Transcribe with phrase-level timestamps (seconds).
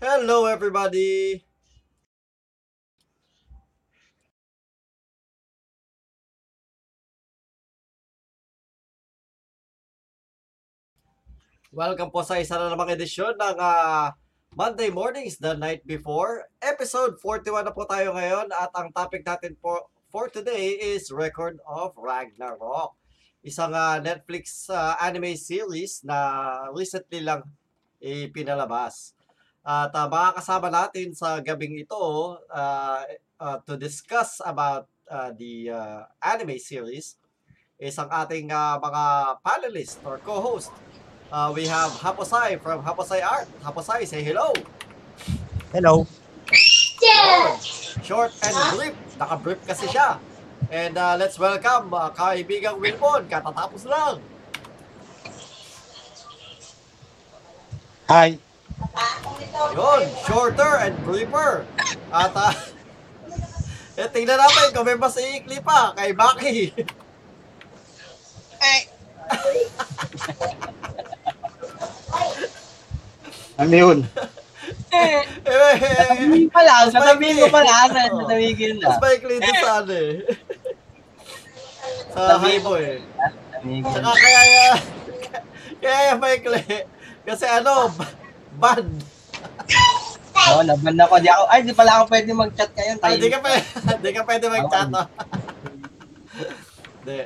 [0.00, 1.44] Hello, everybody.
[11.68, 14.16] Welcome po sa isa na namang edisyon ng ah,
[14.56, 16.48] Monday Mornings the Night Before.
[16.64, 21.60] Episode 41 na po tayo ngayon at ang topic natin po for today is Record
[21.68, 22.96] of Ragnarok.
[23.44, 26.16] Isang ah, Netflix ah, anime series na
[26.72, 27.44] recently lang
[28.00, 29.19] ipinalabas.
[29.60, 32.00] At uh, makakasama natin sa gabing ito
[32.48, 33.00] uh,
[33.36, 37.20] uh, to discuss about uh, the uh, anime series
[37.76, 39.04] is ang ating uh, mga
[39.44, 40.72] panelist or co-host.
[41.28, 43.48] Uh, we have Haposai from Haposai Art.
[43.60, 44.52] Haposai, say hello.
[45.72, 46.08] Hello.
[48.02, 48.96] Short and brief.
[49.20, 50.18] Naka-brief kasi siya.
[50.72, 53.28] And uh, let's welcome uh, kaibigang Wilbon.
[53.28, 54.18] Katatapos lang.
[58.10, 58.49] Hi.
[59.70, 61.66] Yun, shorter and briefer.
[62.10, 62.54] At uh,
[64.00, 66.72] eh, tingnan natin kung may mas iikli pa kay Maki.
[73.60, 73.98] Ano yun?
[74.90, 77.44] eh, Sasabihin pa lang, Mas sasabihin maikli.
[77.44, 78.24] ko pa lang, Oo.
[78.24, 78.86] sasabihin na.
[78.88, 80.12] mas maikli din sa ano eh.
[82.08, 82.40] sa eh.
[82.40, 82.72] Sasabihin ko.
[83.92, 84.40] Saka kaya
[85.84, 86.62] kaya yung maikli.
[87.28, 87.92] Kasi ano,
[88.50, 88.92] b- band.
[90.50, 91.14] Oo, naban ako.
[91.20, 92.96] Di ako, ay, di pala ako pwede mag-chat kayo.
[93.04, 93.62] Ah, di ka pwede,
[94.02, 94.88] di ka pwede mag-chat.
[94.90, 94.98] Oo.
[94.98, 95.06] oh.
[97.00, 97.24] Di.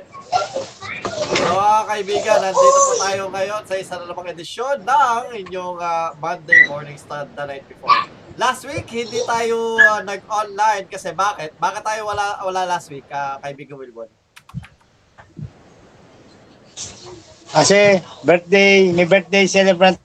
[1.35, 6.15] So, mga kaibigan, nandito po tayo ngayon sa isa na namang edisyon ng inyong ah,
[6.15, 7.91] Monday Morning Stand the night before.
[8.39, 11.59] Last week, hindi tayo ah, nag-online kasi bakit?
[11.59, 14.07] Bakit tayo wala wala last week, ah, kaibigan Wilbon?
[17.51, 19.99] Kasi birthday, may birthday celebrant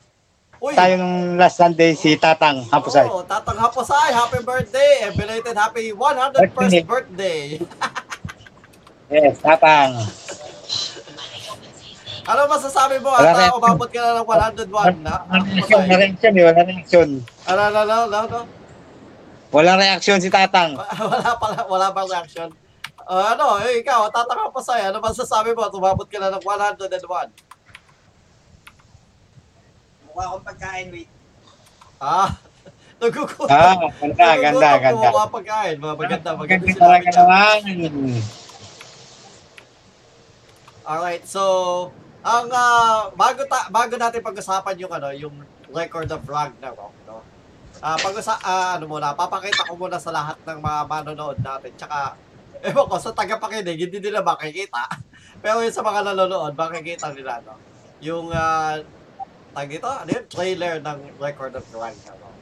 [0.61, 0.77] Uy!
[0.77, 3.09] tayo nung last Sunday si Tatang Hapusay.
[3.09, 5.09] Oo, Tatang Haposay, happy birthday!
[5.09, 6.83] And belated happy 101st Birthday.
[6.85, 7.45] birthday!
[9.11, 10.07] Yes, Tatang.
[12.31, 13.59] ano masasabi mo Wala at ah, reaction.
[13.59, 15.15] umabot ka na ng 101 na?
[15.27, 17.09] Wala reaction, wala reaction, eh, wala reaction.
[17.51, 18.41] Ano, ano, ano, ano, ano?
[19.51, 20.79] Wala reaction si Tatang.
[21.11, 22.49] wala pala, wala bang reaction?
[23.03, 24.95] Ah, ano, eh, ikaw, tataka pa sa'yo.
[24.95, 25.67] Ano masasabi mo?
[25.67, 27.50] Tumabot ka na ng 101.
[30.21, 31.09] Mukha akong pagkain, wait.
[31.97, 32.37] Ah,
[33.01, 33.49] nagugutom.
[33.49, 34.93] Ah, ganda, ganda, Nagugutom ganda.
[34.93, 35.77] kung mga pagkain.
[35.81, 37.61] Mga maganda, maganda Maganda sinabi talaga naman.
[40.85, 41.43] Alright, so,
[42.21, 45.35] ang, ah, bago, ta, bago natin pag-usapan yung, ano, yung
[45.73, 47.25] record of Ragnarok, no?
[47.81, 51.73] Ah, pag ah, ano muna, papakita ko muna sa lahat ng mga manonood natin.
[51.81, 52.13] Tsaka,
[52.61, 54.85] ewan ko, sa tagapakinig, hindi nila makikita.
[55.41, 57.57] Pero yung sa mga nanonood, makikita nila, no?
[58.05, 59.00] Yung, ah,
[59.55, 60.25] tag dito, ano yun?
[60.31, 62.35] Trailer ng record of Ragnarok.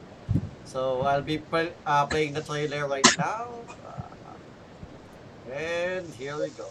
[0.65, 3.49] So, I'll be play, ah, playing the trailer right now.
[3.85, 4.05] Ah,
[5.49, 6.69] and here we go.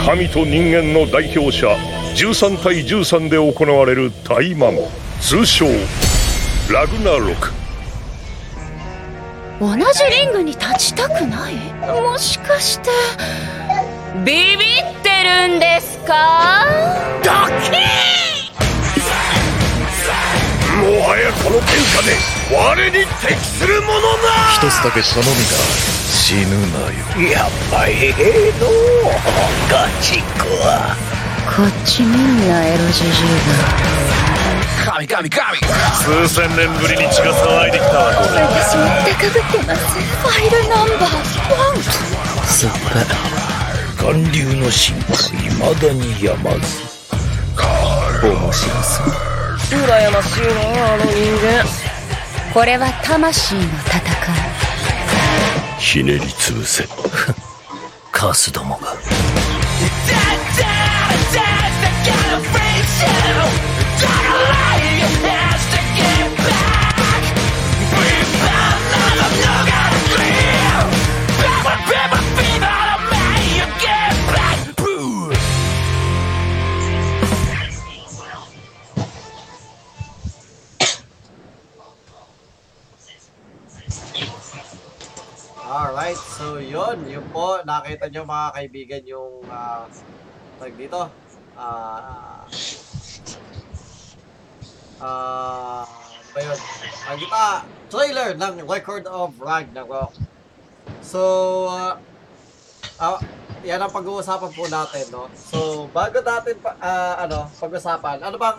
[0.00, 1.68] 神と人間の代表者
[2.16, 4.88] 13対13で行われる大魔王
[5.20, 5.66] 通称
[6.72, 7.52] ラグナロク
[9.60, 11.54] 同じリングに立ちたくない
[12.00, 12.90] もしかして
[14.24, 16.66] ビビってるんですか？
[17.22, 17.30] ド
[17.62, 17.70] キ
[20.80, 22.16] もはやこの天下で
[22.56, 22.92] 我に
[23.26, 24.00] 適するものな！
[24.54, 25.42] 一つだけ頼みが
[26.08, 27.30] 死ぬなよ。
[27.32, 28.66] やっぱりええの？
[29.68, 30.96] ガチ子は。
[31.46, 33.10] こっち見んなエロジジイ
[34.86, 35.58] 神神神
[35.94, 41.08] 数千年ぶりに血が騒いできたわこれが私も高ぶってますファイルナンバー
[41.52, 41.76] ワン。
[42.46, 43.39] 酸っぱ
[44.00, 46.90] 韓流の進化未だにやまず
[48.22, 49.06] 面白そう
[49.70, 51.12] 羨ましいなあの人
[51.46, 51.64] 間
[52.54, 53.70] これは魂の戦い
[55.78, 56.88] ひねり潰せ
[58.10, 58.94] カスどもが
[86.10, 89.86] Alright, so yun, yun po, nakita nyo mga kaibigan yung, ah,
[90.58, 91.06] tag dito,
[91.54, 92.42] ah,
[94.98, 96.58] ah, ano ba yun?
[97.06, 97.42] Ang kita,
[97.86, 100.10] trailer ng Record of Ragnarok.
[100.98, 101.22] So,
[101.70, 101.94] ah,
[102.98, 103.22] ah,
[103.62, 105.30] yan ang pag-uusapan po natin, no?
[105.38, 108.58] So, bago natin, pa, ah, ano, pag-usapan, ano bang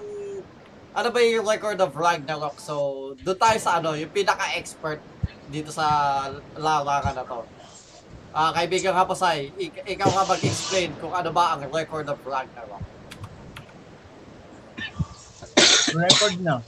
[0.92, 2.60] ano ba yung record of Ragnarok?
[2.60, 2.74] So,
[3.24, 5.00] doon tayo sa ano, yung pinaka-expert
[5.48, 5.88] dito sa
[6.56, 7.40] larangan na to.
[8.32, 12.84] Ah, kaibigan Hapasay, ik- ikaw nga mag-explain kung ano ba ang record of Ragnarok.
[15.92, 16.64] Record na.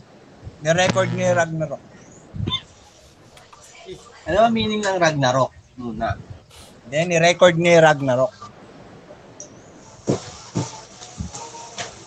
[0.64, 1.84] Ni-record ni Ragnarok.
[4.24, 5.52] Ano ba meaning ng Ragnarok?
[5.76, 6.16] Muna.
[6.88, 8.31] Then, ni-record ni Ragnarok.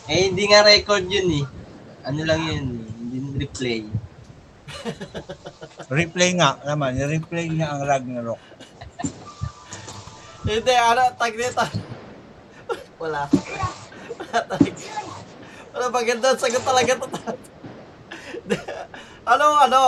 [0.06, 1.46] Eh, hindi nga record yun eh.
[2.06, 2.86] Ano lang yun.
[2.86, 3.82] Hindi replay.
[5.98, 6.94] Replay nga naman.
[6.94, 8.38] Ni-replay niya ang Ragnarok.
[10.46, 11.64] Hindi, ano, tag dito.
[13.02, 13.26] Wala.
[13.26, 14.86] Wala talaga.
[15.74, 16.38] Wala, maganda.
[16.38, 17.08] Sagot talaga to.
[19.26, 19.82] ano, ano?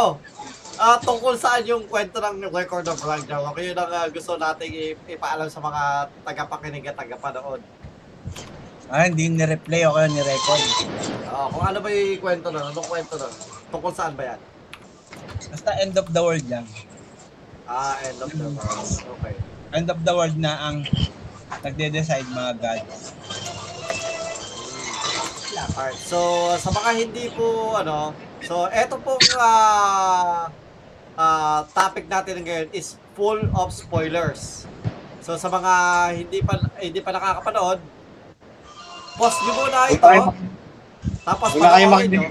[0.78, 3.62] Ah, tungkol saan yung kwento ng record of Ragnarok?
[3.62, 7.62] Yun ang ah, gusto nating ipaalam sa mga tagapakinig at tagapanood.
[8.88, 10.64] Ah, hindi ni-replay o kaya ni-record.
[11.28, 12.64] Ah, kung ano ba yung kwento nun?
[12.72, 13.34] Anong kwento nun?
[13.68, 14.40] Tungkol saan ba yan?
[15.52, 16.64] Basta end of the world lang.
[17.68, 18.88] Ah, end of the world.
[19.20, 19.34] Okay.
[19.76, 20.88] End of the world na ang
[21.60, 23.12] nagde-decide mga gods.
[25.78, 26.18] Alright, so
[26.56, 30.48] sa mga hindi po ano, so eto pong ah
[31.18, 34.64] ah, topic natin ngayon is full of spoilers.
[35.20, 35.72] So sa mga
[36.24, 37.78] hindi pa hindi pa nakakapanood,
[39.18, 40.08] pause nyo muna ito.
[41.26, 42.22] Tapos Wala kayong panoorin nyo.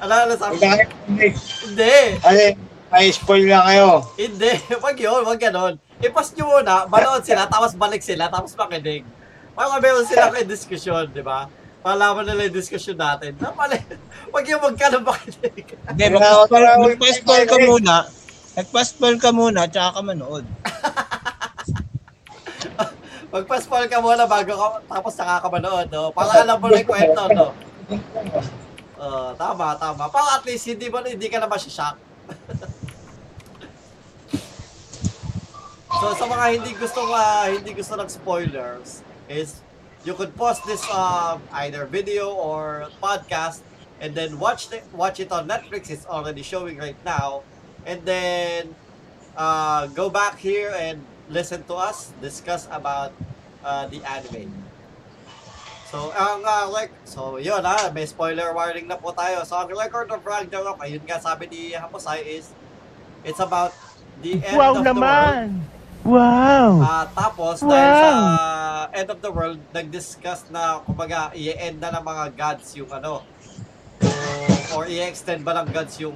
[0.00, 0.54] ano, ano sabi?
[1.08, 2.44] Hindi, Kasi,
[2.90, 3.88] ay spoil lang kayo.
[4.18, 4.52] hindi.
[4.84, 5.74] Wag yun, wag ganon.
[6.00, 9.04] I-pause nyo muna, manood sila, tapos balik sila, tapos makinig.
[9.54, 11.46] Para meron sila kayo diskusyon, di ba?
[11.80, 13.36] Palaman nila yung diskusyon natin.
[13.38, 13.76] Na pala,
[14.34, 15.64] wag yung magkano makinig.
[15.86, 16.04] Hindi,
[16.82, 17.94] magpa-spoil ka muna.
[18.50, 20.44] Magpa-spoil ka muna, tsaka ka manood.
[23.30, 26.10] Magpa-spoil ka muna bago ka, tapos nakakapanood, no?
[26.10, 27.54] Para alam mo na yung kwento, no?
[29.00, 30.10] Uh, tama, tama.
[30.10, 31.94] Para at least hindi mo hindi ka na masishock.
[36.00, 39.62] so sa mga hindi gusto uh, hindi gusto ng spoilers is
[40.04, 43.62] you could pause this um, either video or podcast
[44.00, 45.90] and then watch the, watch it on Netflix.
[45.90, 47.42] It's already showing right now.
[47.86, 48.74] And then
[49.36, 53.14] uh, go back here and listen to us discuss about
[53.62, 54.50] uh, the anime.
[55.86, 59.42] So, ang uh, like, so yun ha, may spoiler warning na po tayo.
[59.42, 62.54] So, ang record of Ragnarok, ayun nga sabi ni Haposay is,
[63.22, 63.74] it's about
[64.20, 65.02] the end Wow of the world.
[65.02, 65.42] naman!
[66.00, 66.70] Wow!
[66.80, 67.70] Ah, tapos, Wow.
[67.70, 68.10] dahil sa
[68.94, 73.26] end of the world, nag-discuss na, kumbaga, i-end na ng mga gods yung ano,
[74.00, 76.14] yung- or i-extend ba ng gods yung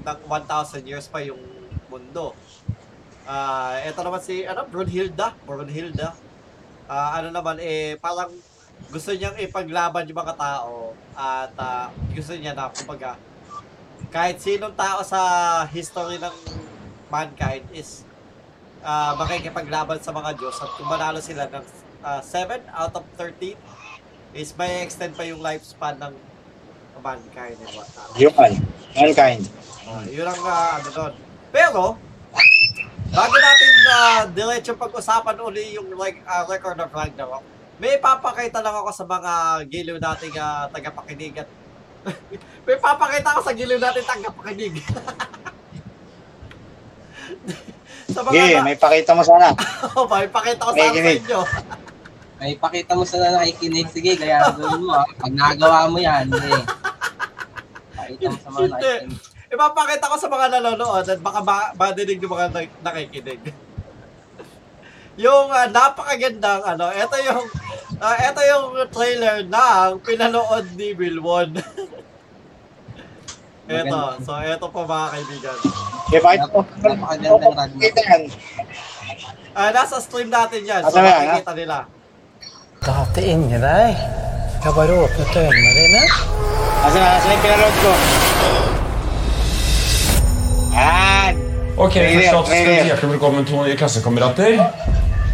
[0.00, 1.38] ng 1,000 years pa yung
[1.86, 2.32] mundo.
[3.24, 6.12] Ah, eto naman si, ano, Brunhilda, Brunhilda.
[6.84, 8.28] Ah, ano naman, eh, parang
[8.92, 13.16] gusto niyang ipaglaban yung mga tao at ah, gusto niya na, kumbaga,
[14.12, 15.20] kahit sinong tao sa
[15.72, 16.36] history ng
[17.08, 18.06] mankind is
[18.84, 21.64] uh, makikipaglaban sa mga Diyos at kung manalo sila ng
[22.04, 23.56] 7 out of 13
[24.36, 26.14] is may extend pa yung lifespan ng
[27.00, 27.58] mankind.
[28.14, 28.52] Human.
[28.94, 29.42] Mankind.
[29.84, 31.12] Uh, yun ang uh, ano doon.
[31.50, 31.82] Pero,
[33.14, 37.46] bago natin uh, diretso pag-usapan uli yung like, uh, record of Ragnarok,
[37.78, 39.32] may papakita lang ako sa mga
[39.70, 41.48] giliw nating uh, tagapakinig at
[42.66, 44.82] may papakita ako sa giliw nating tagapakinig.
[48.14, 49.54] sa mga Sige, na- may pakita mo sana.
[49.94, 51.40] Oh, may pakita ko May sa inyo.
[52.42, 53.86] Ay, pakita mo sa na nakikinig.
[53.94, 55.06] Sige, kaya gawin mo ah.
[55.22, 56.62] Pag nagawa mo yan, eh.
[57.94, 59.33] Pakita mo sa mga nakikinig.
[59.54, 63.40] Ipapakita ko sa mga nanonood at baka ma- madinig ng mga nak- nakikinig.
[65.24, 67.46] yung ah, napakagandang ano, ito yung
[68.02, 71.54] ah, ito yung trailer ng pinanood ni Wilwon.
[73.70, 75.58] ito, so ito po mga kaibigan.
[76.10, 76.60] Sige, pakita mo.
[76.82, 77.78] Napakagandang Ragnarok.
[77.78, 78.22] Pakita yan.
[79.54, 81.76] Ah, nasa stream natin yan, so na yan, makikita nila.
[83.22, 83.94] Inni deg.
[84.64, 86.02] Jeg har bare åpnet øynene dine.
[86.84, 88.73] Asa na, asa na yung pinanood ko?
[91.76, 92.46] Ok, forstått.
[92.46, 94.52] skal vi hjertelig velkommen to nye klassekamerater.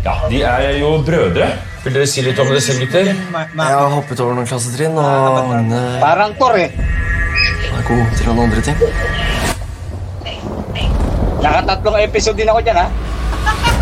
[0.05, 1.49] Ja, De er jo brødre.
[1.85, 3.11] Vil dere si litt om dere selv, gutter?
[3.11, 6.05] Jeg har hoppet over noen klassetrinn, og Agne eh.
[7.77, 8.77] er god til noen andre ting.
[11.45, 12.87] Nakatatlong episode din ako dyan ha.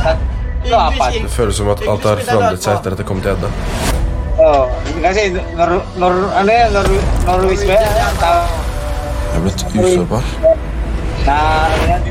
[0.03, 1.21] Tatlo, apat.
[1.23, 3.53] Det føles som at alt har forandret seg etter at jeg kom til Edda.
[4.39, 4.65] Oo.
[5.03, 6.91] Kasi, nor, nor, ano yan, nor,
[7.27, 10.68] Norwich ba Jeg er blitt usårbar.
[11.29, 12.11] Nei, vi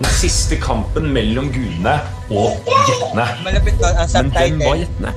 [0.00, 1.94] Den siste kampen mellom gudene
[2.30, 3.26] og gjettene.
[3.44, 5.12] Men den var gjettene?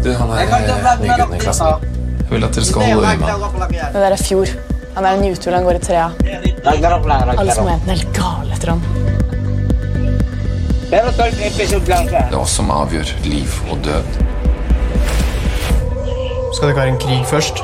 [0.00, 0.44] Du, han er
[1.02, 1.66] nyguden i klassen.
[2.20, 3.26] Jeg vil at dere skal holde øye med.
[3.76, 4.50] Det der er Fjord.
[4.94, 6.08] Han er en jutul, han går i trea.
[6.64, 8.80] Alle som er enten helt gale etter ham.
[10.90, 14.04] Det er oss som avgjør liv og død.
[16.54, 17.62] Skal det ikke være en krig først?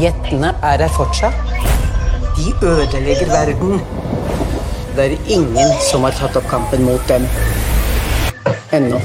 [0.00, 1.34] Jettene er her fortsatt.
[2.36, 3.80] De ødelegger verden.
[4.96, 7.26] Det er ingen som har tatt opp kampen mot dem.
[8.72, 9.00] Ennå.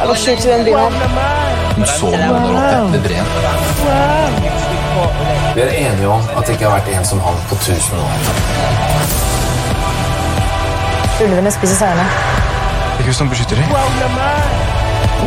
[0.00, 0.90] Det var sjukt i den her.
[1.76, 3.26] Hun så noen der oppe ved breen.
[5.54, 8.10] Vi er enige om at det ikke har vært en som han på 1000 år.
[11.24, 12.06] Ulvene spiser sauene.
[12.96, 13.64] Det er hun som beskytter dem.
[13.64, 13.74] Wow,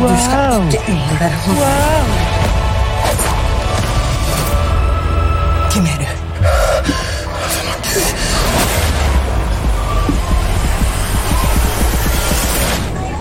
[0.02, 0.08] wow.
[0.10, 1.60] Du skal ikke undervære henne.
[1.60, 2.04] Wow.
[5.70, 6.06] Kimeru.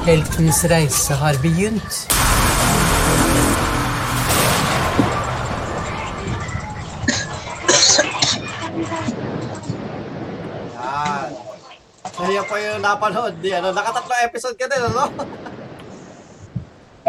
[0.06, 2.08] Heltens reise har begynt.
[12.60, 13.36] Yung napanood.
[13.39, 15.04] Di, ano, nakatatlong episode ka din, ano?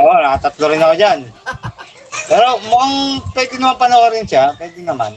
[0.01, 1.21] Oo, nakatatlo rin ako dyan.
[2.31, 2.97] Pero mukhang
[3.35, 4.55] pwede naman panoorin siya.
[4.55, 5.13] Pwede naman.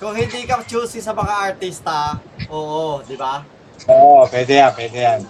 [0.00, 2.16] Kung hindi ka choosy sa mga artista,
[2.48, 3.44] oo, di ba?
[3.88, 5.20] Oo, pwede yan, pwede yan.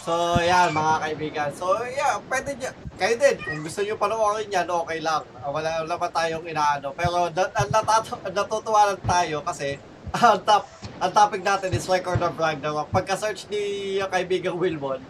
[0.00, 1.50] So, yan, mga kaibigan.
[1.54, 2.74] So, yeah, pwede niya.
[2.98, 5.22] Kayo din, kung gusto niyo panoorin yan, okay lang.
[5.38, 6.90] Wala naman tayong inaano.
[6.98, 9.78] Pero, na, ang natato, ang natutuwa lang tayo kasi,
[10.12, 10.64] ang, top,
[10.98, 12.90] ang topic natin is Record of Ragnarok.
[12.90, 13.60] Pagka-search ni
[13.96, 15.00] yung kaibigang Wilmon,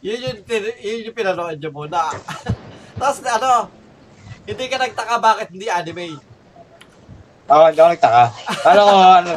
[0.00, 0.38] yun yung,
[0.78, 2.10] yun yung pinanood niyo muna.
[2.98, 3.70] Tapos, ano,
[4.42, 6.18] hindi ka nagtaka bakit hindi anime.
[7.44, 8.22] Oo, hindi ako nagtaka.
[8.60, 9.32] Kala ko, ano,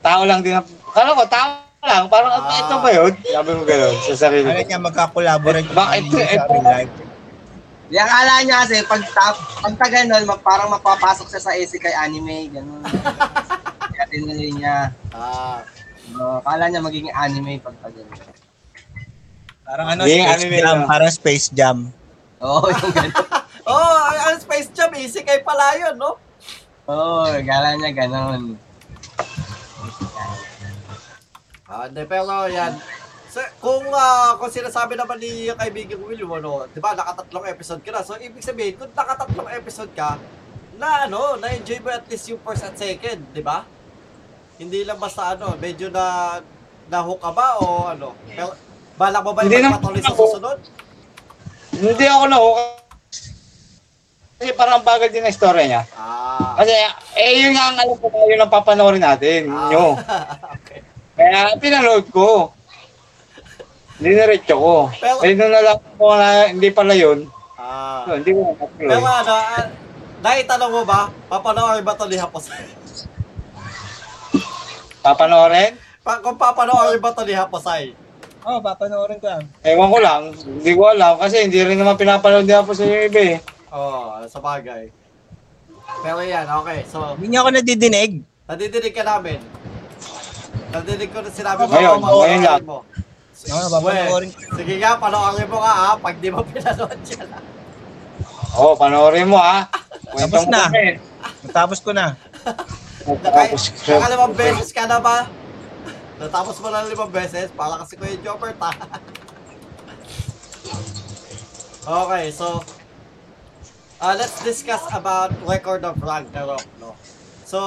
[0.00, 0.54] tao lang din.
[0.90, 1.48] Kala ko, tao
[1.82, 2.04] lang.
[2.06, 2.58] Parang, Ah.
[2.58, 3.12] ito ba yun?
[3.18, 4.66] Sabi mo gano'n sa sarili Ano ko.
[4.66, 6.02] niya magka-collaborate Bakit?
[6.06, 6.88] sa Ito- real
[7.92, 11.92] Di akala niya kasi pag tap, pag ta ganun, ma- parang mapapasok siya sa isekai
[11.92, 12.80] anime, ganun.
[13.92, 14.88] Kaya tinuloy niya.
[15.12, 15.60] Ah,
[16.12, 18.16] Uh, akala niya magiging anime pag ta ganun.
[19.62, 20.66] Parang ano, Hindi, Space anime Jam.
[20.66, 20.78] lang.
[20.84, 21.76] Parang Space Jam.
[22.42, 23.12] Oo, yung ganun.
[23.70, 23.96] oh,
[24.28, 26.18] ang Space Jam, kay pala yun, no?
[26.90, 28.58] Oo, akala niya ganun.
[31.64, 32.72] Ah, hindi, pero yan.
[33.32, 37.80] So, kung ah, kung sinasabi naman ni kaibigan Will mo, no, 'di ba, nakatatlong episode
[37.80, 38.04] ka na.
[38.04, 40.20] So, ibig sabihin, kung nakatatlong episode ka,
[40.76, 43.64] na ano, na-enjoy mo at least yung first at second, 'di ba?
[44.60, 46.36] Hindi lang basta ano, medyo na
[46.92, 48.12] na-hook ka ba o ano?
[48.28, 48.52] Pero,
[49.00, 50.58] balak mo ba Hindi yung magpatuloy sa susunod?
[51.72, 52.38] Hindi ako na
[54.36, 55.88] Kasi parang bagal din ang story niya.
[55.96, 56.60] Ah.
[56.60, 56.74] Kasi,
[57.16, 59.48] eh, yun nga ang alam ko tayo ng papanoorin natin.
[59.48, 59.70] Ah.
[59.72, 59.96] Nyo.
[60.60, 60.84] okay.
[61.16, 62.52] Kaya pinanood ko.
[64.02, 64.74] Diniretso ko.
[64.92, 68.02] Pero- eh, nung nalaman ko na hindi pala yun, Ah.
[68.04, 68.98] so, hindi ko Pero natuloy.
[68.98, 69.64] ano, ah,
[70.20, 72.50] naitanong mo ba, papanoorin ba ito ni Hapos?
[75.02, 75.72] Papanoorin?
[76.02, 77.94] pa, kung papanoorin ba ito ni Haposay?
[78.42, 79.44] Oo, oh, papanoorin ko yan.
[79.62, 80.22] Ewan ko lang.
[80.34, 83.38] Hindi ko alam kasi hindi rin naman pinapanood niya po sa yung iba eh.
[83.70, 84.90] Oo, oh, sa bagay.
[86.02, 86.82] Pero yan, okay.
[86.84, 88.12] So, Hindi niya ako nadidinig.
[88.50, 89.38] nadidinig ka namin.
[90.74, 91.70] Nadidinig ko na sinabi mo.
[91.70, 92.62] Ngayon, ngayon lang.
[92.66, 92.78] mo.
[93.50, 94.38] Oo, papanoorin ko.
[94.54, 97.26] Sige nga, panoorin mo nga ha, pag di mo pinanood yan.
[97.26, 97.40] ha.
[98.54, 99.66] Oo, oh, panoorin mo ha.
[100.14, 100.70] Tapos na.
[100.70, 100.86] kami.
[101.42, 102.14] Natapos ko na.
[103.02, 105.26] Naka, Tapos, nakalimang beses ka na ba?
[106.22, 108.70] Natapos mo na limang beses, para kasi Kuya Jobert ha.
[112.06, 112.62] okay, so,
[113.98, 116.94] uh, let's discuss about Record of Ragnarok, no?
[117.42, 117.58] So,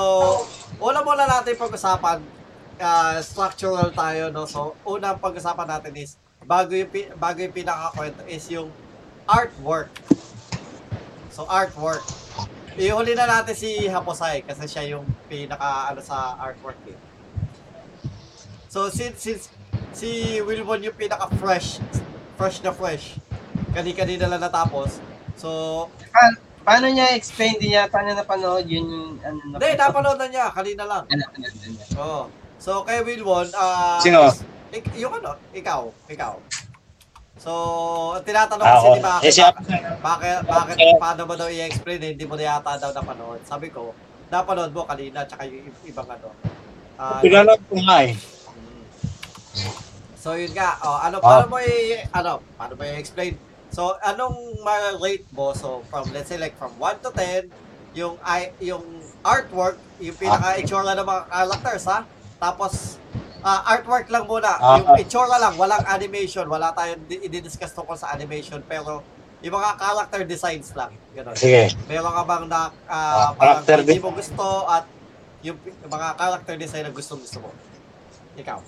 [0.80, 2.24] una muna natin pag-usapan,
[2.80, 4.48] uh, structural tayo, no?
[4.48, 8.70] So, unang pag-usapan natin is, bago yung, bago yung pinakakwento is yung
[9.26, 9.90] artwork.
[11.32, 12.06] So, artwork.
[12.76, 16.98] Ihuli na natin si Haposay kasi siya yung pinaka ano sa artwork eh.
[18.68, 19.48] So since, since
[19.96, 21.80] si Wilbon yung pinaka fresh,
[22.36, 23.16] fresh na fresh.
[23.72, 25.00] Kani-kanina lang natapos.
[25.40, 26.36] So, Pa-
[26.68, 30.52] paano niya explain din yata niya napanood yun yung ano na hindi, napanood na niya.
[30.52, 31.04] Kanina lang.
[31.08, 31.80] Ano, ano, ano.
[32.04, 32.24] Oo.
[32.58, 34.00] So, kay Wilbon, ah...
[34.00, 34.26] Sino?
[34.70, 36.36] Ik- yung ano, ikaw, ikaw.
[37.36, 37.52] So,
[38.26, 38.74] tinatanong Ako.
[38.74, 39.48] kasi di ba, Eh, siya,
[40.02, 43.44] bakit, bakit, paano mo daw i-explain eh, hindi mo na yata daw napanood.
[43.44, 43.94] Sabi ko,
[44.28, 46.32] napanood mo kanina, tsaka yung i- ibang ano.
[46.96, 48.16] Ah, pinanood ko nga eh.
[50.16, 51.24] So yun nga, oh, ano Ah.
[51.24, 53.38] paano mo i ano, paano mo i-explain?
[53.70, 54.34] So anong
[54.64, 57.52] ma-rate mo so from let's say like from 1 to 10
[57.94, 58.82] yung ay yung
[59.22, 62.00] artwork, yung pinaka itsura ng mga characters ha.
[62.38, 62.98] Tapos
[63.42, 64.82] ah, artwork lang muna, Ah.
[64.82, 69.06] yung itsura lang, walang animation, wala tayong di- i-discuss tungkol sa animation pero
[69.46, 71.38] yung mga character designs lang, ganun.
[71.38, 71.70] Sige.
[71.86, 74.90] Meron ka bang na parang character hindi mo gusto at
[75.46, 77.54] yung, yung mga character design na gusto gusto mo?
[78.34, 78.60] Ikaw.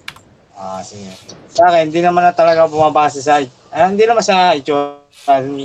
[0.53, 1.09] Ah, sige.
[1.49, 3.41] Sa akin, hindi naman na talaga bumabase sa,
[3.73, 5.01] ah, hindi naman sa itsura,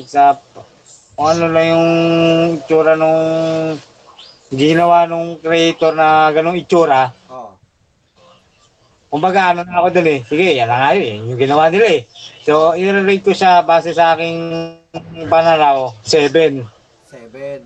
[0.08, 0.40] sa,
[1.12, 1.88] kung ano lang yung
[2.56, 3.20] itsura nung
[4.48, 7.12] ginawa nung creator na ganong itsura.
[7.28, 7.56] Oh.
[9.12, 10.20] Kumbaga, ano na ako dun eh.
[10.24, 11.04] Sige, yan na nga yun.
[11.04, 11.16] eh.
[11.28, 12.02] Yung ginawa nila eh.
[12.40, 14.40] So, i-rate ko siya base sa aking
[15.28, 16.64] pananaw, 7.
[17.04, 17.60] Seven.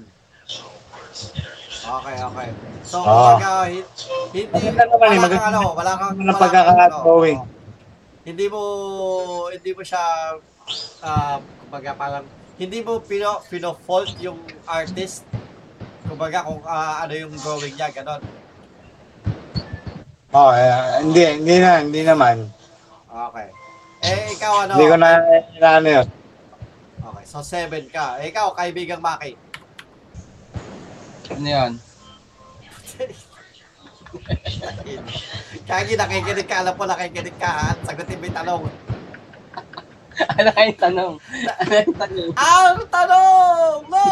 [1.87, 2.49] Okay, okay.
[2.83, 3.39] So, Ah.
[3.39, 3.87] kumbaga, hi-
[4.35, 7.39] hindi, Maganda naman eh, wala kang ano, wala kang, naman ang wala kang, pagkaka-drawing.
[7.39, 7.55] ano,
[8.27, 8.61] hindi mo,
[9.47, 10.03] hindi mo siya,
[11.01, 12.27] ah, kumbaga parang,
[12.59, 14.35] hindi mo pino, pino-fault yung
[14.67, 15.23] artist.
[16.03, 18.19] Kumbaga kung ah, ano yung drawing niya, ganon.
[20.35, 20.71] Oh, eh,
[21.07, 22.51] hindi, hindi na, hindi naman.
[23.07, 23.47] Okay.
[24.03, 24.75] Eh, ikaw ano?
[24.75, 25.23] Hindi ko na,
[25.63, 26.07] na ano yun.
[26.99, 28.19] Okay, so seven ka.
[28.19, 29.39] Eh, ikaw, kaibigang Maki.
[31.31, 31.73] Ano yun?
[35.69, 37.71] Kagi nakikinig ka, alam ko nakikinig ka, ha?
[37.87, 38.63] Sagutin mo yung tanong.
[40.39, 41.13] ano yung tanong?
[41.63, 42.31] Ano yung tanong?
[42.35, 43.79] Ang tanong!
[43.91, 44.05] No!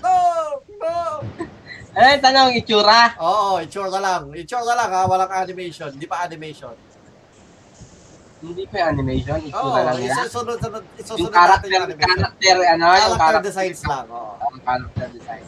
[0.00, 0.16] No!
[0.80, 0.96] No!
[1.90, 2.50] Ano yung tanong?
[2.54, 3.00] Itsura?
[3.18, 4.22] Oo, itsura lang.
[4.32, 5.90] Itsura lang ha, walang animation.
[5.90, 6.74] Hindi pa animation.
[8.40, 9.38] Hindi pa yung animation.
[9.42, 10.14] Oo, Itsura lang yan.
[10.16, 12.16] isusunod, sunod, Yung isusunod natin character, yung animation.
[12.16, 12.84] character, ano?
[12.86, 14.32] Yung Character character designs lang, oo.
[14.38, 15.44] Ang character design.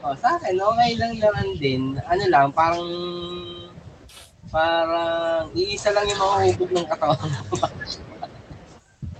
[0.00, 1.82] Oh, sa akin, okay lang naman din.
[2.00, 2.86] Ano lang, parang
[4.46, 7.30] parang iisa lang yung mga hubog ng katawan.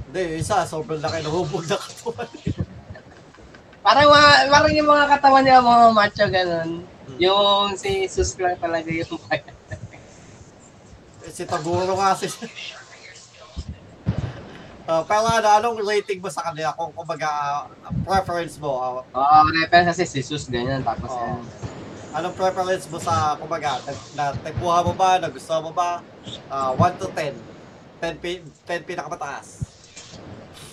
[0.07, 2.29] Hindi, yung isa, sobrang laki ng hubog na katawan.
[3.87, 6.71] parang, mga, parang yung mga katawan nila, mga macho, ganun.
[6.83, 7.19] Hmm.
[7.23, 9.15] Yung si Sus lang talaga yung
[11.27, 12.27] Eh, si Taguro nga si...
[14.87, 17.67] Uh, pero ano, anong rating mo sa kanila kung kumbaga ah,
[18.07, 18.79] preference mo?
[18.79, 20.87] ah, Oo, reference kasi si Sus, ganyan.
[20.87, 21.19] Tapos, Oo.
[21.27, 21.43] yan.
[22.15, 26.03] anong preference mo sa kumbaga nag, na, nagkuha mo ba, nagustuhan mo ba?
[26.47, 27.35] Ah, 1 to 10.
[27.99, 29.67] 10, pi- 10 pinakamataas.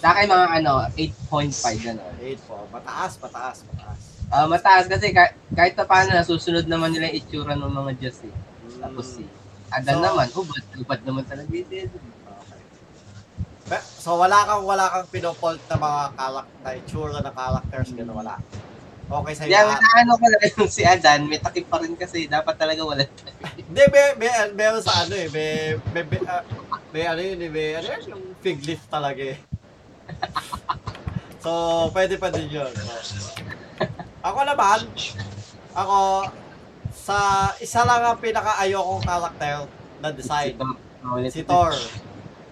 [0.04, 2.12] Sa akin, mga ano, 8.5 gano'n.
[2.20, 2.60] 8 po.
[2.68, 4.00] Mataas, mataas, mataas.
[4.28, 8.20] Ah, mataas kasi kahit, kahit pa paano, nasusunod naman nila yung itsura ng mga Diyos
[8.28, 8.36] eh.
[8.84, 9.24] Tapos si
[9.72, 11.88] Adan So- naman, ubad, ubad naman talaga yun.
[11.88, 12.62] Okay.
[13.64, 16.02] Pe- So wala kang wala kang pinopolt na mga
[16.60, 18.36] na itsura ng characters gano'n wala.
[19.08, 20.04] Okay sa Kaya lahat.
[20.04, 23.08] ano ko lang yung si Adan, may takip pa rin kasi dapat talaga wala.
[23.56, 26.44] Hindi, may, may, meron sa ano eh, may, may, may, ah,
[26.92, 29.40] may ano yun eh, may, ano yun, yung fig leaf talaga eh.
[31.40, 31.50] So,
[31.92, 32.72] pwede pa din yun.
[34.24, 34.80] Ako naman,
[35.74, 35.98] ako,
[36.94, 37.18] sa
[37.58, 39.68] isa lang ang pinaka-ayokong character
[40.00, 40.56] na design,
[41.28, 41.76] si Thor.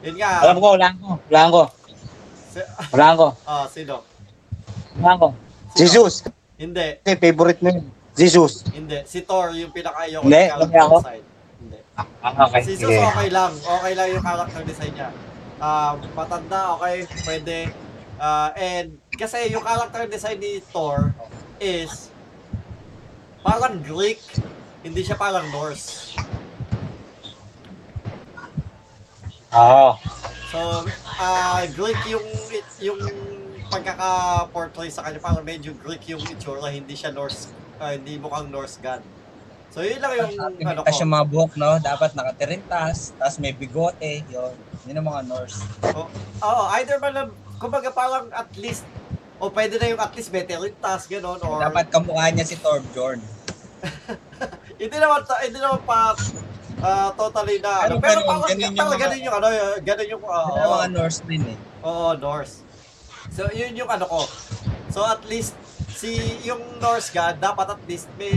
[0.01, 1.07] Yun nga, Alam ko, wala ko.
[1.29, 1.61] Wala ko.
[2.49, 2.59] si,
[2.91, 3.27] Wala ko.
[3.37, 3.95] oh, sino?
[4.97, 5.27] Wala ko.
[5.71, 6.25] Jesus.
[6.59, 7.85] Hindi, Kasi favorite mo yun.
[8.11, 8.67] Jesus.
[8.69, 8.99] hindi.
[9.07, 10.97] Si Thor yung pinaka-ayokong ako.
[10.99, 11.23] design.
[11.57, 11.77] Hindi.
[11.95, 12.05] Ah,
[12.45, 12.61] okay.
[12.61, 12.91] Si Sige.
[12.91, 13.51] Sus okay lang.
[13.55, 15.09] Okay lang yung character design niya.
[15.61, 17.69] Ah, matanda, okay, pwede.
[18.17, 21.13] Ah, and kasi yung character design ni Thor
[21.61, 22.09] is
[23.45, 24.17] parang Greek,
[24.81, 26.17] hindi siya parang Norse.
[29.53, 30.01] Oo.
[30.49, 30.59] So,
[31.21, 32.25] ah Greek yung
[32.81, 32.99] yung
[33.69, 38.81] pagkaka-portray sa kanya, parang medyo Greek yung itsura, hindi siya Norse, ah, hindi mukhang Norse
[38.81, 39.05] god.
[39.71, 41.01] So, yun lang yung ano Tapos ko.
[41.01, 41.79] yung mga buhok, no?
[41.79, 44.51] Dapat nakatirintas, tapos may bigote, yun.
[44.83, 45.63] Yun ang mga Norse.
[46.43, 48.83] Oo, either man lang, kumbaga parang at least,
[49.39, 53.23] o pwede na yung at least veteran task, gano'n, or Dapat kamukha niya si Torbjorn.
[54.81, 56.13] hindi naman, hindi naman pa
[56.81, 59.47] ah, totally na, ano, Pero pero parang, ganun yung mga- ganun yung ano,
[59.79, 61.57] ganun yung, oo, Yun ang mga Norse din eh.
[61.81, 62.55] oo, Norse.
[63.31, 64.27] So, yun yung ano ko.
[64.91, 65.55] So, at least,
[65.87, 66.11] si,
[66.43, 68.35] yung Norse god, dapat at least may,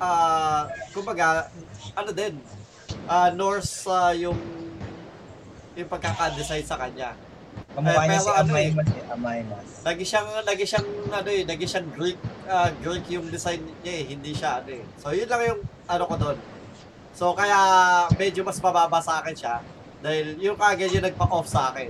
[0.00, 1.50] ah, kumbaga,
[1.94, 2.38] ano din,
[3.06, 4.38] ah, Norse ah, yung,
[5.74, 7.18] yung pagkaka-design sa kanya.
[7.74, 9.14] Kamukha Eh, niya si ano eh, eh.
[9.14, 9.82] Amay Mas.
[9.82, 14.04] Lagi siyang, lagi siyang, ano eh, lagi siyang Greek, ah, Greek yung design niya eh,
[14.06, 14.82] hindi siya, ano eh.
[14.98, 16.38] So, yun lang yung, ano ko doon.
[17.14, 17.58] So, kaya,
[18.18, 19.54] medyo mas mababa sa akin siya,
[20.02, 21.88] dahil yung kagad yung nagpa-off sa akin.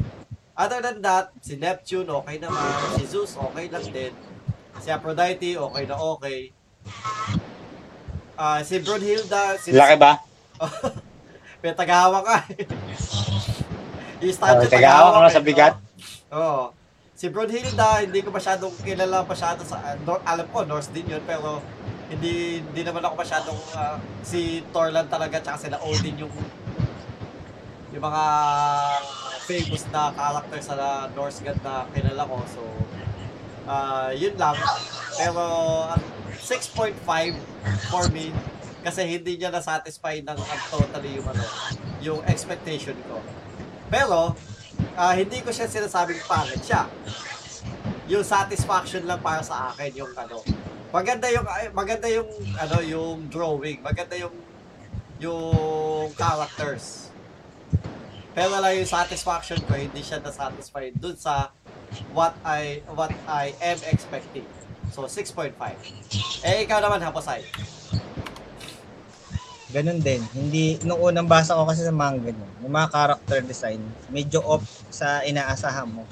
[0.54, 2.62] Other than that, si Neptune, okay naman.
[2.94, 4.14] Si Zeus, okay lang din.
[4.78, 6.54] Si Aphrodite, okay na okay.
[8.34, 9.70] Ah, si Brunhilda, si...
[9.70, 10.18] Laki ba?
[11.62, 12.36] May tagahawa ka.
[14.20, 15.32] Yung Oh, statue tagahawa ka na eh.
[15.32, 15.74] sa bigat?
[16.30, 16.72] Oo.
[17.14, 21.62] Si Brunhilda, hindi ko masyadong kilala masyado sa, Nor- alam ko, Norse din yun, pero
[22.10, 26.34] hindi hindi naman ako masyadong, ah, si Torland talaga, tsaka sila Odin yung,
[27.90, 28.24] yung mga
[29.44, 30.74] famous na character sa
[31.14, 32.36] Norse God na kilala ko.
[32.50, 32.60] So,
[33.64, 34.58] ah yun lang.
[35.14, 35.42] Pero,
[35.86, 36.02] ang
[36.44, 37.00] 6.5
[37.88, 38.28] for me,
[38.84, 41.44] kasi hindi niya na-satisfy ng totally yung, ano,
[42.04, 43.16] yung expectation ko.
[43.88, 44.36] Pero,
[44.92, 46.84] ah, hindi ko siya sinasabing pangit siya.
[48.12, 50.44] Yung satisfaction lang para sa akin yung ano.
[50.92, 52.28] Maganda yung maganda yung
[52.60, 54.36] ano yung drawing, maganda yung
[55.16, 57.08] yung characters.
[58.36, 61.54] Pero lang yung satisfaction ko, hindi siya na-satisfy dun sa
[62.12, 64.44] what I what I am expecting.
[64.94, 65.58] So 6.5.
[66.46, 67.42] Eh ikaw naman Haposay.
[69.68, 70.22] Ganun din.
[70.30, 74.62] Hindi, nung unang basa ko kasi sa manga niya, yung mga character design, medyo off
[74.86, 76.06] sa inaasahan mo.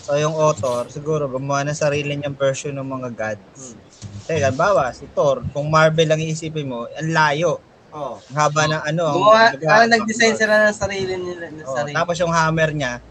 [0.00, 3.76] So yung author, siguro gumawa ng sarili niyang version ng mga gods.
[4.24, 7.60] Kasi halimbawa, si Thor, kung Marvel lang iisipin mo, ang layo.
[7.92, 8.16] Oh.
[8.24, 9.04] Ang haba ng ano.
[9.04, 11.52] ang- Gumawa, parang nag-design sila ng sarili nila.
[11.52, 11.92] Ng Oh, sarili.
[11.92, 13.04] tapos yung hammer niya,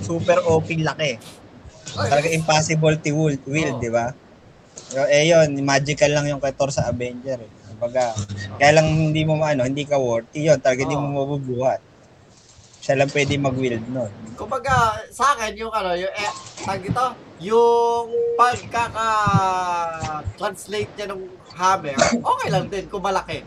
[0.00, 1.20] super OP laki.
[1.92, 3.84] Talaga impossible to wield, wield Oh.
[3.84, 4.16] di ba?
[5.08, 7.38] Eh yun, magical lang yung kay Thor sa Avenger.
[7.38, 7.48] Eh.
[7.70, 8.12] Kumbaga,
[8.58, 10.58] kaya lang hindi mo maano, hindi ka worthy yun.
[10.58, 11.00] Talaga hindi Oh.
[11.00, 11.80] mo mabubuhat.
[12.80, 14.10] Siya lang pwede mag-wield nun.
[14.34, 17.06] Kumbaga, sa akin, yung ano, yung, eh, tag ito,
[17.40, 21.20] yung pagkaka-translate niya ng
[21.54, 23.44] hammer, okay lang din kung malaki.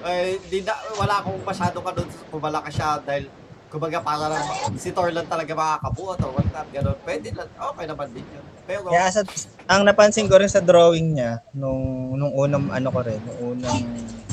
[0.00, 3.26] Eh, di na, wala akong masyadong ano kung malaki siya dahil
[3.70, 4.42] kumbaga para lang
[4.74, 6.98] si Thor lang talaga makakabuo or whatnot, ganun.
[7.06, 8.44] Pwede lang, okay naman din yun.
[8.66, 9.22] Pero, Kaya sa,
[9.70, 13.78] ang napansin ko rin sa drawing niya, nung, nung unang ano ko rin, nung unang,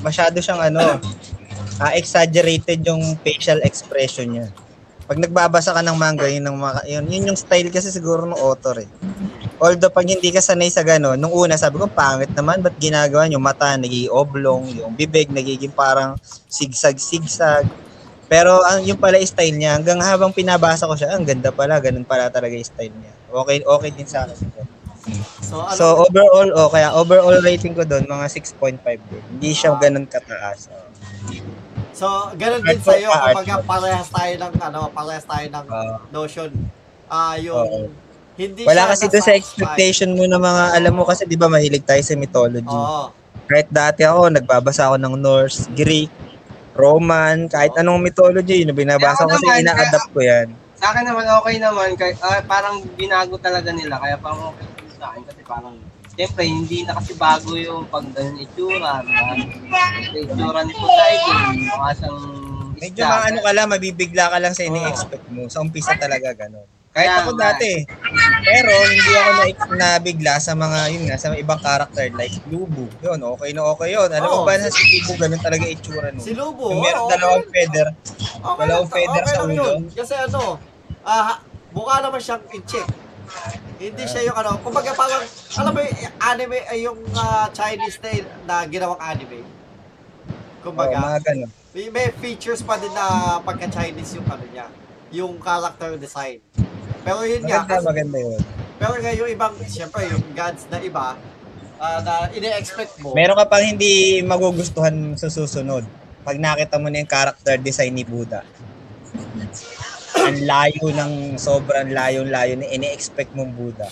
[0.01, 0.81] masyado siyang ano,
[1.77, 4.49] ah, exaggerated yung facial expression niya.
[5.07, 8.41] Pag nagbabasa ka ng manga, yun, ng mga, yun, yun yung style kasi siguro ng
[8.41, 8.89] author eh.
[9.57, 13.25] Although pag hindi ka sanay sa gano'n, nung una sabi ko, pangit naman, ba't ginagawa
[13.31, 16.19] yung mata nagiging oblong, yung bibig nagiging parang
[16.49, 17.86] sigsag-sigsag.
[18.27, 22.03] Pero ang yung pala style niya, hanggang habang pinabasa ko siya, ang ganda pala, ganun
[22.03, 23.13] pala talaga yung style niya.
[23.31, 24.35] Okay, okay din sa akin.
[25.39, 29.23] so, ano, So overall, oh, kaya overall rating ko doon, mga 6.5 din.
[29.31, 30.67] Hindi siya ganun kataas.
[30.67, 30.91] Oh.
[31.95, 33.39] so, ganun din for art.
[33.39, 35.97] kapag parehas tayo ng, ano, parehas tayo ng Ah.
[36.11, 36.51] notion.
[37.07, 37.87] Ah, yung, Oo.
[38.35, 41.47] hindi Wala siya kasi doon sa expectation mo na mga, alam mo kasi di ba
[41.47, 42.67] mahilig tayo sa mythology.
[42.67, 43.07] Oo.
[43.47, 46.11] Kahit dati ako, nagbabasa ako ng Norse, Greek,
[46.77, 50.47] Roman, kahit anong mythology, yun, binabasa ko kasi ina-adapt ko yan.
[50.77, 51.97] Sa akin naman, okay naman.
[51.97, 53.97] Kay, ah, parang binago talaga nila.
[53.97, 55.25] Kaya parang okay sa akin.
[55.25, 55.75] Kasi parang,
[56.13, 59.01] siyempre, hindi na kasi bago yung pag ganun itsura.
[60.13, 61.53] Itsura ni Poseidon.
[61.65, 62.19] Mukha siyang
[62.77, 65.49] Medyo mga ano ka lang, mabibigla ka lang sa ini-expect mo.
[65.49, 66.76] Sa umpisa talaga gano'n.
[66.97, 67.71] Kahit Kaya ako dati.
[68.41, 69.45] Pero hindi ako na
[69.77, 72.89] nabigla sa mga, yun nga, sa mga ibang character like Lubu.
[73.05, 74.09] Yun, okay na okay yun.
[74.09, 74.47] Alam mo Oo.
[74.49, 76.25] ba na si Lubu ganun talaga itsura nun?
[76.25, 77.53] Si Lubo, Yung meron oo, dalawang okay.
[77.53, 77.87] feather.
[78.33, 79.53] Okay Dalawang lang, feather okay sa ulo.
[79.53, 79.79] yun.
[79.93, 80.41] Kasi ano,
[81.05, 81.37] ah,
[81.69, 82.89] mukha naman siyang in-check.
[83.77, 85.21] Hindi siya yung ano, kumbaga parang,
[85.53, 88.09] alam mo yung anime, ay yung ah, Chinese na,
[88.49, 89.45] na ginawang anime.
[90.65, 91.49] Kumbaga, mga ganun.
[91.77, 94.65] may, may features pa din na pagka-Chinese yung ano niya,
[95.13, 96.41] yung character design.
[97.01, 98.41] Pero yun nga, Maganda, maganda yun.
[98.77, 101.15] pero nga yung ibang, siyempre yung gods na iba,
[101.77, 105.85] ah, na ine-expect mo, Meron ka pang hindi magugustuhan sa susunod.
[106.21, 108.43] Pag nakita mo na yung character design ni Buddha.
[110.19, 113.87] Ang layo ng sobrang layo-layo na ini-expect mong Buddha.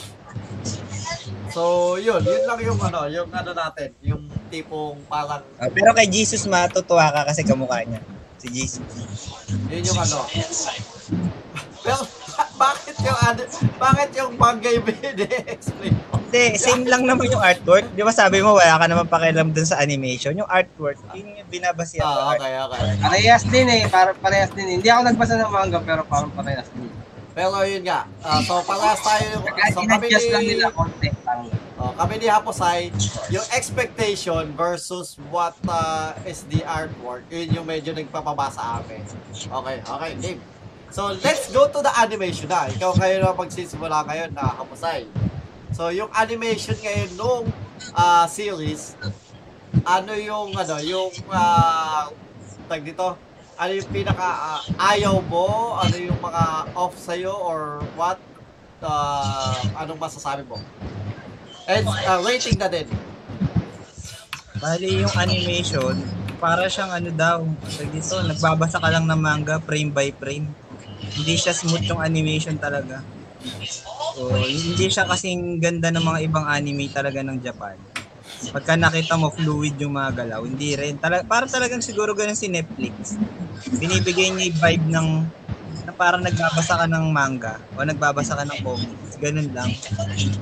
[1.47, 6.03] so yun, yun lang yung ano, yung ano natin, yung tipong parang Ah, pero kay
[6.05, 8.03] Jesus matutuwa ka kasi kamukha niya.
[8.35, 8.83] Si Jesus.
[9.71, 10.27] Yun yung ano.
[11.79, 12.03] Pero
[12.61, 13.41] bakit yung ano,
[13.79, 14.85] bakit yung manga yung
[15.47, 16.15] explain mo?
[16.25, 17.87] Hindi, same lang naman yung artwork.
[17.95, 20.35] Di ba sabi mo wala ka naman pakialam dun sa animation.
[20.35, 22.03] Yung artwork, yun yung binabasihan.
[22.03, 22.81] Ah, okay, okay.
[22.99, 23.81] Parehas din eh.
[23.87, 24.79] Para, parehas din.
[24.81, 26.91] Hindi ako nagbasa ng manga pero parang parehas din.
[27.35, 31.11] Pero yun nga, ah, so parehas tayo, so kami Adjust lang ni, nila konti.
[31.19, 32.95] Parang, oh, kami ni Haposay,
[33.27, 39.03] yung expectation versus what ah, is the artwork, yun yung medyo nagpapabasa sa amin.
[39.35, 40.39] Okay, okay, game.
[40.95, 42.71] So let's go to the animation na.
[42.71, 45.03] Ikaw kayo na magsisimula ngayon na Haposay.
[45.75, 47.51] So yung animation ngayon nung
[47.91, 48.95] ah, series,
[49.83, 52.07] ano yung ano, yung ah,
[52.71, 53.19] tag dito,
[53.59, 54.61] ano yung pinaka ah,
[54.95, 56.43] ayaw mo, ano yung mga
[56.79, 58.15] off sa'yo or what?
[58.79, 60.63] Ah, anong masasabi mo?
[61.67, 62.87] And ah, rating na din.
[64.63, 65.99] Bali yung animation,
[66.39, 67.43] para siyang ano daw,
[67.91, 70.47] dito, nagbabasa ka lang ng manga frame by frame.
[71.15, 73.01] Hindi siya smooth yung animation talaga.
[74.15, 77.75] So, hindi siya kasing ganda ng mga ibang anime talaga ng Japan.
[78.51, 80.99] Pagka nakita mo fluid yung mga galaw, hindi rin.
[80.99, 83.15] Tala, para talagang siguro ganun si Netflix.
[83.75, 85.09] Binibigay niya yung vibe ng
[85.85, 89.21] na parang nagbabasa ka ng manga o nagbabasa ka ng comics.
[89.21, 89.69] Ganun lang.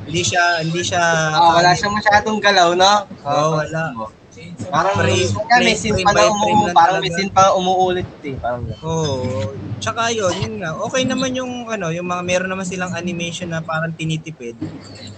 [0.08, 1.04] Hindi siya, hindi siya...
[1.36, 2.94] Ah, wala siyang masyadong galaw, no?
[3.28, 3.92] Oo, wala.
[4.65, 5.29] Parang Frame-
[5.62, 8.36] may frame- frame pa na by umu, frame lang parang may scene pa umuulit eh.
[8.36, 8.63] Parang.
[8.82, 9.17] Oo.
[9.77, 10.71] Tsaka yun, yun nga.
[10.82, 14.56] Okay naman yung ano, yung mga meron naman silang animation na parang tinitipid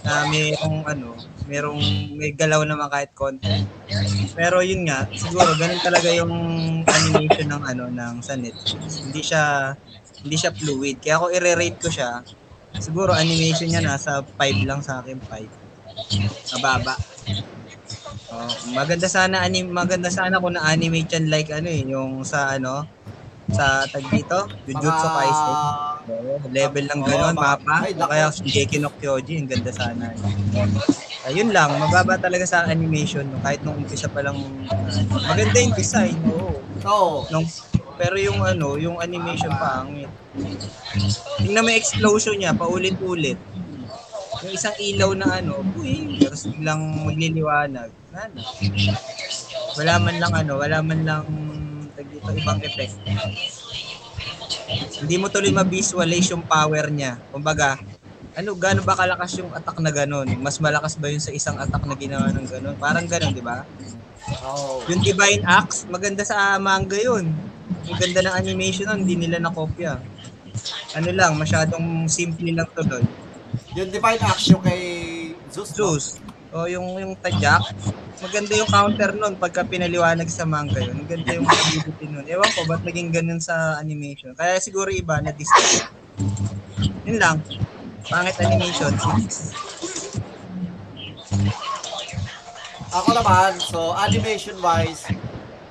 [0.02, 1.14] na merong ano,
[1.46, 1.78] merong
[2.12, 3.46] may galaw naman kahit konti.
[4.34, 6.32] Pero yun nga, siguro ganun talaga yung
[6.84, 9.00] animation ng ano ng sa Netflix.
[9.00, 9.72] Hindi siya
[10.20, 10.98] hindi siya fluid.
[10.98, 12.20] Kaya ako i-rate ko siya.
[12.76, 15.48] Siguro animation niya nasa 5 lang sa akin, 5.
[16.52, 16.98] Mababa.
[18.26, 22.82] Oh, maganda sana anim maganda sana kung na-animate yan like ano eh, yung sa ano
[23.46, 24.34] sa tag dito,
[24.66, 25.56] Jujutsu Kaisen.
[26.50, 27.74] Level lang Oo, gano'n, mga- mapa.
[27.86, 30.10] ay, kaya Shingeki no Kyojin, ang ganda sana.
[31.22, 34.34] Ayun lang, mababa talaga sa animation no, kahit nung umpisa pa lang
[34.66, 36.58] uh, maganda yung design, oo.
[36.82, 37.26] Oo.
[37.30, 37.46] Nung,
[37.94, 40.10] pero yung ano, yung animation pa ang
[41.38, 43.38] Tingnan mo yung explosion niya, paulit-ulit.
[44.46, 47.90] Yung isang ilaw na ano, uy, tapos biglang magliliwanag.
[48.14, 48.38] Ano?
[49.74, 51.26] Wala man lang ano, wala man lang
[51.98, 52.94] dito, ibang effect.
[55.02, 57.18] Hindi mo tuloy ma-visualize yung power niya.
[57.34, 57.74] Kumbaga,
[58.38, 60.38] ano, gaano ba kalakas yung attack na gano'n?
[60.38, 62.76] Mas malakas ba yun sa isang attack na ginawa ng gano'n?
[62.78, 63.66] Parang gano'n, di ba?
[64.46, 64.86] Oo.
[64.86, 67.34] Yung Divine Axe, maganda sa manga yun.
[67.90, 69.98] Ang ganda ng animation nun, hindi nila nakopya.
[70.94, 73.02] Ano lang, masyadong simple lang tuloy.
[73.76, 74.80] Yung Divine Action kay
[75.52, 75.76] Zeus.
[75.76, 76.04] Zeus,
[76.48, 77.60] o yung, yung tadyak,
[78.24, 80.96] maganda yung counter nun pagka pinaliwanag sa manga yun.
[80.96, 82.24] Ang ganda yung ability nun.
[82.24, 84.32] Ewan ko, ba't naging ganun sa animation?
[84.32, 85.92] Kaya siguro iba na discount.
[87.04, 87.44] Yun lang.
[88.08, 88.96] Pangit animation.
[92.96, 95.04] Ako naman, so animation wise,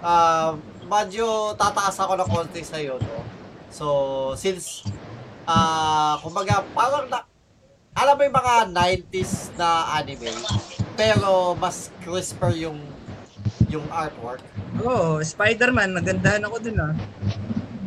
[0.05, 0.53] uh,
[0.85, 3.25] medyo tataas ako ng konti sa iyo, no?
[3.73, 3.85] So,
[4.37, 4.85] since,
[5.49, 7.25] ah, kumbaga, parang na,
[7.95, 10.35] alam mo yung mga 90s na anime,
[10.99, 12.79] pero mas crisper yung
[13.71, 14.43] yung artwork.
[14.83, 16.93] Oo, oh, Spider-Man, nagandahan ako dun ah.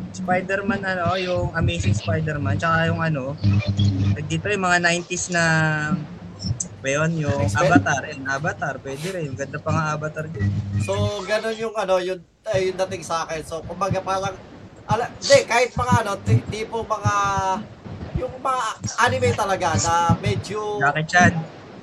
[0.09, 3.37] Spider-Man ano, yung Amazing Spider-Man, tsaka yung ano,
[4.25, 5.43] dito yung mga 90s na
[6.79, 7.45] ba yun, yung?
[7.51, 10.49] Avatar, and Avatar, pwede rin, ganda pa nga Avatar din.
[10.83, 13.43] So, ganun yung ano, yung, ay, yung dating sa akin.
[13.43, 14.35] So, kumbaga parang,
[14.87, 17.13] ala, hindi, kahit mga ano, tipo mga,
[18.19, 18.63] yung mga
[18.99, 21.31] anime talaga na medyo, Jackie Chan,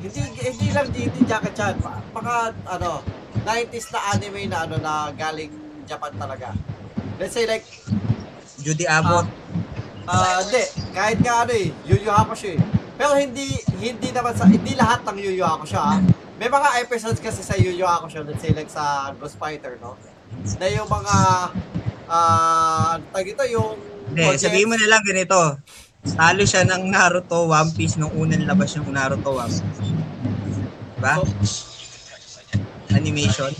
[0.04, 1.80] hindi, hindi lang hindi Jackie Chan,
[2.12, 2.34] mga,
[2.68, 3.00] ano,
[3.42, 5.52] 90s na anime na ano, na galing
[5.88, 6.52] Japan talaga.
[7.16, 7.64] Let's say like,
[8.60, 9.24] Judy Abbott,
[10.04, 12.60] ah, hindi, kahit nga ano eh, Yu Yu Hakusho eh.
[12.96, 16.00] Pero hindi, hindi naman sa, hindi lahat ng Yu Yu Hakusho ah.
[16.36, 19.96] May mga episodes kasi sa Yu Yu Hakusho, let's say like sa Ghost Fighter, no?
[20.60, 21.16] Na yung mga,
[22.12, 23.80] ah, uh, tag ito, yung,
[24.12, 25.58] hindi, sabihin mo na lang ganito,
[26.14, 29.80] talo siya ng Naruto One Piece nung unang labas yung Naruto One Piece.
[30.96, 31.14] Diba?
[32.94, 33.52] Animation.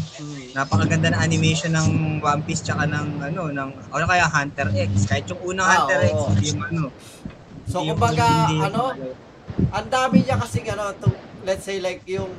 [0.54, 1.88] Napakaganda ng animation ng
[2.22, 6.00] One Piece tsaka ng ano ng o kaya Hunter X kahit yung unang Ah, Hunter
[6.06, 6.30] X oo.
[6.32, 6.84] hindi mo ano
[7.66, 8.82] So, hindi- kumbaga, hindi- ano,
[9.74, 11.10] ang dami niya kasi, ano, to,
[11.42, 12.30] let's say, like, yung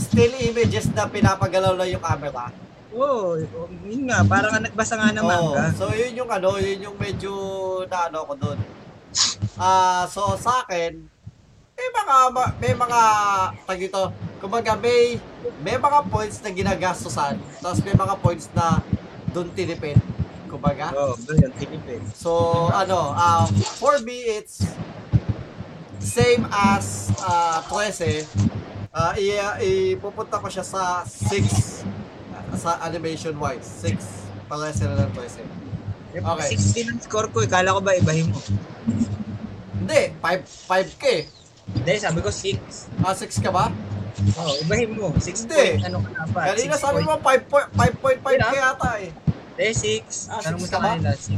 [0.00, 2.48] still images na pinapagalaw lang yung camera.
[2.96, 5.68] Oo, oh, yun nga, parang nagbasa nga ng manga.
[5.76, 7.32] So, yun yung, ano, yun yung medyo
[7.84, 8.58] na, ano, ko doon.
[9.56, 11.00] Ah, so, sa akin,
[11.76, 13.00] may mga, ma- may mga,
[13.64, 14.00] tag dito,
[14.40, 15.20] kumbaga, may,
[15.60, 18.80] may mga points na ginagastosan, tapos may mga points na
[19.32, 20.00] doon tinipid.
[20.48, 20.94] Kumbaga.
[20.94, 22.00] Oo, doon yung tinipid.
[22.16, 22.32] So,
[22.72, 24.64] ano, um, for me, it's
[25.98, 28.24] same as uh, 13.
[28.96, 29.58] Uh, i-
[29.92, 31.84] ipupunta ko siya sa 6
[32.56, 33.68] sa animation wise.
[33.84, 34.00] 6.
[34.48, 35.65] Pala sila ng 13.
[36.14, 36.56] Okay.
[36.56, 37.48] 16 ang score ko, eh.
[37.50, 38.38] kala ko ba ibahin mo?
[39.76, 41.04] Hindi, 5, 5K.
[41.76, 42.58] Hindi, sabi ko 6.
[43.02, 43.68] Ah, 6 ka ba?
[44.40, 45.12] Oo, ibahin mo.
[45.18, 45.54] 6 Hindi.
[45.54, 46.40] point, ano ka na ba?
[46.54, 47.14] Kanina 6 sabi point- mo
[47.76, 49.10] 5.5K yata eh.
[49.56, 50.28] Hindi, 6.
[50.32, 50.88] Ah, Tanong mo six sa ka ba?
[50.96, 51.36] kanila, 6.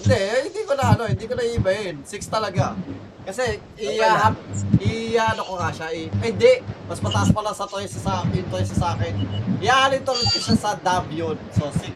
[0.00, 1.96] Hindi, eh, hindi ko na ano, hindi ko na iibahin.
[2.04, 2.76] 6 talaga.
[3.20, 4.32] Kasi iya
[4.80, 5.92] iya ano ko nga siya.
[5.92, 6.52] I, eh, hindi,
[6.88, 9.12] mas mataas pala sa toys sa yung toys sa akin.
[9.60, 11.36] Iaalin to siya sa dub yun.
[11.52, 11.94] So 6.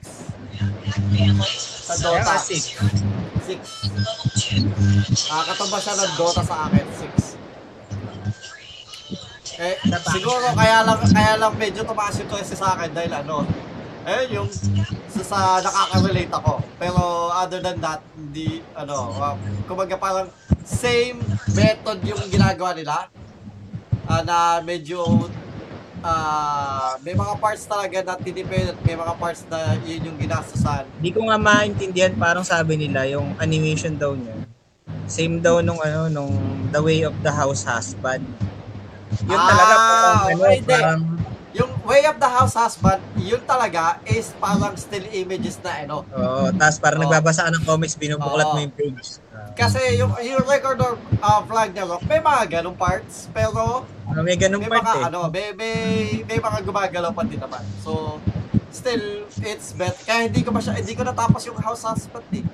[1.85, 2.41] Sa Dota.
[2.41, 2.81] 6.
[3.45, 5.29] 6.
[5.29, 7.37] Ah, katumba siya ng Dota sa akin, 6.
[9.55, 9.79] Eh,
[10.11, 13.47] siguro kaya lang kaya lang medyo tumaas yung toys sa akin dahil ano,
[14.05, 14.49] Ayun yung
[15.09, 16.61] sa, sa nakaka-relate ako.
[16.77, 19.33] Pero other than that, hindi, ano, uh,
[19.65, 20.29] kumbaga parang
[20.61, 21.25] same
[21.57, 23.09] method yung ginagawa nila.
[24.05, 25.01] Ah, na medyo
[26.05, 30.85] ah may mga parts talaga na tinipid at may mga parts na yun yung ginastusan.
[31.01, 34.37] Hindi ko nga maintindihan parang sabi nila yung animation daw niya.
[35.09, 36.33] Same daw nung ano nung
[36.69, 38.21] The Way of the House Husband.
[39.25, 41.01] Yun Ah, talaga parang ano, okay, parang
[41.55, 46.03] Yung Way of the House Husband, yun talaga is parang still images na ano.
[46.11, 47.05] Oo, tapos parang Oo.
[47.07, 48.55] nagbabasa ka ng comics, binubuklat Oo.
[48.59, 49.23] mo yung page.
[49.53, 54.61] Kasi yung, yung record of uh, Ragnarok, may mga ganong parts, pero Ah, may ganung
[54.61, 55.09] may part mga eh.
[55.09, 55.77] ano, may, may,
[56.23, 57.63] may mga gumagalaw pa din naman.
[57.81, 58.19] So,
[58.69, 59.95] still, it's bet.
[60.03, 62.45] Kaya hindi ko pa siya, hindi ko natapos yung House Husband eh.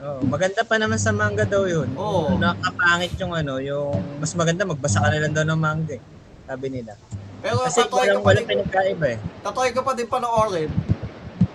[0.00, 1.88] Oo, maganda pa naman sa manga daw yun.
[1.94, 2.36] Oo.
[2.36, 6.02] Nakapangit yung ano, yung mas maganda magbasa ka na lang daw ng manga eh.
[6.44, 6.94] Sabi nila.
[7.40, 9.18] Pero Kasi tatoy ko walang, walang pinagkaiba eh.
[9.40, 10.70] tatoy ko pa din panoorin.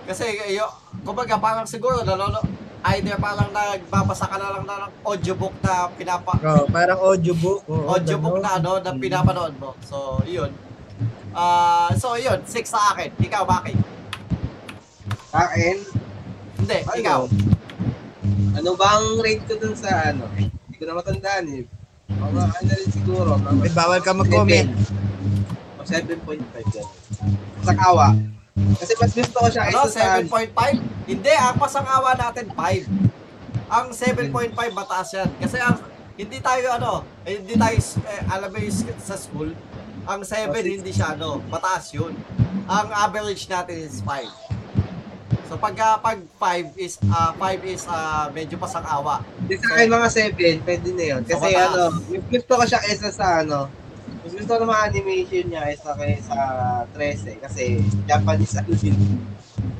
[0.04, 0.66] Kasi, yo,
[1.02, 2.38] kumbaga, parang siguro, nanono,
[2.86, 7.60] either parang nagbabasa ka na lang na ng audiobook na pinapa, Oo, parang audiobook.
[7.66, 9.74] Oo, audiobook na ano, na pinapanood mo.
[9.82, 10.52] So, yun.
[11.32, 13.12] Ah, so yun, 6 sa akin.
[13.16, 13.76] Ikaw, bakit?
[15.30, 15.76] Akin,
[16.56, 16.96] Hindi, Ano?
[16.96, 17.20] ikaw.
[18.56, 20.24] ano ba ang rate ko dun sa ano?
[20.32, 21.62] Hindi ko na matandaan eh.
[22.08, 23.30] Mga ano rin siguro.
[23.36, 24.68] Eh, Mga bawal ka mag-comment.
[25.76, 26.40] O 7.5
[26.72, 26.88] yan.
[27.60, 28.16] Sa kawa.
[28.56, 30.20] Kasi mas gusto ko siya Ano, kaysa sa...
[30.24, 31.10] 7.5?
[31.10, 32.88] Hindi, ang pasangawa natin 5.
[33.68, 34.32] Ang 7.5
[34.72, 35.28] mataas yan.
[35.36, 35.76] Kasi ang
[36.16, 36.92] hindi tayo ano,
[37.28, 38.72] eh, hindi tayo eh, alam mo yung
[39.04, 39.52] sa school,
[40.08, 42.16] ang 7 hindi siya ano, mataas yun.
[42.64, 44.24] Ang average natin is 5.
[45.46, 49.20] So pagka pag 5 is ah 5 is ah medyo pasangawa.
[49.44, 51.22] Hindi sa akin mga 7, pwede na yun.
[51.22, 51.68] Kasi mataas.
[51.68, 51.84] ano,
[52.32, 53.68] gusto ko siya kaysa sa ano,
[54.26, 56.36] mas gusto ko ng mga animation niya kaysa kaysa
[56.98, 57.46] 13.
[57.46, 57.78] Kasi
[58.10, 58.98] Japanese din.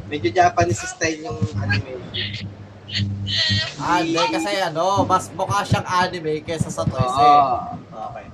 [0.06, 2.46] Medyo Japanese style yung animation.
[3.82, 6.94] Ah, hindi kasi ano, mas mukha siyang anime kaysa sa 13.
[6.94, 7.56] Oo.
[7.90, 8.26] Okay.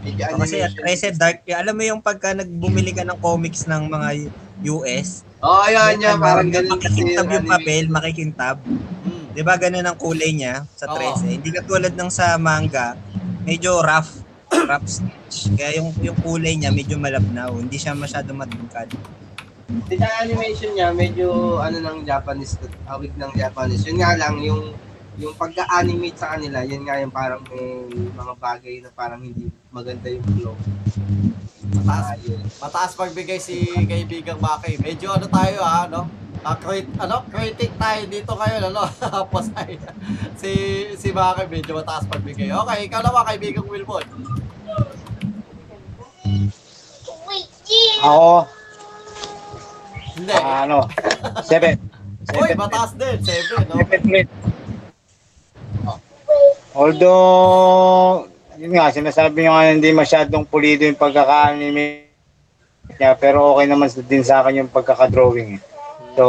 [0.00, 1.12] Medyo Oo, Kasi at animation.
[1.12, 4.32] 13 dark, eh, alam mo yung pagka nagbumili ka ng comics ng mga
[4.64, 6.16] US, Oo, oh, yun, yun.
[6.16, 7.52] ano, Parang ganun kasi makikintab yung animation.
[7.52, 8.56] papel, makikintab.
[8.64, 9.24] Hmm.
[9.36, 10.96] 'Di ba ganun ang kulay niya sa Oo.
[10.96, 11.36] 13?
[11.36, 12.96] Hindi katulad ng sa manga,
[13.44, 14.19] medyo rough,
[14.50, 15.50] rough stitch.
[15.54, 18.90] Kaya yung yung kulay niya medyo malabnaw, hindi siya masyado matangkad.
[19.86, 23.86] Sa animation niya, medyo ano ng Japanese, awig ng Japanese.
[23.86, 24.74] Yun nga lang, yung
[25.14, 30.08] yung pagka-animate sa kanila, yun nga yung parang may mga bagay na parang hindi maganda
[30.08, 30.56] yung flow.
[31.70, 32.40] Mataas, Ah, yun.
[32.58, 34.74] mataas pagbigay si kaibigang Maki.
[34.80, 36.08] Medyo ano tayo ha, no?
[36.40, 38.88] Ah, crit, ano, critic tayo dito ngayon, ano?
[39.02, 39.76] Tapos ay,
[40.40, 40.50] si,
[40.96, 42.48] si Maki medyo mataas pagbigay.
[42.48, 44.04] Okay, ikaw naman kaibigang Wilbon.
[48.00, 48.48] Ako,
[50.16, 50.32] Hindi.
[50.32, 50.88] ah, ano,
[51.44, 51.76] 7.
[52.40, 53.16] Uy, mataas din.
[53.20, 53.76] Seven, no?
[53.84, 54.24] 7
[56.70, 62.08] Although, yun nga, sinasabi nyo nga hindi masyadong pulido yung pagkaka-anime
[62.96, 65.58] niya, pero okay naman din sa akin yung pagkaka-drawing.
[65.58, 65.69] eh.
[66.18, 66.24] So,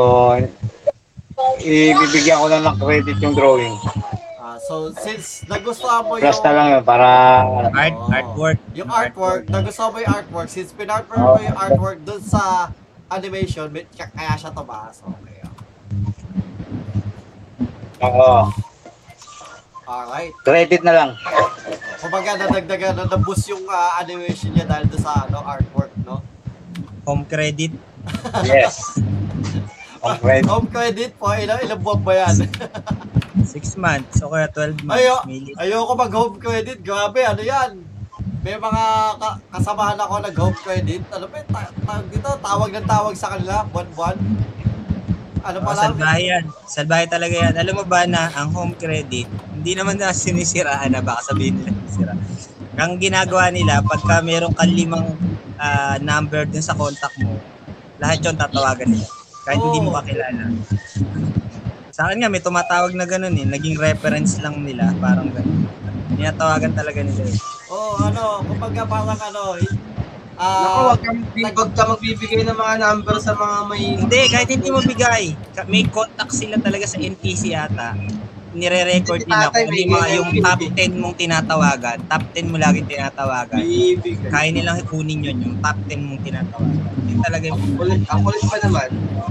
[1.61, 3.75] ibibigyan ko na ng credit yung drawing.
[4.37, 7.07] Ah, so, since nagustuhan mo Plus yung, na lang yun para
[7.71, 8.09] Art, Oo.
[8.09, 8.59] artwork.
[8.73, 12.69] yung artwork, nagustuhan mo yung artwork, since pinartwork mo yung artwork dun sa
[13.09, 15.01] animation, may- kaya siya tumaas.
[15.01, 15.37] Okay.
[15.45, 15.53] ah.
[18.01, 18.33] Oo,
[19.85, 20.33] Alright.
[20.41, 21.09] credit na lang.
[22.01, 26.21] Kumbaga, nadagdagan na na-boost yung ah, animation niya dahil doon sa ano, artwork, no?
[27.05, 27.73] Home credit.
[28.41, 28.97] Yes.
[30.01, 30.49] Ang credit.
[30.49, 32.35] Home credit po, ilang, ilang buwan ba yan?
[33.39, 33.45] 6
[33.77, 34.97] months o kaya 12 months.
[34.97, 36.81] Ayo, Mili- ayoko mag-home credit.
[36.81, 37.85] Grabe, ano yan?
[38.41, 38.83] May mga
[39.15, 41.01] ka- kasamahan ako nag-home credit.
[41.11, 44.17] Ano ba, ta- tawag dito, tawag ng tawag sa kanila, buwan-buwan.
[45.41, 45.83] Ano Oh, pa lang?
[45.87, 46.43] salbahe yan.
[46.65, 47.53] Salbahe talaga yan.
[47.55, 51.73] Alam mo ba na ang home credit, hindi naman na sinisiraan na baka sabihin nila
[51.87, 52.13] sira.
[52.75, 55.13] Ang ginagawa nila, pagka meron kang limang
[55.57, 57.37] ah, number dun sa contact mo,
[57.97, 59.05] lahat yun tatawagan nila.
[59.45, 60.43] Kahit hindi mo kakilala.
[61.91, 63.45] Sa akin nga, may tumatawag na ganun eh.
[63.45, 64.93] Naging reference lang nila.
[64.97, 65.67] Parang ganun.
[66.15, 67.37] Tinatawagan talaga nila eh.
[67.71, 69.57] Oo, oh, ano, kumbaga parang ano,
[70.41, 71.11] Naku, ah, wag ka,
[71.53, 73.83] wag ka magbibigay ng mga number sa mga may...
[73.93, 75.37] Hindi, kahit hindi mo bigay.
[75.69, 77.93] May contact sila talaga sa NTC yata.
[78.51, 80.91] Nire-record ano may yung mga yung top bibig.
[80.91, 81.97] 10 mong tinatawagan.
[82.03, 83.63] Top 10 mo laging tinatawagan.
[84.27, 86.91] Kaya nilang kunin yun, yung top 10 mong tinatawagan.
[87.07, 87.61] Yun talaga yung...
[88.11, 88.89] Ang kulit pa naman.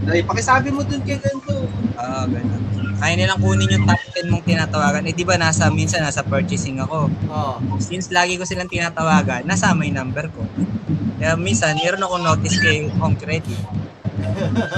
[0.09, 1.69] Dahil pakisabi mo dun kay ganito.
[1.69, 2.63] Oo, ganun.
[3.01, 5.03] Kaya nilang kunin yung top 10 mong tinatawagan.
[5.05, 7.13] Eh, di ba nasa, minsan nasa purchasing ako.
[7.29, 10.49] oh, Since lagi ko silang tinatawagan, nasama yung number ko.
[11.21, 13.61] Kaya minsan, meron akong notice kay home credit.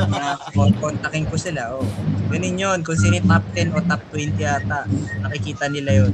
[0.08, 1.86] Na kon- kontakin ko sila, oh.
[2.28, 4.88] Ganun yun, kung sino top 10 o top 20 yata,
[5.20, 6.12] nakikita nila yun.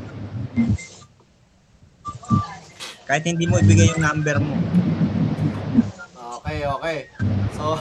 [3.09, 4.55] Kahit hindi mo ibigay yung number mo.
[6.39, 6.99] Okay, okay.
[7.57, 7.75] So,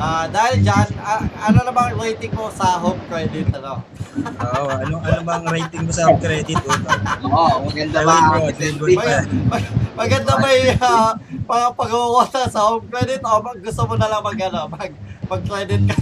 [0.00, 3.46] ah dahil dyan, ah, ano na bang rating mo sa home credit?
[3.60, 3.84] Ano?
[4.26, 6.56] Oo, ano, ano bang rating mo sa credit?
[6.56, 7.02] Utang?
[7.28, 8.16] Oo, maganda Ay, ba?
[8.32, 11.12] Mag, mag, maganda ba yung uh,
[11.44, 14.92] pag pag-uwata sa home credit o mag, gusto mo na lang mag, ano, mag,
[15.28, 15.96] mag-credit ka?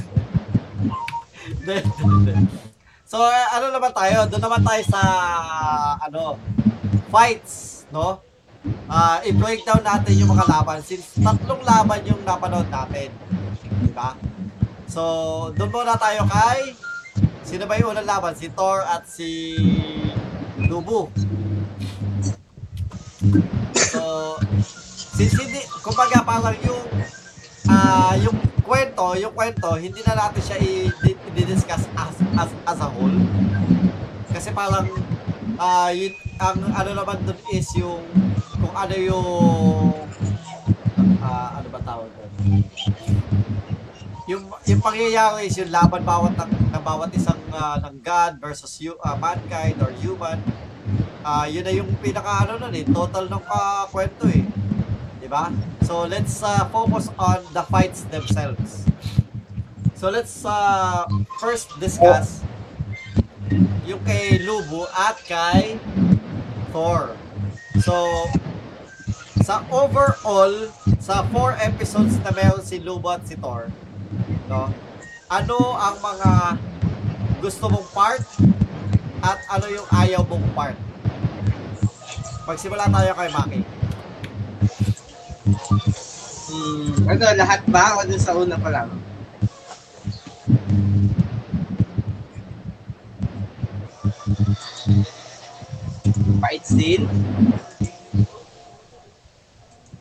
[3.08, 4.28] So, eh, ano naman tayo?
[4.28, 5.00] Doon naman tayo sa,
[6.04, 6.36] ano,
[7.08, 8.20] fights, no?
[8.88, 13.08] Ah, i-breakdown natin yung mga laban since tatlong laban yung napanood natin.
[13.82, 14.14] Di ba?
[14.88, 15.02] So,
[15.54, 16.74] doon muna tayo kay
[17.48, 18.36] Sino ba yung unang laban?
[18.36, 19.56] Si Thor at si
[20.60, 21.08] Lubu.
[23.72, 24.36] So,
[25.16, 26.84] since hindi, kumbaga parang yung
[27.72, 33.16] ah yung kwento, yung kwento, hindi na natin siya i-discuss as, as, as a whole.
[34.28, 34.84] Kasi parang
[35.56, 38.04] ah yun, ang ano naman dun is yung
[38.60, 40.04] kung ano yung
[41.24, 42.60] ah ano ba tawag doon?
[44.28, 48.76] Yung yung pangyayari is yung laban bawat ng, ng bawat isang ah, ng God versus
[48.78, 50.36] you, ah, mankind or human.
[51.24, 54.44] Ah yun na yung pinaka ano nun eh, total ng ah, kwento eh.
[55.18, 55.48] 'Di ba?
[55.88, 58.84] So let's ah, focus on the fights themselves.
[59.96, 61.08] So let's ah,
[61.40, 62.44] first discuss
[63.88, 65.80] yung kay Lubu at kay
[66.68, 67.16] Thor.
[67.80, 68.28] So,
[69.40, 70.68] sa overall,
[71.00, 73.72] sa four episodes na meron si Lubu at si Thor,
[74.48, 74.72] no?
[75.28, 76.30] Ano ang mga
[77.44, 78.24] gusto mong part
[79.20, 80.78] at ano yung ayaw mong part?
[82.48, 83.60] Magsimula tayo kay Maki.
[86.48, 88.00] Hmm, ano, lahat ba?
[88.00, 88.88] O dun sa una pa lang?
[96.40, 97.04] Fight scene?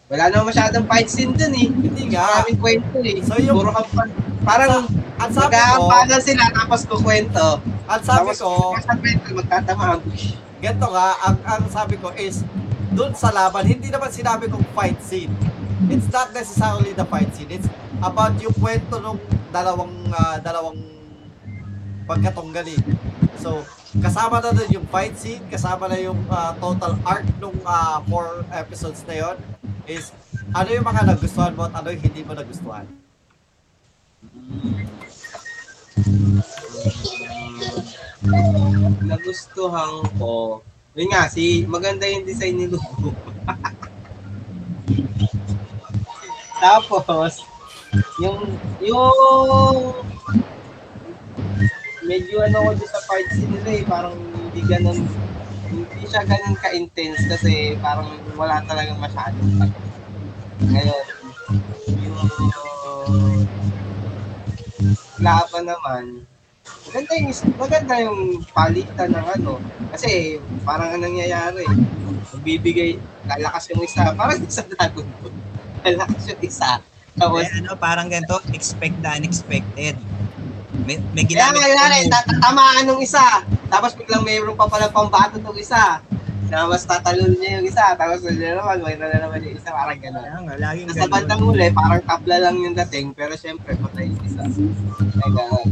[0.08, 1.68] Wala naman masyadong fight scene dun eh.
[1.68, 2.24] Hindi nga.
[2.40, 3.20] Maraming kwento eh.
[3.28, 3.76] So, yung- Puro.
[4.48, 4.88] Parang
[5.18, 5.92] Ang sabi ko,
[6.24, 7.60] sila tapos kukwento.
[7.90, 10.00] ang sabi Tapos ko, sa kwento magtatamaan.
[10.64, 12.46] Ganito nga, ang, ang sabi ko is,
[12.96, 15.34] dun sa laban, hindi naman sinabi kong fight scene.
[15.92, 17.52] It's not necessarily the fight scene.
[17.52, 17.68] It's
[18.00, 19.18] about yung kwento ng
[19.52, 20.80] dalawang, ah, dalawang
[22.08, 22.78] pagkatunggali.
[23.42, 23.66] So,
[23.96, 28.44] kasama na dun yung fight scene, kasama na yung ah, total arc nung ah, four
[28.52, 29.38] episodes na yon
[29.88, 30.12] is
[30.52, 32.88] ano yung mga nagustuhan mo at ano yung hindi mo nagustuhan.
[39.08, 40.60] nagustuhan ko.
[40.98, 43.14] Yun nga, si maganda yung design ni Lugo.
[46.64, 47.46] Tapos,
[48.18, 49.94] yung, yung,
[52.08, 55.04] medyo ano ko sa part scene nila eh, parang hindi ganun,
[55.68, 58.08] hindi siya ganun ka-intense kasi parang
[58.40, 59.36] wala talagang masyado.
[60.64, 61.04] Ngayon,
[62.00, 62.18] yung
[65.20, 66.04] laban naman,
[66.88, 68.20] maganda yung, maganda yung
[68.56, 69.60] palitan ng ano.
[69.92, 71.68] Kasi parang anong nangyayari,
[72.42, 72.96] bibigay,
[73.28, 75.36] lalakas yung isa, parang sa Dragon Ball.
[75.84, 76.80] Lalakas yung isa.
[77.18, 79.98] Tapos, Eh, ano, parang ganito, expect the unexpected.
[80.88, 83.44] May, may kaya ginamit nga yun, tatamaan nung isa.
[83.68, 86.00] Tapos biglang mayroon pa pala pambato tong isa.
[86.48, 87.92] Tapos tatalon niya yung isa.
[88.00, 89.68] Tapos yun naman, may na naman yung isa.
[89.76, 90.24] Parang gano'n.
[90.24, 91.12] Kaya nga, laging Sa ganun.
[91.12, 94.48] bandang huli, parang tabla lang yung dating, pero syempre, patay yung isa.
[94.48, 95.68] Kaya gano'n.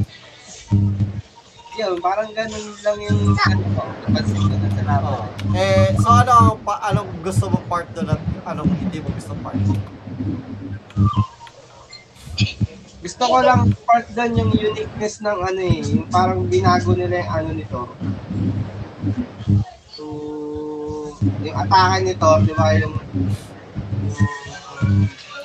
[1.80, 3.84] Yun, parang ganun lang yung ano ko.
[4.04, 4.96] Napansin ko na sa.
[5.00, 5.24] Oh.
[5.56, 9.32] Eh, so ano ang pa, anong gusto mong part doon at anong hindi mo gusto
[9.40, 9.56] part?
[13.06, 17.32] Gusto ko lang part doon yung uniqueness ng ano eh, yung parang binago nila yung
[17.38, 17.82] ano nito.
[19.94, 20.04] So,
[21.46, 22.98] yung atake nito, di ba, yung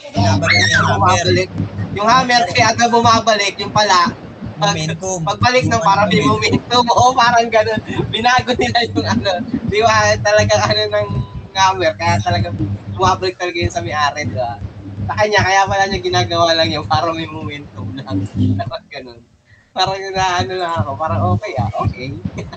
[0.08, 0.96] niya yung hammer.
[0.96, 1.48] bumabalik.
[1.92, 4.08] Yung hammer, kaya agad bumabalik, yung pala,
[4.56, 5.20] Momentum.
[5.24, 7.80] pagbalik ng parang may momentum, oo, parang ganun.
[8.08, 9.32] Binago nila yung ano,
[9.68, 11.08] di ba, talagang ano ng
[11.52, 12.56] hammer, kaya talagang
[12.96, 14.56] bumabalik talaga yun sa may-ari, di ba?
[15.10, 18.22] Sa kanya, kaya pala niya ginagawa lang yun, parang may momentum lang.
[18.62, 19.18] Parang ganun.
[19.74, 22.14] Parang na ano na ako, parang okay ah, okay.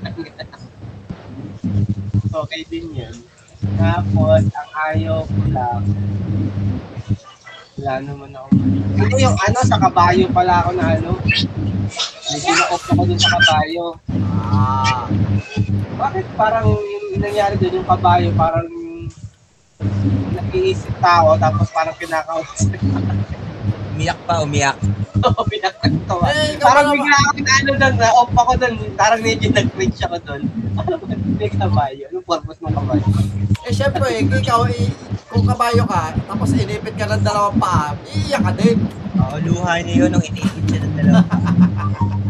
[2.46, 3.16] okay din yun.
[3.74, 5.82] Tapos, ang ayaw ko lang,
[7.82, 8.50] wala naman ako.
[9.02, 11.12] Ano yung ano, sa kabayo pala ako na ano,
[12.30, 13.86] medyo na-off ako dun sa kabayo.
[14.54, 15.10] Ah,
[15.98, 18.83] Bakit parang yung nangyari dun yung kabayo, parang
[20.34, 22.78] nag-iisip tao, tapos parang kinakausap.
[23.94, 24.78] Umiyak pa, umiyak.
[25.26, 26.26] Oo, pinakatawa.
[26.36, 28.74] Eh, ikaw Parang ba bigla ako na ano doon, na off ako doon.
[29.00, 30.42] Parang medyo nag-cringe ako doon.
[30.74, 31.06] Ano ba,
[31.38, 32.06] may kabayo?
[32.10, 33.06] Anong purpose ng kabayo?
[33.70, 34.90] Eh, syempre, ikaw, eh,
[35.30, 38.78] kung kabayo ka, tapos inipit ka ng dalawang paa, iiyak ka din.
[39.22, 41.22] Oo, luha niya yun nung iniipit siya ng dalawa.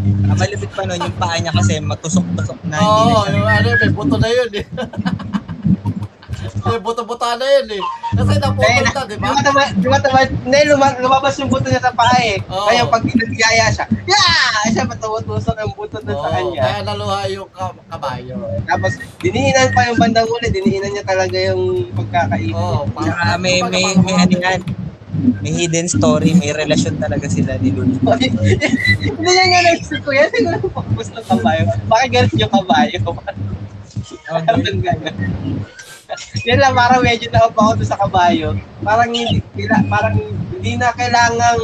[0.03, 3.91] Ang malupit pa nun, yung paa niya kasi matusok-tusok na na Oo, yung ano, may
[3.91, 4.65] buto na yun eh.
[6.63, 7.83] May buto-buto na yun eh.
[8.13, 9.27] Kasi naputol Eh, na, di ba?
[9.29, 12.37] Lumataba, lumataba, hindi, luma- lumabas yung buto niya sa paa eh.
[12.45, 12.67] Oo.
[12.67, 14.69] Kaya pag ginagaya siya, yeah!
[14.69, 16.61] Siya patutusok yung buto doon sa Oo, kanya.
[16.61, 18.35] kaya naluha yung ka- kabayo.
[18.63, 22.55] Tapos, diniinan pa yung bandang uli, diniinan niya talaga yung pagkakainin.
[22.55, 24.61] Oo, pa- Tsaka may, may, may yan.
[25.39, 27.95] May hidden story, may relasyon talaga sila ni Lulu.
[28.09, 31.63] Hindi niya nga naisip ko yan, siguro purpose ng kabayo.
[31.85, 32.99] Bakit ganun yung kabayo?
[34.23, 34.43] Parang
[34.81, 34.97] ganun.
[36.47, 38.47] Yan lang, parang medyo na-off ako doon sa kabayo.
[38.81, 40.15] Parang hindi, kila- parang
[40.51, 41.59] hindi na kailangang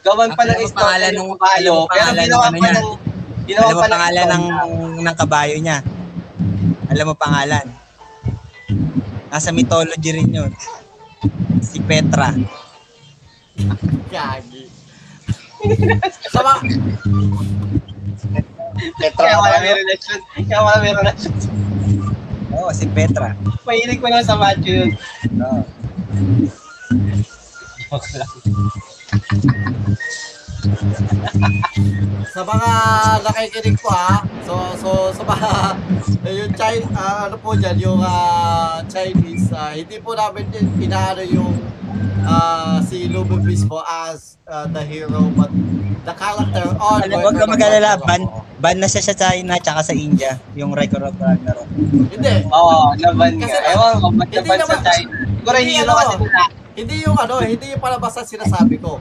[0.00, 1.72] gawan pa ng mo istorya pangalan ng nung- kabayo.
[1.72, 2.88] alam mo Pero ginawa ano pa ng
[3.44, 4.44] ginawa Alam mo pa ng pangalan ng,
[5.00, 5.78] ng kabayo niya?
[6.86, 7.66] Alam mo pangalan?
[9.26, 10.52] Nasa mythology rin yun.
[11.58, 12.30] Si Petra.
[14.08, 14.62] Gagi.
[16.28, 16.60] Sama,
[19.14, 20.20] Kaya wala may relasyon.
[20.44, 21.32] Kaya wala may relasyon.
[22.54, 23.34] Oo, si Petra.
[23.66, 24.90] Mahilig ko lang sa macho yun.
[25.42, 25.62] Oo.
[32.34, 32.70] Sa mga
[33.22, 34.26] nakikinig po ha.
[34.42, 35.50] So, so, sa mga,
[36.42, 41.54] yung Chinese, ano po dyan, yung ah, Chinese, ah, hindi po namin din inaano yung
[42.26, 45.46] ah, si Lubu mismo as ah, the hero, but
[46.02, 48.26] the character on Alam, huwag ka mag-alala, ban,
[48.58, 51.70] ban na siya sa China tsaka sa India, yung record of Ragnarok.
[51.86, 52.34] Hindi.
[52.50, 53.46] Oo, laban nga.
[53.46, 55.10] Kasi- Ewan ko, ba't Hindi laban sa China?
[55.38, 56.42] Siguro hero ano, kasi nila.
[56.74, 58.98] Hindi yung ano, hindi yung palabas na sinasabi ko.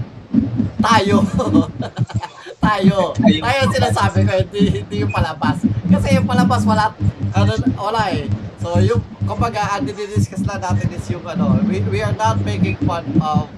[0.86, 1.18] Tayo.
[2.64, 2.98] tayo.
[3.20, 5.60] Tayo sinasabi ko, hindi, hindi yung palabas.
[5.92, 6.96] Kasi yung palabas, wala,
[7.36, 8.26] ano, wala eh.
[8.58, 12.80] So yung, kumbaga, ang dinidiscuss lang natin is yung ano, we, we are not making
[12.88, 13.52] fun of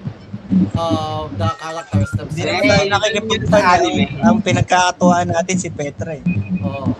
[0.78, 2.46] of the characters Hindi themselves.
[2.46, 4.04] naman tayo nakikipunta Yung anime.
[4.22, 6.22] Ang pinagkakatuwaan natin si Petra eh.
[6.62, 6.94] Oo.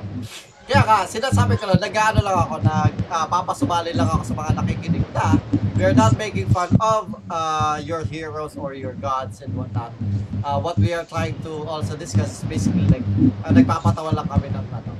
[0.66, 4.50] Kaya ka, sinasabi ko lang, nag-ano lang ako, nag, ah, papasubali lang ako sa mga
[4.58, 5.38] nakikinig na
[5.78, 9.94] we are not making fun of uh, your heroes or your gods and whatnot.
[10.42, 13.06] Uh, what we are trying to also discuss is basically like,
[13.46, 14.90] uh, nagpapatawa lang kami ng ano.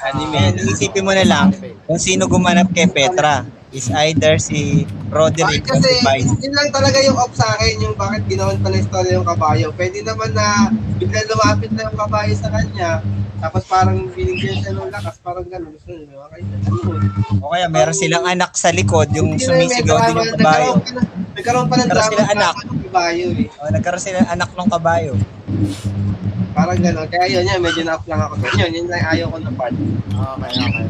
[0.00, 0.62] Anime.
[0.62, 1.50] Isipin mo na lang,
[1.90, 6.30] kung sino gumanap kay Petra is either si Roderick Bakit o kasi, si Vice.
[6.42, 9.66] yun lang talaga yung off sa akin, yung bakit ginawan pa ng istorya yung kabayo.
[9.74, 12.98] Pwede naman na bigla lumapit na yung kabayo sa kanya,
[13.40, 15.70] tapos parang binigyan siya ng lakas, parang gano'n.
[15.72, 16.42] Gusto nyo, okay?
[17.40, 20.72] O kaya meron silang anak sa likod, yung sumisigaw din yung kabayo.
[21.38, 22.10] Nagkaroon pa ng, drama
[22.68, 23.48] ng kabayo eh.
[23.62, 25.14] O, nagkaroon sila anak ng kabayo.
[26.50, 27.08] Parang gano'n.
[27.08, 28.34] Kaya yun, yun, medyo na-off lang ako.
[28.42, 28.54] doon.
[28.58, 29.74] Yun, yun lang ayaw ko na part.
[29.74, 30.86] Okay, okay.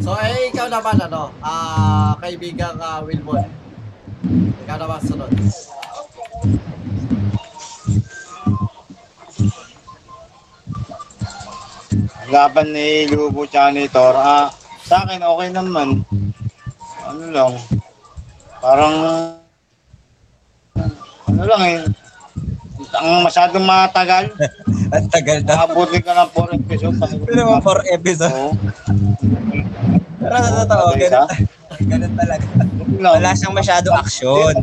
[0.00, 3.44] So, eh, ikaw naman, ano, ah, kaibigang uh, Wilbon.
[4.64, 5.30] Ikaw naman sunod.
[12.34, 14.50] laban ni Lubo tsaka ni Thor, ah,
[14.82, 16.02] sa akin okay naman.
[17.04, 17.52] Ano lang,
[18.58, 18.94] parang,
[21.30, 21.78] ano lang eh,
[22.94, 24.24] ang masyadong matagal.
[24.94, 25.66] Ang tagal daw.
[25.66, 26.94] Nakabuti ka ng 4 episode.
[27.26, 28.34] Pero mga 4 episode.
[28.34, 28.52] Oo.
[30.20, 31.28] Pero sa totoo, ganun,
[31.90, 32.46] ganun talaga.
[32.94, 34.54] Wala siyang masyado action.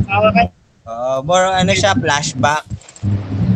[0.82, 2.64] Uh, more ano siya, flashback.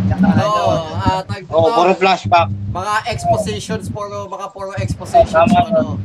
[0.07, 2.49] Tsaka ano, Oo, tag, Oo, puro flashback.
[2.70, 5.66] mga expositions, puro, mga puro expositions, Tama.
[5.66, 5.99] ano.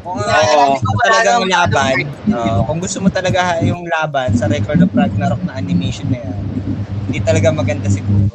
[0.00, 1.96] kung uh, gusto mo Wala talagang laban,
[2.32, 6.38] uh, kung gusto mo talaga yung laban sa Record of Ragnarok na animation na yan,
[7.08, 8.28] hindi talaga maganda siguro.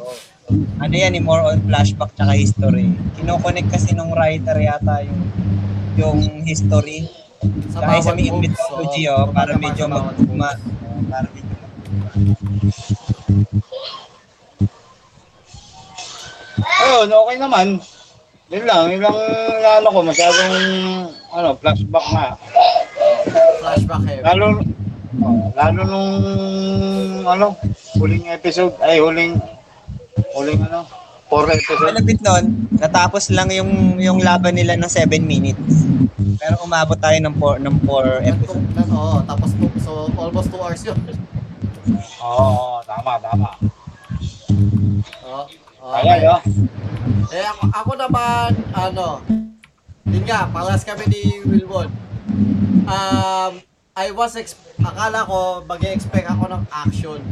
[0.82, 2.90] Ano yan, eh, more on flashback tsaka history.
[3.16, 5.20] Kinoconnect kasi nung writer yata yung
[5.94, 7.06] yung history.
[7.70, 9.14] Sa Kaya sa bawat may books, mythology, oo.
[9.14, 10.50] oh, para medyo sa magtugma.
[10.50, 10.66] books.
[10.82, 12.08] Oh, para medyo magtugma.
[16.84, 17.66] Ayun, okay naman.
[18.52, 19.16] Yun lang, yun lang
[19.80, 20.54] ano ko, masyadong
[21.32, 22.26] ano, flashback na.
[23.62, 24.22] Flashback heavy.
[24.22, 24.46] Lalo,
[25.20, 26.10] oh, lalo nung
[27.26, 27.46] ano,
[27.98, 29.38] huling episode, ay huling,
[30.34, 30.88] huling ano,
[31.28, 31.90] 4 episode.
[31.90, 32.44] Malapit nun,
[32.78, 35.82] natapos lang yung yung laban nila ng 7 minutes.
[36.38, 38.70] Pero umabot tayo ng 4 ng 4 episodes.
[38.76, 40.98] Nan- Oo, tapos two- so almost 2 hours yun.
[42.22, 43.48] Oo, tama, tama.
[45.26, 45.42] Oo.
[45.84, 46.36] Kaya, no?
[47.28, 49.20] Eh, ako, ako naman, ano,
[50.06, 51.88] yun nga, palas kami ni Wilbon.
[52.84, 53.52] Um,
[53.94, 54.34] I was
[54.82, 57.22] akala ko mag-expect ako ng action.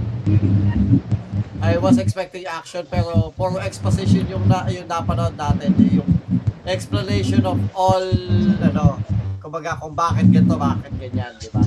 [1.59, 6.07] I was expecting action pero puro exposition yung na yung napanood natin yung
[6.63, 8.07] explanation of all
[8.63, 9.03] ano
[9.43, 11.63] kumbaga kung bakit ganito bakit ganyan di ba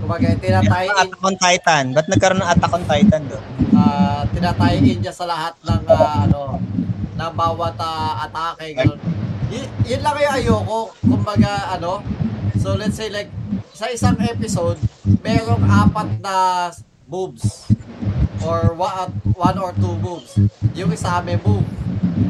[0.00, 1.84] kumbaga tinatay in, Attack on Titan.
[1.92, 3.44] Ba't nagkaroon ng Attack on Titan doon?
[3.76, 6.56] uh, tinatay in niya sa lahat ng ah, ano
[7.12, 8.96] ng bawat ah, atake ganun
[9.52, 12.00] y- yun lang yung ayoko kumbaga ano
[12.62, 13.28] so let's say like
[13.74, 14.78] sa isang episode
[15.20, 16.70] merong apat na
[17.10, 17.66] moves
[18.42, 20.38] or one, or two moves
[20.72, 21.66] yung isa may move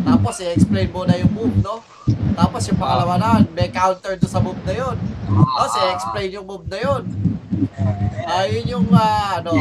[0.02, 1.84] tapos i-explain mo na yung move no?
[2.32, 4.96] Tapos yung pangalawa na may counter do sa move na yun.
[5.28, 7.02] Tapos i-explain yung move na yun.
[8.26, 9.52] Ah yun yung ah, ano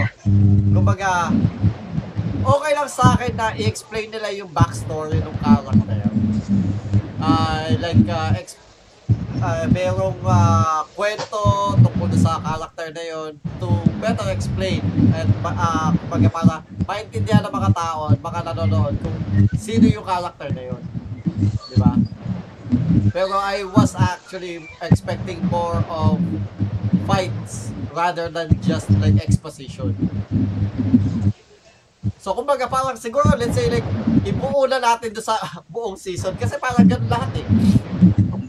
[0.72, 1.30] kumbaga
[2.42, 6.02] okay lang sa akin na i-explain nila yung backstory ng character.
[7.22, 8.58] Ah, like, uh, ex-
[9.42, 14.82] ah, merong ah, kwento tungkol sa character na yon to better explain
[15.18, 19.18] and uh, kumbaga para maintindihan ng mga tao at mga nanonood kung
[19.58, 20.82] sino yung character na yon.
[21.70, 21.94] Di ba?
[23.12, 26.22] Pero I was actually expecting more of
[27.10, 29.92] fights rather than just like exposition.
[32.22, 33.86] So, kumbaga parang siguro, let's say like,
[34.22, 35.42] ibuo na natin doon sa
[35.74, 37.46] buong season kasi parang ganun lahat eh.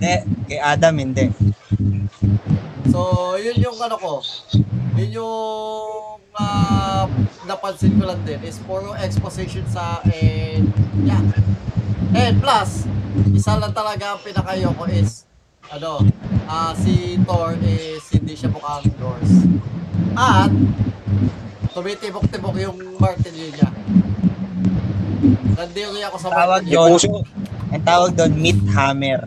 [0.02, 0.18] Hindi.
[0.50, 1.30] Kay Adam, hindi.
[2.90, 4.18] So, yun yung ano ko,
[4.98, 7.06] yun yung ah,
[7.46, 10.74] napansin ko lang din is puro exposition sa and
[11.06, 11.22] yeah.
[12.18, 12.82] And plus,
[13.30, 15.22] isa lang talaga ang pinakayo ko is
[15.70, 16.02] ano,
[16.50, 19.38] ah si Thor is hindi siya mukhang Norse.
[20.18, 20.50] At
[21.78, 23.70] tumitibok-tibok yung martilyo niya.
[25.54, 26.98] Nandiri ako sa Tawag martilyo.
[26.98, 27.22] doon,
[27.70, 29.22] ang tawag doon, meat hammer.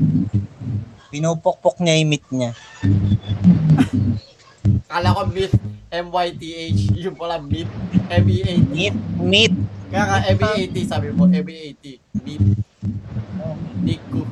[1.16, 2.52] Pinupokpok niya yung meat niya.
[4.92, 5.56] Kala ko myth,
[5.88, 7.72] M-Y-T-H, yung pala myth,
[8.12, 8.68] M-E-A-T.
[8.76, 9.54] Meat, meat.
[9.88, 11.84] Kaya nga, M-E-A-T, sabi mo, M-E-A-T,
[12.20, 12.48] myth.
[13.80, 14.28] Niku.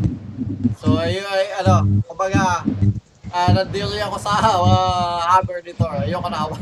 [0.84, 2.68] So, ayun, ay, ano, kumbaga,
[3.32, 6.04] ah nandiri ako sa uh, hammer ni Thor.
[6.04, 6.60] Ayoko na hawak.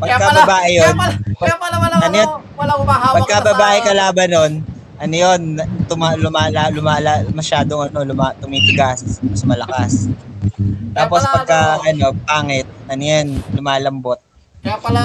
[0.00, 1.14] Kaya Pagka babae kaya yun, pala,
[1.44, 2.30] kaya pala wala, Ano yun?
[2.56, 4.52] wala umahawak pagka babae kalaban nun,
[4.96, 10.08] ano yun, tuma, lumala, lumala, masyadong ano, luma, tumitigas, mas malakas.
[10.96, 14.20] Tapos pala, pagka, ano, ano, pangit, ano yan, lumalambot.
[14.64, 15.02] Kaya pala,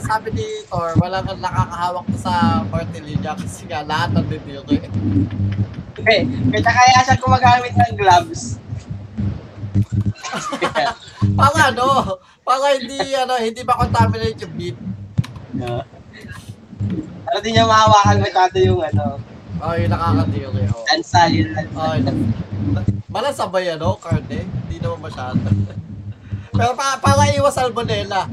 [0.00, 2.34] sabi ni Thor, walang nakakahawak na sa
[2.94, 4.78] niya kasi nga lahat ng dindiri.
[5.98, 6.24] Okay.
[6.54, 8.56] Kaya kaya siya gumagamit ng gloves.
[11.38, 12.16] para ano,
[12.46, 14.78] para hindi, ano, hindi ma-contaminate yung beat.
[17.24, 19.18] Para di niya mahawakan masyado yung ano,
[19.58, 20.70] Oh, yung nakakadiri.
[20.70, 20.86] Oh.
[20.86, 21.74] lansa, yung lansa.
[21.82, 22.16] Oh, yun.
[23.10, 24.46] Malasabay ano, karne?
[24.46, 25.42] Hindi naman masyado.
[26.58, 28.30] Pero pa para iwas salmonella.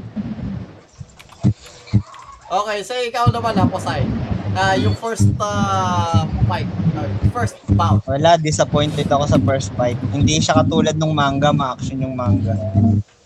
[2.46, 4.06] Okay, so ikaw naman ha, Posay.
[4.54, 8.06] Na yung first uh, fight, uh, first bout.
[8.06, 9.98] Wala, disappointed ako sa first fight.
[10.14, 12.54] Hindi siya katulad ng manga, ma-action yung manga.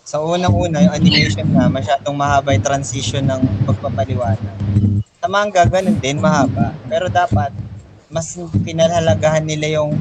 [0.01, 5.00] Sa unang-una, yung animation na masyadong mahaba yung transition ng pagpapaliwanag.
[5.31, 6.75] Manga, ganun din, mahaba.
[6.91, 7.55] Pero dapat,
[8.11, 8.35] mas
[8.67, 9.95] pinalhalagahan nila yung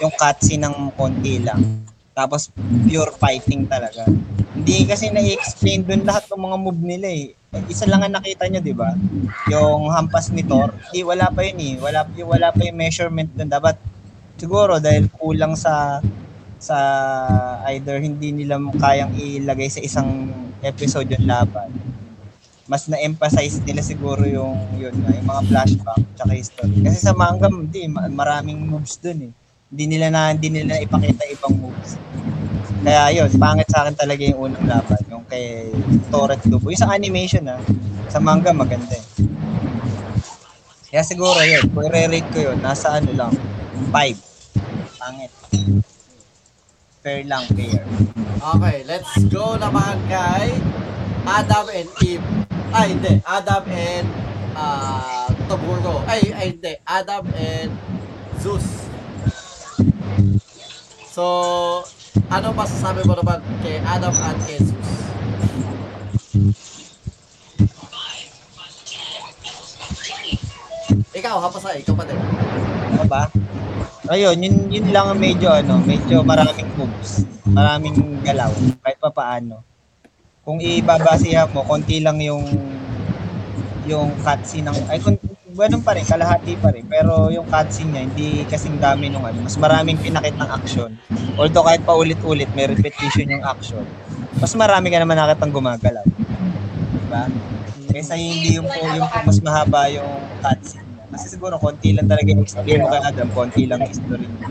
[0.00, 1.84] yung cutscene ng konti lang.
[2.16, 2.48] Tapos,
[2.88, 4.08] pure fighting talaga.
[4.56, 7.36] Hindi kasi na-explain dun lahat ng mga move nila eh.
[7.68, 8.96] Isa lang ang nakita nyo, di ba?
[9.52, 10.72] Yung hampas ni Thor.
[10.88, 11.74] Di, wala pa yun eh.
[11.76, 13.52] Wala, wala pa yung measurement dun.
[13.52, 13.76] Dapat,
[14.40, 16.00] siguro, dahil kulang sa
[16.60, 16.76] sa
[17.72, 20.28] either hindi nila kayang ilagay sa isang
[20.60, 21.72] episode yung laban.
[22.70, 26.78] Mas na-emphasize nila siguro yung yun nga, yung mga flashback tsaka history.
[26.86, 29.32] Kasi sa manga, hindi, ma- maraming moves dun eh.
[29.74, 31.98] Hindi nila na hindi nila ipakita ibang moves.
[32.86, 35.66] Kaya yun, pangit sa akin talaga yung unang laban, yung kay
[36.14, 36.70] Thor at Lubo.
[36.70, 37.58] Yung sa animation ah,
[38.06, 39.06] sa manga maganda eh.
[40.94, 43.34] Kaya siguro yun, kung i-rate ko yun, nasa ano lang,
[43.90, 44.94] 5.
[44.94, 45.32] Pangit.
[47.02, 47.82] Fair lang, fair.
[48.38, 50.54] Okay, let's go naman kay
[51.26, 52.22] Adam and Eve.
[52.70, 53.18] Ay, hindi.
[53.26, 54.06] Adam and
[54.54, 56.06] uh, Toguro.
[56.06, 56.72] Ay, ay, hindi.
[56.86, 57.70] Adam and
[58.38, 58.86] Zeus.
[61.10, 61.24] So,
[62.30, 64.90] ano masasabi mo naman kay Adam at kay Zeus?
[71.10, 72.16] Ikaw, hapasa, ikaw pa din.
[72.94, 73.26] Ano ba?
[74.10, 77.26] Ayun, yun, yun lang ang medyo ano, medyo maraming moves.
[77.50, 78.50] Maraming galaw,
[78.82, 79.69] kahit pa paano.
[80.50, 82.42] Kung ibabasihan mo, konti lang yung
[83.86, 85.14] yung cutscene ng ay kung
[85.54, 86.82] ganun pa rin, kalahati pa rin.
[86.90, 89.46] Pero yung cutscene niya, hindi kasing dami nung ano.
[89.46, 90.90] Mas maraming pinakit ng action.
[91.38, 93.86] Although kahit pa ulit-ulit, may repetition yung action.
[94.42, 96.02] Mas marami ka naman nakitang gumagalaw.
[96.98, 97.30] Diba?
[97.94, 100.10] Kaysa hindi yung, yung mas mahaba yung
[100.42, 100.82] cutscene.
[101.14, 104.50] Kasi siguro konti lang talaga yung explain mo kay Adam, konti lang yung story niya.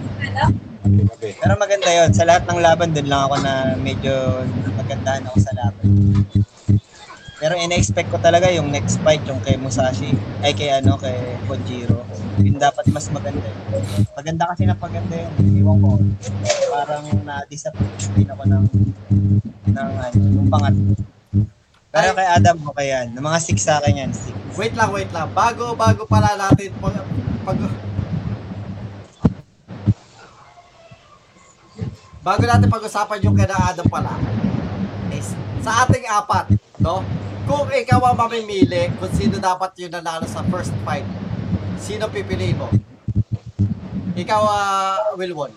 [1.20, 4.14] Pero maganda yon Sa lahat ng laban, dun lang ako na medyo
[4.80, 5.88] nagandahan ako sa laban.
[7.40, 10.12] Pero ina-expect ko talaga yung next fight, yung kay Musashi,
[10.44, 11.16] ay kay ano, kay
[11.48, 12.04] Kojiro.
[12.44, 13.60] Yung dapat mas maganda yun.
[14.12, 15.32] Maganda kasi na paganda yun.
[15.64, 15.90] Iwan ko.
[16.68, 18.64] Parang na-disappoint ako ng,
[19.72, 21.00] ng ano, yung pangatlo.
[21.90, 23.08] Pero kay Adam, okay yan.
[23.16, 24.60] Ng mga 6 sa akin yan, 6.
[24.60, 25.32] Wait lang, wait lang.
[25.32, 27.02] Bago, bago pala natin pag,
[27.48, 27.58] pag
[32.20, 34.12] bago natin pag-usapan yung kina Adam pala,
[35.16, 35.32] is,
[35.64, 36.52] sa ating apat,
[36.84, 37.04] no?
[37.50, 41.08] Kung ikaw ang mamimili kung sino dapat yung nanalo sa first fight,
[41.82, 42.70] sino pipiliin mo?
[44.14, 45.50] Ikaw, uh, Wilwon.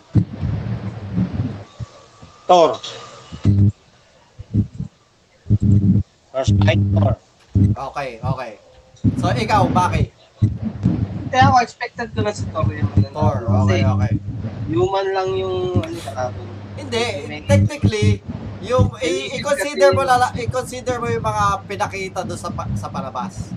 [2.46, 2.78] Thor.
[6.32, 7.14] First fight, Thor.
[7.92, 8.52] Okay, okay.
[9.18, 10.14] So, ikaw, bakit?
[11.28, 12.88] Kaya ako, expected ko na si Thor yung.
[13.12, 14.12] Thor, okay, okay.
[14.72, 15.84] human lang yung
[16.74, 17.04] Hindi,
[17.44, 18.06] technically,
[18.62, 23.50] yung i- i-consider mo lala, i-consider mo yung mga pinakita doon sa pa- sa palabas.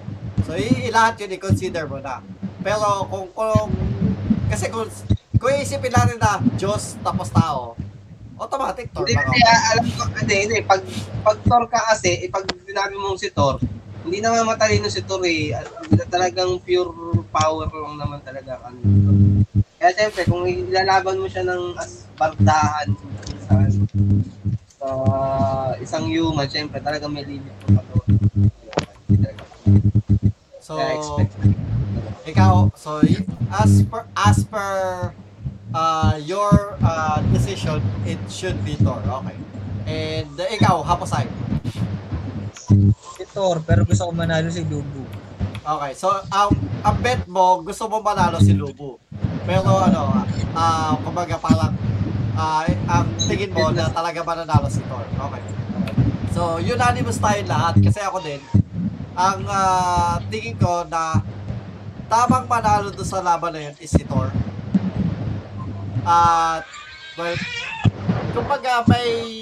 [0.43, 2.21] So i- lahat yun i-consider mo na.
[2.59, 3.69] Pero kung kung
[4.45, 4.85] kasi kung
[5.35, 7.77] kung iisipin natin na Diyos tapos tao,
[8.35, 10.57] automatic Thor Hindi ah, alam ko, hindi, hindi.
[10.61, 10.81] Pag,
[11.21, 13.61] pag Thor ka kasi, eh, pag sinabi mong si Thor,
[14.03, 15.55] hindi naman matalino si Thor eh.
[16.07, 16.91] Talagang pure
[17.29, 18.59] power lang naman talaga.
[18.65, 18.77] Ano,
[19.85, 22.89] Kaya siyempre, kung ilalaban mo siya ng as bardahan
[23.45, 23.53] sa,
[24.81, 24.89] sa
[25.77, 27.85] isang human, siyempre talagang may limit po pa
[30.57, 30.81] So
[32.25, 32.97] ikaw, so
[33.53, 34.73] as per as per
[35.69, 37.77] uh, your uh, decision,
[38.09, 39.05] it should be Thor.
[39.05, 39.37] Okay.
[39.85, 41.29] And uh, ikaw, Haposay.
[43.21, 45.05] Si Thor, pero gusto ko manalo si Lubu.
[45.61, 46.49] Okay, so ang
[46.81, 48.97] ang bet mo gusto mo manalo si Lubu.
[49.45, 50.25] Pero ano,
[50.57, 51.73] ah kumbaga parang
[52.35, 55.05] ah ang tingin mo na talaga mananalo si Thor.
[55.05, 55.41] Okay.
[56.35, 58.41] So unanimous tayo lahat kasi ako din
[59.15, 61.23] ang ah, tingin ko na
[62.11, 64.29] tamang manalo doon sa laban na yun is si Thor.
[66.03, 66.67] At
[67.15, 67.39] but
[68.35, 69.41] kumbaga may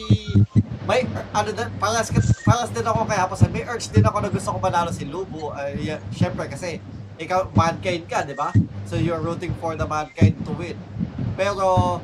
[0.84, 2.12] may ano din, paras,
[2.43, 5.49] paras din ako kaya pa may urge din ako na gusto ko manalo si Lubu.
[5.49, 6.78] Uh, yeah, syempre kasi
[7.18, 8.49] ikaw mankind ka, di ba?
[8.89, 10.78] So you're rooting for the mankind to win.
[11.34, 11.99] Pero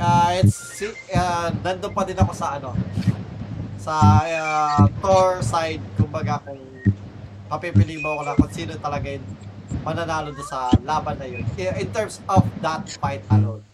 [0.00, 0.80] uh, it's
[1.12, 2.72] uh, nandun pa din ako sa ano
[3.80, 3.96] sa
[4.28, 6.60] uh, Thor side kumbaga kung
[7.48, 9.24] papipili mo ako na kung sino talaga yung
[9.80, 13.64] mananalo doon sa laban na yun in terms of that fight alone.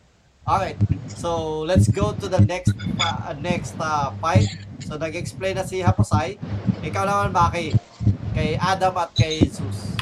[0.46, 0.78] Alright,
[1.10, 2.70] so let's go to the next
[3.02, 4.46] uh, next uh, fight.
[4.86, 6.38] So nag-explain na si Haposay.
[6.86, 7.74] Ikaw naman, Maki.
[8.30, 9.95] Kay Adam at kay Jesus.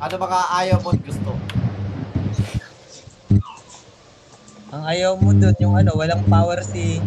[0.00, 1.30] Ano mga ayaw mo at gusto?
[4.70, 7.02] Ang ayaw mo dun, yung ano, walang power si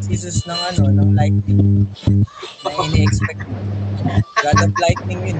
[0.00, 1.84] Jesus ng ano, ng lightning.
[2.64, 3.58] Na ini-expect mo.
[4.40, 5.38] God of lightning yun.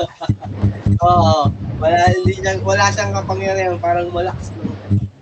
[1.06, 1.52] Oo.
[1.78, 4.74] Wala, hindi niya, wala siyang kapangyarihan, parang malakas lang.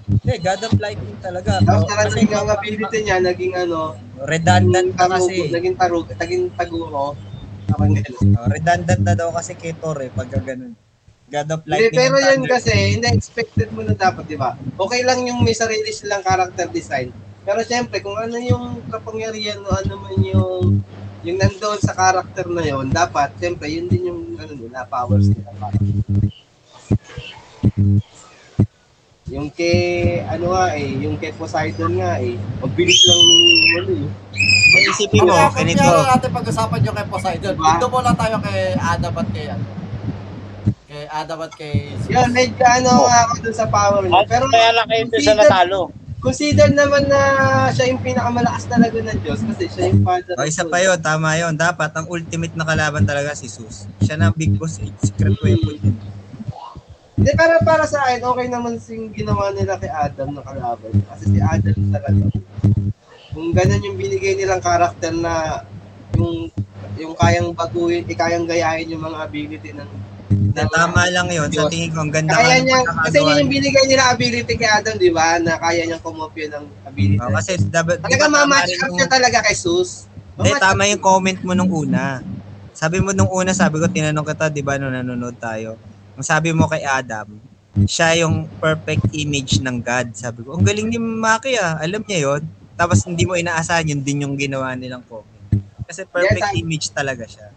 [0.09, 1.61] Hindi, God of lightning talaga.
[1.61, 3.93] Tapos Pero- narating ang ability niya, naging ano,
[4.25, 5.53] redundant tarugo, kasi.
[5.53, 7.13] naging tarug, naging taguro.
[7.69, 8.29] Parang ganun.
[8.35, 10.73] Oh, redundant na daw kasi kay Thor eh, pag ganun.
[11.29, 11.99] God of Hindi, lightning.
[12.01, 12.53] pero and yan thunder.
[12.57, 14.57] kasi, hindi expected mo na dapat, di ba?
[14.81, 17.13] Okay lang yung may sarili silang character design.
[17.45, 20.81] Pero syempre, kung ano yung kapangyarihan o ano man yung
[21.27, 25.53] yung nandoon sa character na yon dapat, syempre, yun din yung ano nila, powers nila.
[29.29, 33.21] Yung kay, ano nga eh, yung kay Poseidon nga eh, mabilis lang
[33.77, 34.09] ano eh.
[34.89, 35.85] Isipin mo, ganito.
[35.85, 37.53] kaya natin pag-usapan yung kay Poseidon.
[37.53, 37.77] Diba?
[37.77, 39.65] Dito muna tayo kay Adam at kay ano.
[40.89, 44.25] Kay Adam at kay Yun, medyo ano nga ako dun sa power niya.
[44.25, 45.81] Pero Kaya lang kayo doon sa natalo.
[46.19, 47.21] Consider naman na
[47.71, 50.35] siya yung pinakamalakas talaga ng Diyos kasi siya yung father.
[50.35, 51.55] Oh, isa pa yun, tama yun.
[51.55, 53.87] Dapat, ang ultimate na kalaban talaga si Jesus.
[54.03, 54.91] Siya na big boss eh.
[54.99, 56.18] Secret weapon yun.
[57.19, 60.95] Hindi, para para sa akin, okay naman yung ginawa nila kay Adam na kalaban.
[61.11, 62.31] Kasi si Adam talaga.
[63.35, 65.67] Kung ganun yung binigay nilang karakter na
[66.15, 66.47] yung
[66.95, 69.91] yung kayang baguhin, eh, kayang gayahin yung mga ability ng
[70.29, 71.49] Hindi, tama lang yun.
[71.51, 74.95] Sa tingin ko, ang ganda Kaya niya, kasi yun yung binigay nila ability kay Adam,
[75.01, 75.41] di ba?
[75.43, 77.19] Na kaya niyang kumopya ng ability.
[77.19, 80.07] Oh, kasi dapat, Talaga di ba tama mamatch up yung- siya talaga kay Sus.
[80.39, 82.23] Hindi, tama yung comment mo nung una.
[82.77, 85.81] Sabi mo nung una, sabi ko, tinanong kita, di ba, nung nanonood tayo.
[86.19, 87.39] Ang sabi mo kay Adam,
[87.87, 90.11] siya yung perfect image ng God.
[90.11, 91.79] Sabi ko, ang galing ni Maki ah.
[91.79, 92.43] Alam niya yon
[92.75, 95.31] Tapos hindi mo inaasahan, yun din yung ginawa nilang copy.
[95.87, 97.55] Kasi perfect Yes, I- image talaga siya.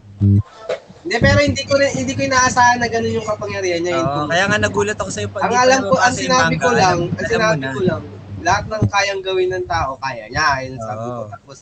[1.02, 3.98] Hindi, pero hindi ko hindi ko inaasahan na ganun yung kapangyarihan niya.
[3.98, 6.98] Oo, kaya nga nagulat ako sa'yo pag ang alam ko, ang sinabi manga, ko lang,
[7.02, 7.72] alam- ang sinabi na.
[7.74, 8.02] ko lang,
[8.46, 10.48] lahat ng kayang gawin ng tao, kaya niya.
[10.62, 11.22] Yun sabi ko.
[11.26, 11.58] Tapos,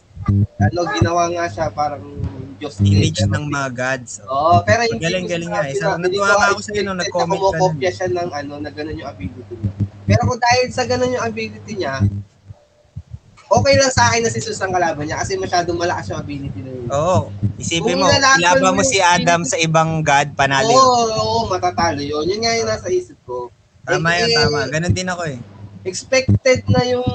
[0.60, 2.04] ano, ginawa nga siya parang
[2.60, 2.74] Diyos.
[2.78, 4.12] Image Pero- ng mga gods.
[4.20, 4.28] oh.
[4.28, 5.62] Oo, pero hindi Galing, ko galing nga.
[5.66, 8.30] Isa, na- hindi natuwa nga ako sa'yo nung expected nag-comment na ka kumokopya siya ng
[8.30, 9.72] ano, na ganun yung ability niya.
[10.06, 11.94] Pero kung dahil sa ganun yung ability niya,
[13.48, 16.60] okay lang sa akin na si Sus ang kalaban niya kasi masyadong malakas yung ability
[16.60, 16.86] na yun.
[16.90, 17.18] Oo.
[17.56, 21.10] Isipin Kung mo, ilaban mo si yung- Adam sa ibang god, panalo Oo, yun.
[21.16, 22.24] oo, matatalo yun.
[22.24, 23.48] Yun nga yung nasa isip ko.
[23.82, 24.60] Tama Eh, yun, eh, tama.
[24.68, 25.38] Ganon din ako eh.
[25.82, 27.06] expected na yung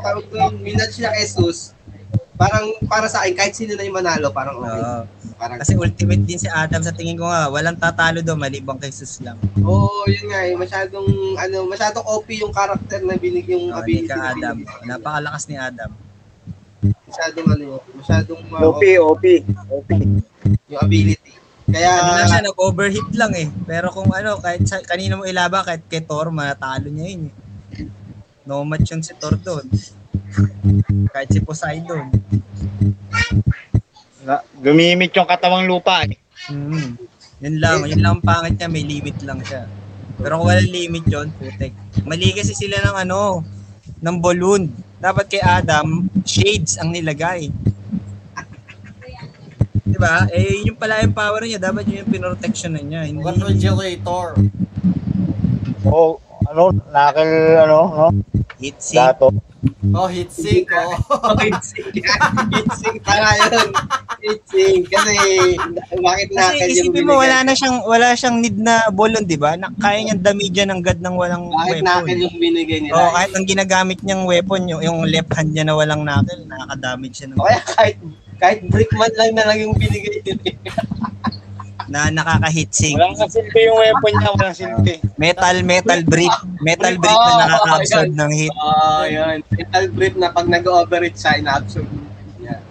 [0.00, 1.74] tawag ko yung minatch niya kay Jesus.
[2.40, 4.80] Parang para sa akin, kahit sino na yung manalo, parang okay.
[4.80, 5.00] Oo.
[5.36, 8.88] Parang, Kasi ultimate din si Adam sa tingin ko nga, walang tatalo doon, maliban kay
[8.88, 9.36] Jesus lang.
[9.60, 10.56] Oo, oh, yun nga eh.
[10.56, 11.04] Masyadong,
[11.36, 14.08] ano, masyadong OP yung character na binig yung Oh, ability.
[14.08, 14.56] ka na Adam.
[14.56, 14.88] binigay.
[14.88, 15.90] Napakalakas ni Adam.
[16.80, 17.82] Masyadong ano yun.
[18.00, 19.24] Masyadong uh, OP, OP,
[19.68, 19.90] OP.
[20.64, 21.32] yung ability.
[21.70, 23.48] Kaya, Ano lang siya, nag-overhit lang eh.
[23.68, 27.34] Pero kung ano, kahit sa, kanina mo ilaban, kahit kay Thor, matalo niya yun eh.
[28.48, 29.68] No match yun si Thor doon.
[31.10, 32.10] Kahit si Poseidon.
[34.22, 36.16] Na, lumimit yung katawang lupa eh.
[36.52, 36.96] Mm.
[37.40, 39.64] Yun lang, yun lang ang pangit niya, may limit lang siya.
[40.20, 41.72] Pero kung walang limit yun, putek.
[42.04, 43.40] Mali kasi sila ng ano,
[44.04, 44.68] ng balloon.
[45.00, 47.48] Dapat kay Adam, shades ang nilagay.
[49.88, 50.28] Diba?
[50.30, 51.56] Eh, yun yung pala yung power niya.
[51.56, 53.08] Dapat yun yung pinrotection na niya.
[53.08, 54.36] Hindi, Refrigerator.
[55.88, 56.62] Oo, ano,
[56.92, 57.30] nakil,
[57.64, 58.06] ano, no?
[58.60, 59.00] Heat sink.
[59.00, 59.32] Dato.
[59.92, 60.72] Oh, heat sink.
[60.72, 60.96] Oh.
[61.36, 61.92] Heatsink.
[62.52, 62.96] Heatsink.
[63.04, 63.68] Tama yun.
[64.24, 64.82] Heatsink.
[64.88, 65.16] Kasi,
[66.00, 69.60] bakit na Kasi isipin mo, wala na siyang, wala siyang need na balloon, di ba?
[69.76, 71.92] Kaya niyang damage ng god ng walang Bakit weapon.
[71.92, 72.96] nakin yung binigay nila?
[72.96, 77.14] Oo, kahit ang ginagamit niyang weapon, yung, yung left hand niya na walang knuckle, nakaka-damage
[77.20, 77.96] siya ng kaya kahit,
[78.40, 80.48] kahit brick man lang na lang yung binigay nila.
[81.90, 82.94] na nakaka-hit sink.
[82.94, 84.94] Walang silbi yung weapon niya, walang silbi.
[85.18, 86.36] Metal, metal brief.
[86.62, 88.54] Metal brief na nakaka-absorb ng heat.
[88.54, 89.36] Oo, oh, yun.
[89.50, 91.90] Metal brief na pag nag-overreach siya, ina-absorb
[92.38, 92.62] niya.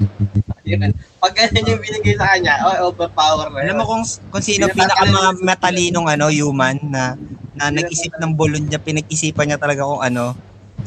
[0.64, 0.96] Yun.
[1.20, 3.66] Pag ganyan yung binigay sa kanya, oh, overpower na yun.
[3.68, 7.20] Alam mo kung kung sino pinaka mga matalinong ano human na
[7.60, 10.32] na nag-isip ng bulon niya, pinag-isipan niya talaga kung ano,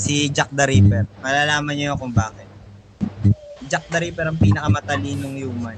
[0.01, 1.05] si Jack the Ripper.
[1.21, 2.49] Malalaman niyo kung bakit.
[3.69, 5.77] Jack the Ripper ang pinakamatalino human.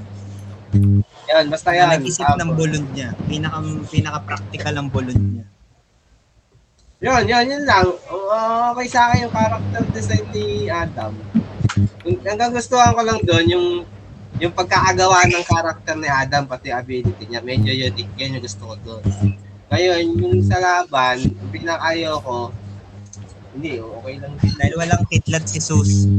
[1.24, 1.88] Yan, basta Na yan.
[1.96, 3.08] nag-isip ng bulon niya.
[3.24, 3.58] Pinaka
[3.88, 5.44] pinaka-practical ang bulon niya.
[7.00, 7.86] Yun, yun, yun lang.
[8.08, 11.12] Uh, okay sa akin yung character design ni Adam.
[12.04, 13.66] Yung- Hanggang gustuhan ko lang doon yung
[14.34, 18.74] yung pagkakagawa ng character ni Adam pati ability niya medyo unique yan yung gusto ko
[18.82, 19.02] doon
[19.70, 22.50] ngayon yung sa laban yung pinakayo ko
[23.54, 26.10] hindi okay lang Dahil walang kitlat si Sus.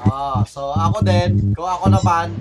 [0.00, 2.32] Ah, so ako din, kung ako naman,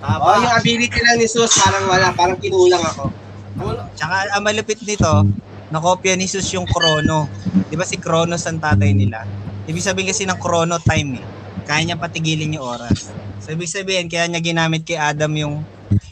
[0.00, 0.20] tama.
[0.22, 3.10] oh yung ability lang ni Sus parang wala parang kinulang ako
[3.58, 3.74] Cool.
[3.98, 5.26] Tsaka ang malupit nito,
[5.74, 7.26] nakopya ni Sus yung Chrono.
[7.66, 9.26] 'Di ba si Chronos ang tatay nila?
[9.66, 11.24] Ibig sabihin kasi ng Chrono time eh.
[11.66, 13.10] Kaya niya patigilin yung oras.
[13.42, 15.60] So ibig sabihin kaya niya ginamit kay Adam yung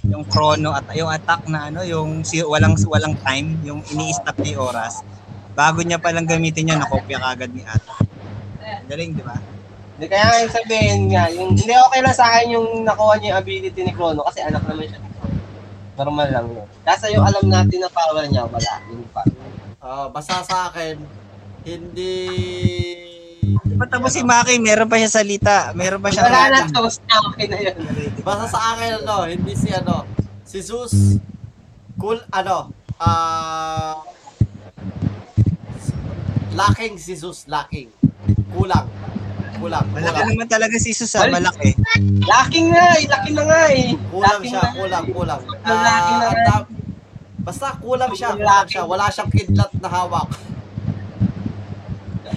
[0.06, 4.62] yung chrono at yung attack na ano, yung si, walang walang time, yung ini-stop yung
[4.72, 5.02] oras.
[5.56, 8.04] Bago niya palang gamitin niya, nakopya kagad ni Adam.
[8.86, 9.36] Galing, di ba?
[9.96, 13.40] Hindi kaya yung sabihin nga yung hindi okay lang sa akin yung nakuha niya yung
[13.40, 15.40] ability ni Chrono kasi anak naman siya ni Chrono.
[15.96, 16.68] Normal lang yun.
[16.84, 18.72] Kasi yung alam natin na power niya wala.
[18.92, 19.24] Yun pa.
[19.80, 21.00] Ah, basta sa akin,
[21.64, 22.12] hindi...
[23.46, 26.98] Di ba tapos si Maki, meron pa siya salita, meron pa siya wala na Sus
[27.06, 27.78] na okay na yun.
[28.26, 30.02] Basta sa akin, ano, hindi si, ano,
[30.42, 31.16] si Zeus,
[31.96, 34.02] cool, ano, ah...
[36.52, 37.88] lacking si Zeus, lacking.
[38.52, 38.90] Kulang.
[39.56, 39.86] Kulang.
[39.88, 40.28] Malaki Kulang.
[40.30, 41.70] naman talaga si Sus, ah, malaki.
[42.22, 45.40] lacking nga eh laki na nga eh Kulang Lacking siya, na kulang, kulang.
[45.62, 46.42] Ang laki na nga.
[46.46, 46.68] dam-
[47.38, 48.82] basta kulang siya, kulang siya.
[48.82, 50.28] Wala siyang kidlat na hawak.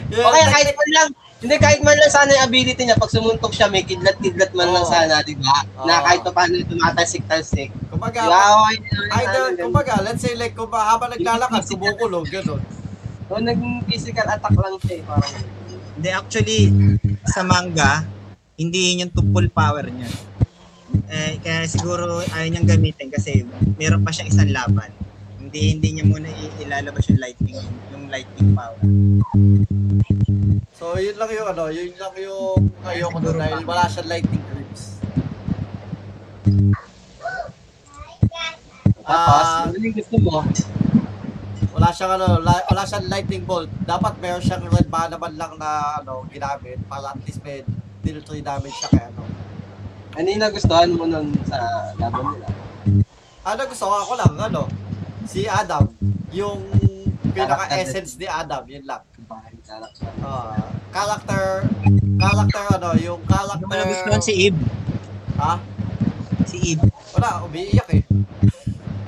[0.10, 1.10] Yun, Okay, kahit man lang,
[1.40, 4.84] hindi kahit man lang sana yung ability niya, pag sumuntok siya, may kidlat-kidlat man lang
[4.84, 4.92] Oo.
[4.92, 5.62] sana, di ba?
[5.80, 6.04] Na Oo.
[6.04, 7.70] kahit pa paano tumatalsik-talsik.
[7.88, 8.66] Kumbaga, ba?
[8.66, 12.62] Okay na either, kumbaga, let's say like, kung habang naglalakad, kumukulong, gano'n.
[13.30, 15.34] O, naging physical attack lang siya eh, parang.
[16.00, 16.72] Hindi, actually,
[17.28, 18.08] sa manga,
[18.56, 20.08] hindi yun yung to full power niya.
[21.12, 23.44] Eh, kaya siguro ayaw niyang gamitin kasi
[23.76, 24.96] meron pa siyang isang laban.
[25.44, 26.32] Hindi hindi niya muna
[26.64, 27.60] ilalabas yung lightning,
[27.92, 28.80] yung lightning power.
[30.80, 35.04] So, yun lang yung ano, yun lang yung ayoko doon dahil wala siyang lightning grips.
[39.04, 40.48] Tapos, Ah, ano yung gusto mo?
[41.74, 43.70] Wala siyang ano, la- wala siyang lightning bolt.
[43.86, 47.62] Dapat meron siyang red mana man lang na ano, ginamit para at least may
[48.02, 49.22] deal 3 damage siya kay ano.
[50.18, 51.58] Ano yung nagustuhan mo nun sa
[52.02, 52.48] laban nila?
[53.46, 54.62] Ano gusto ko ako lang, ano,
[55.24, 55.94] si Adam,
[56.34, 56.66] yung
[57.32, 59.06] pinaka-essence ni Adam, yun lang.
[59.30, 60.10] Bahay character.
[60.26, 60.58] Ah,
[60.90, 61.44] character,
[62.18, 63.66] character ano, yung character...
[63.70, 64.60] mo nagustuhan si Eve.
[65.38, 65.54] Ha?
[66.50, 66.90] Si Eve.
[67.14, 68.04] Wala, umiiyak eh.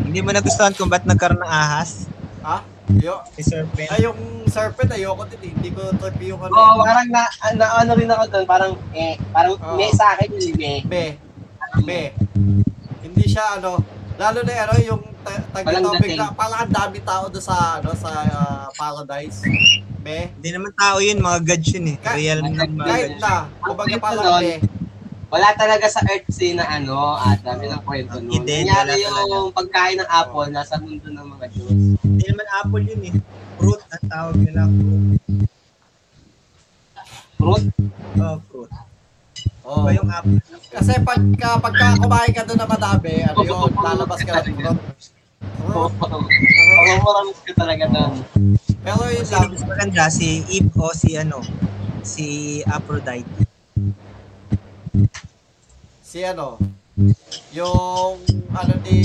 [0.05, 2.05] Hindi mo nagustuhan kung ba't nagkaroon ng ahas?
[2.41, 2.57] Ha?
[2.97, 3.87] Yo, Si Serpent.
[3.87, 5.51] ay, yung serpent, ayoko din eh.
[5.53, 6.51] Hindi ko trip yung ano.
[6.51, 7.23] Oo, parang na,
[7.53, 9.77] na, ano rin ako doon, parang eh, parang Oo.
[9.77, 10.79] me sa akin yun, eh.
[10.83, 11.05] Be.
[11.81, 12.11] Be.
[12.99, 13.79] Hindi siya ano,
[14.17, 16.19] lalo na ano yung ta- tag Walang topic dating.
[16.19, 19.45] na parang ang dami tao doon sa ano sa ah, paradise.
[20.01, 20.33] Be.
[20.35, 21.97] Hindi naman tao yun, mga gods yun eh.
[21.97, 23.21] Ka- Real ng mga Kahit gods.
[23.21, 24.53] na, kumbaga Ang parang be.
[25.31, 28.43] Wala talaga sa Earth scene na ano, at dami ng kwento nun.
[28.43, 31.71] Hindi, Nangyari wala yung pagkain ng apple, nasa mundo ng mga Diyos.
[32.03, 33.13] Hindi naman apple yun eh.
[33.55, 34.61] Fruit ang tawag nila.
[34.67, 35.21] Fruit.
[37.39, 37.65] Fruit,
[38.19, 38.71] Oh, fruit.
[39.63, 39.87] Oh.
[39.87, 40.43] Ba yung apple?
[40.67, 45.93] Kasi pagka pagka kumain ka doon na madami, ano yun, lalabas ka ng fruit.
[45.95, 48.13] pangmamaramis ko talaga doon.
[48.83, 51.39] Pero yun lang, mas maganda si Eve o si ano,
[52.03, 53.50] si Aphrodite.
[56.01, 56.59] Si ano,
[57.55, 58.19] yung
[58.51, 58.99] ano ni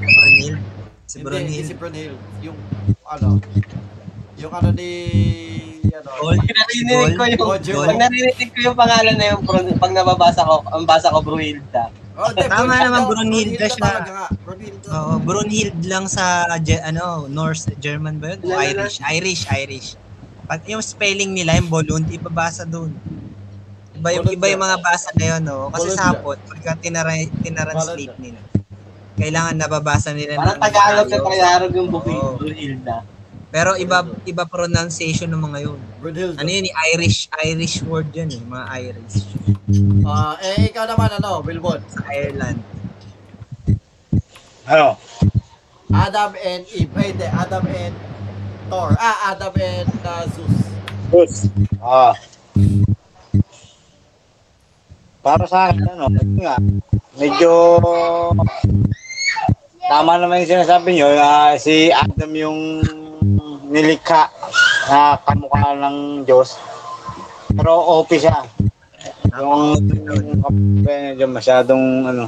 [0.00, 0.60] Brunhilde.
[1.04, 1.68] Si hindi, hindi Brunhilde.
[1.68, 2.56] si Brunhilde, yung
[3.04, 3.28] ano,
[4.40, 4.90] yung ano ni
[5.92, 6.40] ano, Gold.
[6.40, 10.84] Pag narinig ko yung, pag ko yung pangalan na yung, Brun- pag nababasa ko, ang
[10.88, 11.92] basa ko Bruhilda.
[12.20, 14.04] Oh, Tama naman, Brunhilde siya.
[14.44, 14.84] Brunhilde.
[14.92, 18.40] Oo, Brunhilde lang sa ano, Norse German ba yun?
[18.48, 19.88] Irish, Irish, Irish.
[20.48, 22.90] Pag yung spelling nila, yung Bolund, ibabasa doon.
[24.00, 25.68] Iba yung, iba yung mga basa na yun, no?
[25.68, 27.12] Kasi sa hapon, pagka tinara,
[27.44, 28.40] tinranslate nila,
[29.20, 31.36] kailangan nababasa nila Parang ng Tagalog sa Tagalog.
[31.36, 32.28] Tagalog yung Oo.
[32.40, 32.96] Bruhilda.
[33.50, 35.80] Pero iba iba pronunciation ng mga yun.
[35.98, 36.38] Brunhilde.
[36.38, 39.26] Ano yun, Irish, Irish word yun eh, mga Irish.
[40.06, 41.82] Ah, eh, ikaw naman, ano, Wilbon?
[41.90, 42.62] Sa Ireland.
[44.70, 44.96] Ano?
[45.90, 46.94] Adam and Eve.
[46.94, 47.26] Ay, hindi.
[47.26, 47.94] Adam and
[48.70, 48.94] Thor.
[48.94, 50.56] Ah, Adam and uh, Zeus.
[51.10, 51.30] Good.
[51.82, 52.14] Ah.
[55.20, 56.08] Para sa akin, ano,
[56.40, 56.56] nga,
[57.20, 57.76] medyo
[59.90, 62.58] tama naman yung sinasabi nyo, na si Adam yung
[63.68, 64.32] nilikha
[64.88, 66.56] na kamukha ng Diyos.
[67.52, 68.40] Pero OP siya.
[69.36, 69.76] Yung
[70.82, 72.24] medyo masyadong ano,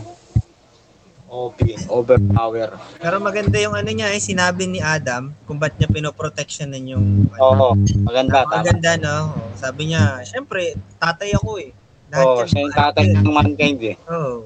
[1.32, 2.76] OP, overpower.
[3.00, 7.72] Pero maganda yung ano niya eh, sinabi ni Adam kung ba't niya pinoprotectionan yung Oo,
[8.04, 8.44] maganda.
[8.44, 8.60] Tama.
[8.60, 9.32] Maganda no.
[9.56, 11.72] Sabi niya, syempre, tatay ako eh.
[12.12, 13.96] Oo, yan, siya yung tatay ng mankind eh.
[14.08, 14.44] Oo.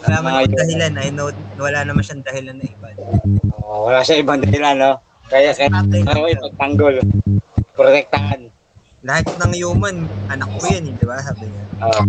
[0.00, 0.92] Wala man akong dahilan.
[0.96, 1.28] I know,
[1.60, 2.88] wala naman siyang dahilan na iba.
[3.60, 4.92] Oo, wala siya ibang dahilan, no?
[5.28, 6.96] Kaya kaya ano ipagtanggol.
[7.76, 8.48] Protektahan.
[9.00, 11.20] Lahat ng human, anak ko yan, eh, di ba?
[11.20, 11.64] Sabi niya.
[11.84, 12.02] Oo.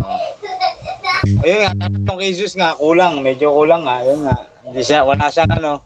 [1.44, 3.20] Ayun nga, itong kay Jesus nga, kulang.
[3.22, 4.02] Medyo kulang nga.
[4.04, 4.36] Ayun nga.
[4.64, 5.84] Hindi siya, wala siyang ano,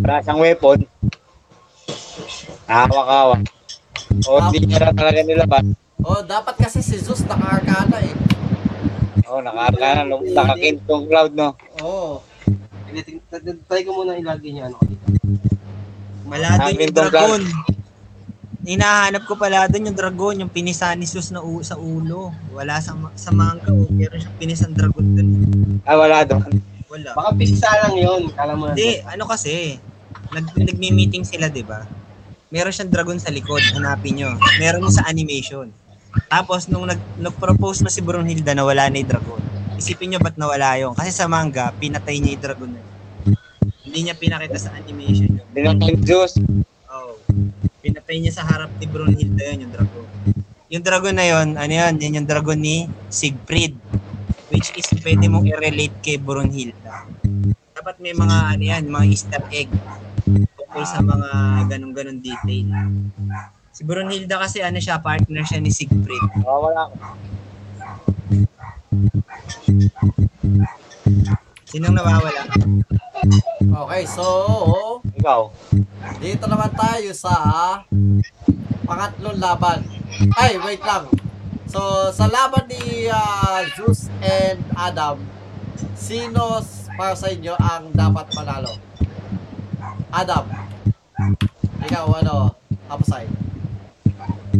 [0.00, 0.78] wala siyang weapon.
[2.64, 3.40] Hawak-hawak.
[4.24, 5.64] O hindi niya talaga nilabas.
[6.04, 8.12] Oh, dapat kasi si Zeus naka-arcana eh.
[9.24, 10.20] Oo, nakaarka na.
[10.20, 11.56] Nakakintong cloud, no?
[11.80, 12.20] Oo.
[13.64, 15.08] try ko muna ilagay niya ano dito.
[16.28, 17.42] Amin yung dragon.
[18.64, 22.32] Hinahanap ko pala doon yung dragon, yung pinisan ni Sus na u- sa ulo.
[22.52, 23.88] Wala sa, ma- sa manga, oh.
[23.88, 25.28] meron siyang pinisan dragon doon.
[25.88, 26.48] Ah, wala doon.
[26.88, 27.16] Wala.
[27.16, 28.72] Baka pizza lang yun, kala mo.
[28.72, 29.80] Hindi, ano kasi,
[30.32, 31.84] nag, nagmi-meeting sila, di ba?
[32.52, 34.32] Meron siyang dragon sa likod, hanapin nyo.
[34.60, 35.68] Meron sa animation.
[36.30, 39.42] Tapos, nung nag, nag-propose na si Brunhilda na wala na yung dragon,
[39.78, 40.94] isipin nyo ba't nawala yun?
[40.94, 42.92] Kasi sa manga, pinatay niya yung dragon na yun.
[43.84, 45.46] Hindi niya pinakita sa animation yun.
[45.54, 46.34] Pinatay Zeus.
[46.90, 47.18] Oh.
[47.82, 50.06] Pinatay niya sa harap ni Brunhilde yun, yung dragon.
[50.72, 53.76] Yung dragon na yun, ano yun, yan yung dragon ni Siegfried.
[54.50, 57.10] Which is pwede mong i-relate kay Brunhilda.
[57.74, 59.70] Dapat may mga, ano yan, mga easter egg
[60.24, 61.28] tungkol sa mga
[61.70, 62.66] ganun-ganun detail.
[63.74, 66.46] Si Brunhilda kasi ano siya, partner siya ni Siegfried.
[66.46, 66.86] Oo, wala.
[71.66, 72.46] Sinong nawawala?
[73.58, 74.22] Okay, so
[75.18, 75.50] Ikaw.
[76.22, 77.34] dito naman tayo sa
[78.86, 79.82] pangatlong laban.
[80.38, 81.10] Ay, wait lang.
[81.66, 85.18] So, sa laban ni ah, Zeus and Adam,
[85.98, 86.62] sino
[86.94, 88.78] para sa inyo ang dapat manalo?
[90.14, 90.46] Adam.
[91.82, 92.54] Ikaw, ano?
[92.86, 93.26] Hapasay.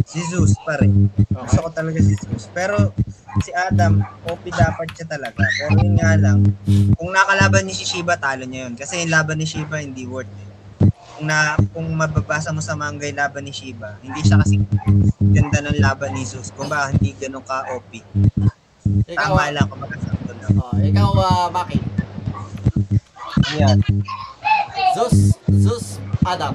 [0.02, 1.06] Si Zeus pa rin.
[1.14, 1.38] Okay.
[1.46, 2.50] Gusto ko talaga si Zeus.
[2.50, 2.90] Pero
[3.38, 5.38] si Adam, OP dapat siya talaga.
[5.38, 6.42] Pero yun nga lang,
[6.98, 8.74] kung nakalaban niya si Shiba, talo niya yun.
[8.74, 10.50] Kasi yung laban ni Shiba, hindi worth it.
[11.14, 14.58] Kung, na, kung mababasa mo sa manga yung laban ni Shiba, hindi siya kasi
[15.22, 16.50] ganda ng laban ni Zeus.
[16.50, 17.90] Kung ba, hindi ganun ka OP.
[19.06, 20.50] Ikaw, Tama lang, kung magkasakto lang.
[20.58, 21.78] oh, ikaw, ah, Maki.
[23.54, 23.78] Yan.
[24.94, 25.86] Zeus, Zeus,
[26.26, 26.54] Adam.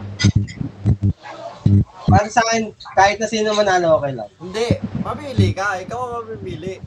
[2.05, 4.29] Para sa akin, kahit na sino manalo, okay lang.
[4.37, 4.67] Hindi,
[4.99, 5.77] mamili ka.
[5.83, 6.81] Ikaw ang mamimili.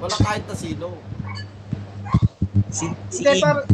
[0.00, 0.86] Wala kahit na sino.
[2.70, 3.66] Si, si Hindi, Ig, parang,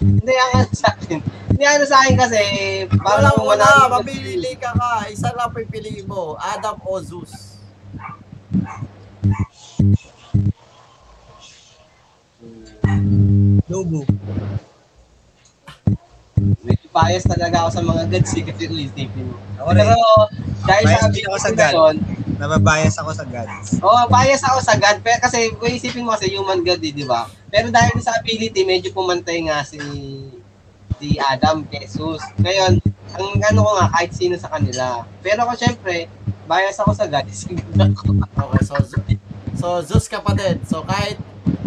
[0.00, 1.18] hindi, ang ano sa akin.
[1.54, 2.40] Hindi, ano sa akin kasi,
[2.90, 3.64] Wala, parang kung wala.
[3.64, 5.06] manalo, Mamili ka ka.
[5.08, 6.34] Isa lang pipiliin mo.
[6.36, 7.54] Adam o Zeus.
[13.68, 14.04] Lobo.
[16.38, 19.34] Medyo bias talaga ako sa mga gods eh, kasi mo.
[19.60, 19.82] Ako rin.
[19.82, 19.98] Pero,
[20.64, 21.74] dahil Bias sa din ako sa God.
[21.76, 21.96] yun,
[22.34, 23.68] Nababias ako sa gods.
[23.84, 24.96] Oo, oh, bias ako sa God.
[25.04, 27.28] Pero kasi kung isipin mo kasi human God eh, di ba?
[27.52, 29.78] Pero dahil sa ability, medyo pumantay nga si
[30.98, 32.22] si Adam Jesus.
[32.40, 32.80] Ngayon,
[33.14, 35.04] ang ano ko nga, kahit sino sa kanila.
[35.20, 36.08] Pero ako syempre,
[36.48, 37.26] bias ako sa God.
[37.28, 38.02] Ako.
[38.34, 38.74] Okay, so,
[39.54, 40.58] so Zeus ka pa din.
[40.66, 41.16] So, kahit,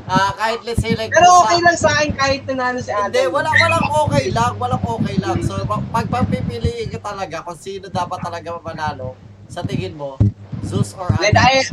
[0.08, 3.12] ah kahit let's say like, Pero okay lang sa akin kahit nanalo si Adam.
[3.12, 4.54] Hindi, wala, walang okay lang.
[4.56, 5.38] Walang okay lang.
[5.44, 9.20] So, pag papipiliin ka talaga kung sino dapat talaga manalo,
[9.52, 10.16] sa tingin mo,
[10.64, 11.36] Zeus or Adam?
[11.36, 11.64] dahil,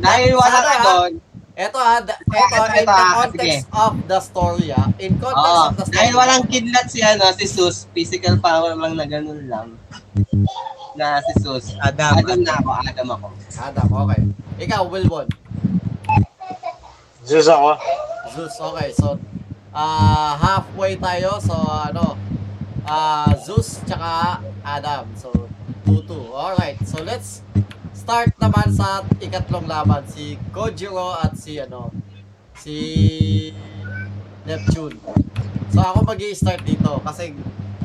[0.00, 1.12] dahil wala ka doon.
[1.52, 4.88] Ito ha, ito, Ito, in the context of the story ah.
[4.96, 5.96] In context Oo, of the story.
[6.00, 9.76] dahil walang kidlat si ano, si Sus, physical power lang na ganun lang.
[10.96, 11.76] Na si Sus.
[11.84, 12.24] Adam.
[12.24, 13.26] Adam na ako, Adam ako.
[13.60, 14.20] Adam, okay.
[14.64, 15.28] Ikaw, Wilbon.
[17.22, 17.78] Zeus ako.
[18.34, 18.90] Zeus, okay.
[18.90, 19.14] So,
[19.70, 21.38] ah halfway tayo.
[21.38, 22.18] So, ano,
[22.82, 25.06] ah Zeus tsaka Adam.
[25.14, 25.30] So,
[25.86, 26.34] 2-2.
[26.34, 26.82] Alright.
[26.82, 27.46] So, let's
[27.94, 30.02] start naman sa ikatlong laban.
[30.10, 31.94] Si Kojiro at si, ano,
[32.58, 32.76] si
[34.42, 34.98] Neptune.
[35.70, 36.98] So, ako mag start dito.
[37.06, 37.38] Kasi,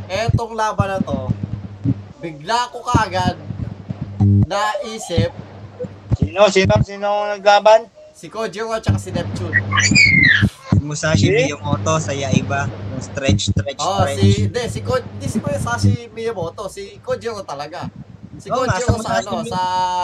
[0.09, 1.29] etong laban na to,
[2.17, 3.37] bigla ko kaagad
[4.49, 5.29] naisip
[6.17, 6.49] Sino?
[6.49, 6.73] Sino?
[6.81, 7.96] Sino ang naglaban?
[8.17, 9.53] Si Kojiro at si Neptune.
[10.73, 11.45] Si Musashi Eh?
[11.47, 12.65] Miyamoto sa Yaiba.
[12.65, 14.17] Yung stretch, stretch, Oh, stretch.
[14.17, 17.85] si hindi si Ko, hindi si Musashi Miyamoto, si Kojiro talaga.
[18.35, 19.61] Si nga, Kojiro sa ano, Mi- sa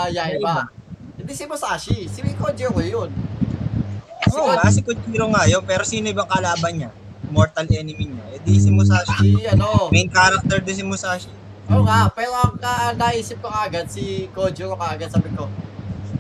[0.08, 0.70] Yaiba.
[1.16, 3.10] Hindi si Musashi, si Kojiro yun.
[4.24, 5.64] Si, Oo Ko- nga, si Kojiro nga yun.
[5.64, 6.92] Pero sino ibang kalaban niya?
[7.28, 8.26] Mortal enemy niya.
[8.30, 9.34] Eh di si Musashi.
[9.34, 11.32] si ano, Main character din si Musashi.
[11.66, 15.50] oo nga, pero ang ka, naisip ko agad, si Kojiro kaagad, sabi ko,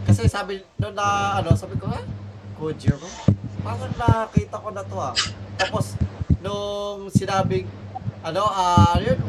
[0.03, 2.03] kasi sabi, no na, ano, sabi ko, ah,
[2.59, 3.07] Kojiro?
[3.63, 5.15] Parang nakita ko na to ah.
[5.55, 5.95] Tapos,
[6.43, 7.67] nung sinabing,
[8.23, 9.19] ano, ah, yun,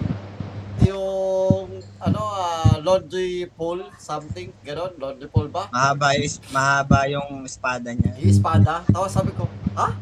[0.85, 5.71] yung, ano, ah, laundry pole, something, ganon, laundry pole ba?
[5.73, 8.13] Mahaba yung, mahaba yung espada niya.
[8.19, 8.83] Yung espada.
[8.91, 9.49] Tapos sabi ko,
[9.79, 9.95] ha?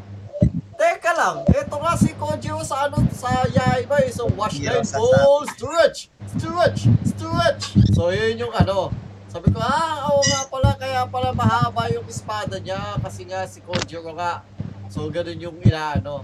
[0.73, 4.11] Teka lang, ito nga si Kojiro sa ano, sa Yaiba eh.
[4.11, 7.63] So, wash line sa pole, stretch, stretch, stretch.
[7.95, 8.91] So, yun yung ano.
[9.33, 13.65] Sabi ko, ah, oo nga pala, kaya pala mahaba yung espada niya kasi nga si
[13.65, 14.45] Kojiro nga.
[14.93, 16.21] So, ganun yung inaano.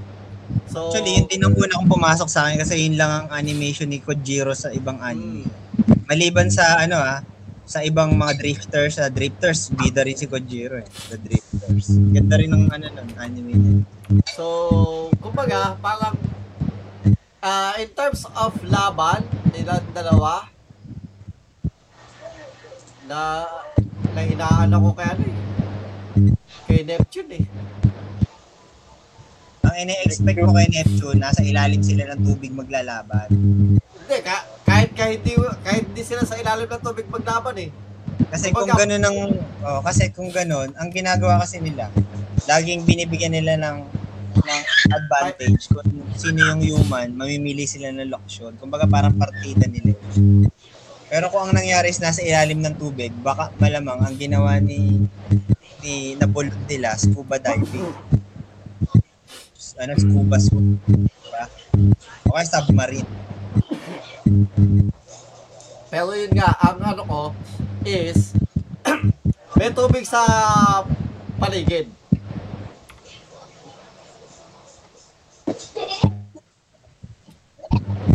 [0.70, 3.89] So, Actually, yun din ang una kong pumasok sa akin kasi yun lang ang animation
[3.89, 5.49] ni Kojiro sa ibang anime.
[6.05, 7.25] Maliban sa ano ah,
[7.66, 10.86] sa ibang mga drifters, sa drifters, bida rin si Kojiro eh.
[11.09, 11.89] The drifters.
[12.13, 13.74] Ganda rin ng ano nun, anime niya.
[14.38, 14.46] So,
[15.17, 16.13] kumbaga, parang
[17.42, 20.46] ah in terms of laban nila dalawa
[23.10, 23.42] na
[24.14, 25.38] na inaano ko kay ano eh.
[26.70, 27.46] Kay Neptune eh.
[29.66, 33.28] Ang ine-expect ko kay Neptune, nasa ilalim sila ng tubig maglalaban.
[33.34, 35.34] Hindi, ka, kahit, kahit, di,
[35.66, 37.70] kahit di sila sa ilalim ng tubig maglaban eh.
[38.30, 39.18] Kasi kung Kumbaga- gano'n ang
[39.66, 41.90] oh, kasi kung gano'n, ang ginagawa kasi nila,
[42.46, 43.78] laging binibigyan nila ng
[44.40, 44.62] ng
[44.94, 48.54] advantage kung sino yung human, mamimili sila ng loksyon.
[48.62, 49.98] Kumbaga parang partida nila.
[51.10, 55.10] Pero kung ang nangyari is nasa ilalim ng tubig, baka malamang ang ginawa ni
[55.82, 57.90] ni napulot nila, scuba diving.
[59.80, 60.76] Ano, scuba swim.
[60.86, 61.44] Diba?
[62.28, 63.08] O kaya submarine.
[65.90, 67.22] Pero yun nga, ang ano ko
[67.88, 68.36] is
[69.58, 70.22] may tubig sa
[71.40, 71.88] paligid.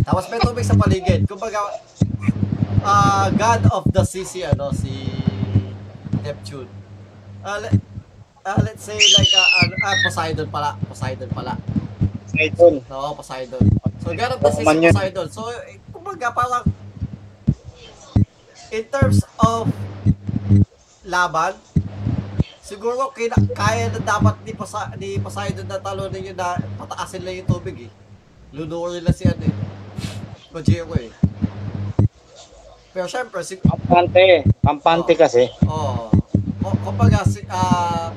[0.05, 1.25] Tapos may tubig sa paligid.
[1.25, 1.59] Kumbaga,
[2.85, 4.93] ah God of the sea si ano, si
[6.21, 6.69] Neptune.
[7.41, 7.81] Ah, le-
[8.45, 10.77] ah, let's say like ah, ah, ah, Poseidon pala.
[10.85, 11.57] Poseidon pala.
[12.35, 12.83] Idol.
[12.91, 13.63] No, Poseidon.
[14.03, 14.91] So, ganun kasi si Roman yun.
[14.93, 15.27] Poseidon.
[15.31, 15.41] So,
[15.89, 16.65] kumbaga, parang
[18.69, 19.71] in terms of
[21.05, 21.55] laban,
[22.59, 27.39] siguro kina, kaya na dapat ni, Pasa, ni Poseidon na talunin yun na pataasin lang
[27.39, 27.91] yung tubig eh.
[28.51, 29.55] Lunurin lang si ano eh.
[30.51, 31.11] Kojiro eh.
[32.95, 34.47] Pero syempre, si, Kampante.
[34.63, 35.51] Kampante kasi.
[35.67, 36.07] Oo.
[36.63, 38.15] Oh, kumbaga, si, ah,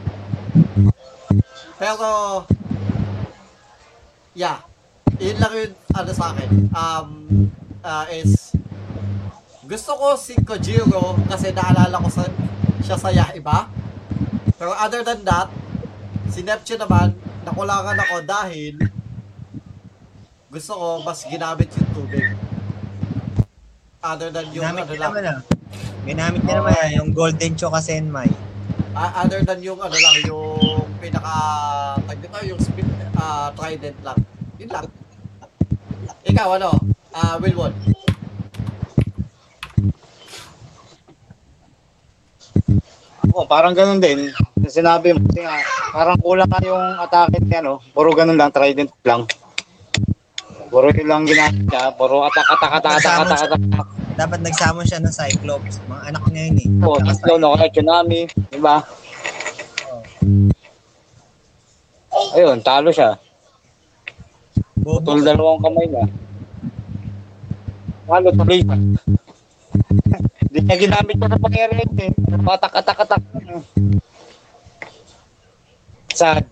[1.75, 2.47] pero,
[4.39, 4.63] yeah,
[5.19, 7.11] yun lang yun, ano sa akin, um,
[7.83, 8.55] ah, is,
[9.67, 12.23] gusto ko si Kojiro kasi naalala ko sa,
[12.79, 13.67] siya sa Yaiba.
[14.63, 15.51] Pero other than that,
[16.31, 18.79] si Neptune naman, nakulangan ako dahil
[20.55, 22.31] gusto ko mas ginamit yung tubig.
[23.99, 25.11] Other than yung Ginamit ano niya lang.
[25.11, 25.39] naman ah.
[26.07, 28.31] Ginamit niya naman ah, yung Golden Choka Senmai.
[28.95, 31.35] Ah, other than yung ano lang, yung pinaka,
[32.03, 34.19] tag dito, yung spin, ah, trident lang.
[34.59, 34.87] Yun lang.
[36.25, 36.71] Ikaw, ano?
[37.11, 37.75] Ah, Wilwon.
[43.29, 44.31] Oo, parang ganun din.
[44.59, 45.59] Yung Sinabi mo, kasi nga,
[45.91, 47.79] parang kulang nga yung atake niya, no?
[47.93, 49.27] Puro ganun lang, trident lang.
[50.69, 51.93] Puro yun lang ginamit niya.
[51.97, 53.87] Puro atak, atak, atak, atak, atak, atak.
[54.21, 55.81] Dapat nagsamon siya ng Cyclops.
[55.89, 56.69] Mga anak niya yun eh.
[56.85, 57.57] Oo, tatlo, no?
[57.57, 58.85] Kaya tsunami, di ba?
[62.37, 63.17] Ayun, talo siya.
[64.85, 66.05] Putol dalawang kamay niya.
[68.05, 68.77] Talo, tuloy siya.
[70.49, 72.13] Hindi niya ginamit ko na pangyarihan eh.
[72.49, 73.23] Atak, atak, atak.
[76.13, 76.45] Sad.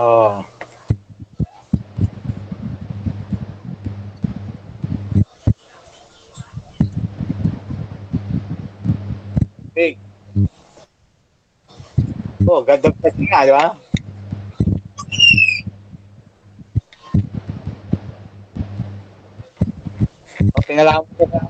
[0.00, 0.46] Oh.
[9.74, 9.98] Big.
[12.46, 13.74] Oh, ganda pa nga, di ba?
[20.54, 21.42] Oh, pinalaman ko na.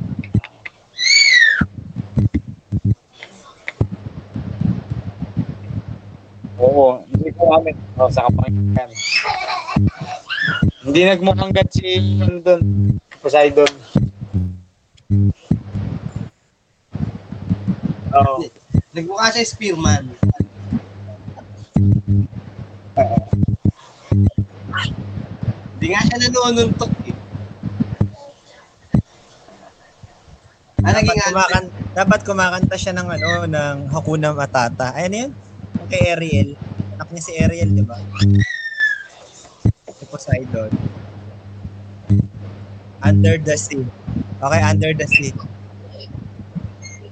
[6.58, 7.70] Oo, hindi ko kami.
[7.94, 8.90] Oh, sa kapangyarihan.
[10.82, 12.62] Hindi nagmumanggat si doon,
[13.22, 13.70] Poseidon.
[18.10, 18.42] Oo.
[18.90, 20.10] Nagmukha siya spearman.
[25.78, 27.14] Hindi nga siya nanununtok eh.
[30.78, 31.64] Ano dapat, naging kumakan,
[31.94, 34.96] dapat kumakanta siya ng ano, ng Hakuna Matata.
[34.96, 35.32] Ay, ano yun?
[35.88, 36.52] Kay Ariel.
[37.00, 37.96] Anak niya si Ariel, di ba?
[39.88, 40.68] Si Poseidon.
[43.00, 43.88] Under the sea.
[44.44, 45.32] Okay, under the sea.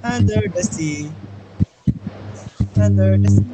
[0.05, 1.09] Under the sea.
[2.77, 3.49] Under the sea.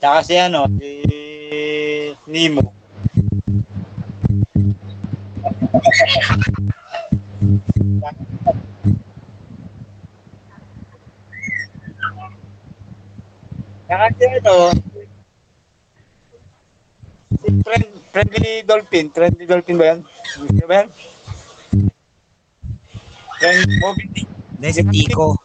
[0.00, 1.04] Tsaka si ano, si
[2.26, 2.72] Nemo.
[13.90, 14.70] Si ano,
[17.40, 19.10] si friend, friendly dolphin.
[19.10, 19.98] Friendly dolphin ba yan?
[20.38, 20.88] Hindi ba yan?
[23.40, 24.28] Friend, Moby Dick.
[24.60, 25.39] Hindi.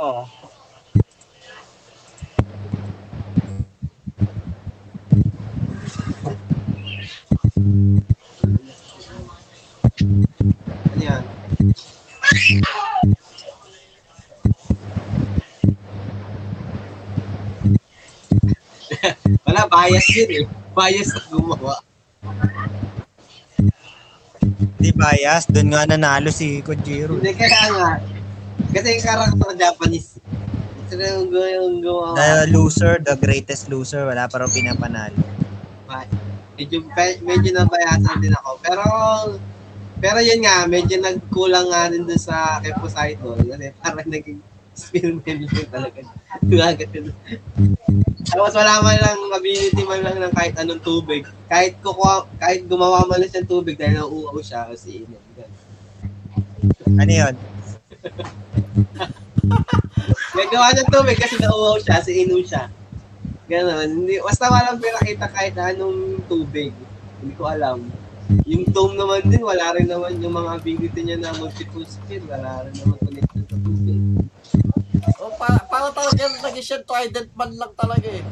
[0.00, 0.24] Oo.
[10.00, 11.20] Ano yan?
[19.44, 20.48] Wala, bias yun eh.
[20.72, 21.76] Bias na gumawa.
[24.80, 25.44] Di bias.
[25.52, 27.20] Doon nga nanalo si Kojiro.
[27.20, 28.00] Hindi kaya nga.
[28.70, 30.10] Kasi yung karakter Japanese.
[30.90, 32.14] Sila yung yung gawa.
[32.14, 34.06] The loser, the greatest loser.
[34.06, 35.18] Wala pa rin pinapanalo.
[36.58, 36.82] Medyo,
[37.24, 38.50] medyo nabayasan din ako.
[38.62, 38.84] Pero,
[39.98, 43.38] pero yun nga, medyo nagkulang nga rin dun sa kay Poseidon.
[43.42, 44.40] Kasi parang naging
[44.74, 46.00] spearman lang talaga.
[48.30, 51.26] Tapos wala man lang ability man lang ng kahit anong tubig.
[51.50, 55.22] Kahit kukuha, kahit gumawa man lang siya ng tubig dahil nauuaw siya kasi init.
[56.98, 57.34] Ano yun?
[60.36, 62.70] Gagawa ng tubig kasi nauuaw siya, si inom siya.
[63.50, 63.88] Ganon.
[64.06, 66.70] Hindi, basta walang pinakita kahit anong tubig.
[67.18, 67.82] Hindi ko alam.
[68.46, 72.22] Yung tome naman din, wala rin naman yung mga ability niya na multiple skill.
[72.30, 73.30] Wala rin naman connect
[75.70, 78.24] parang talaga naging siya trident man lang talaga eh.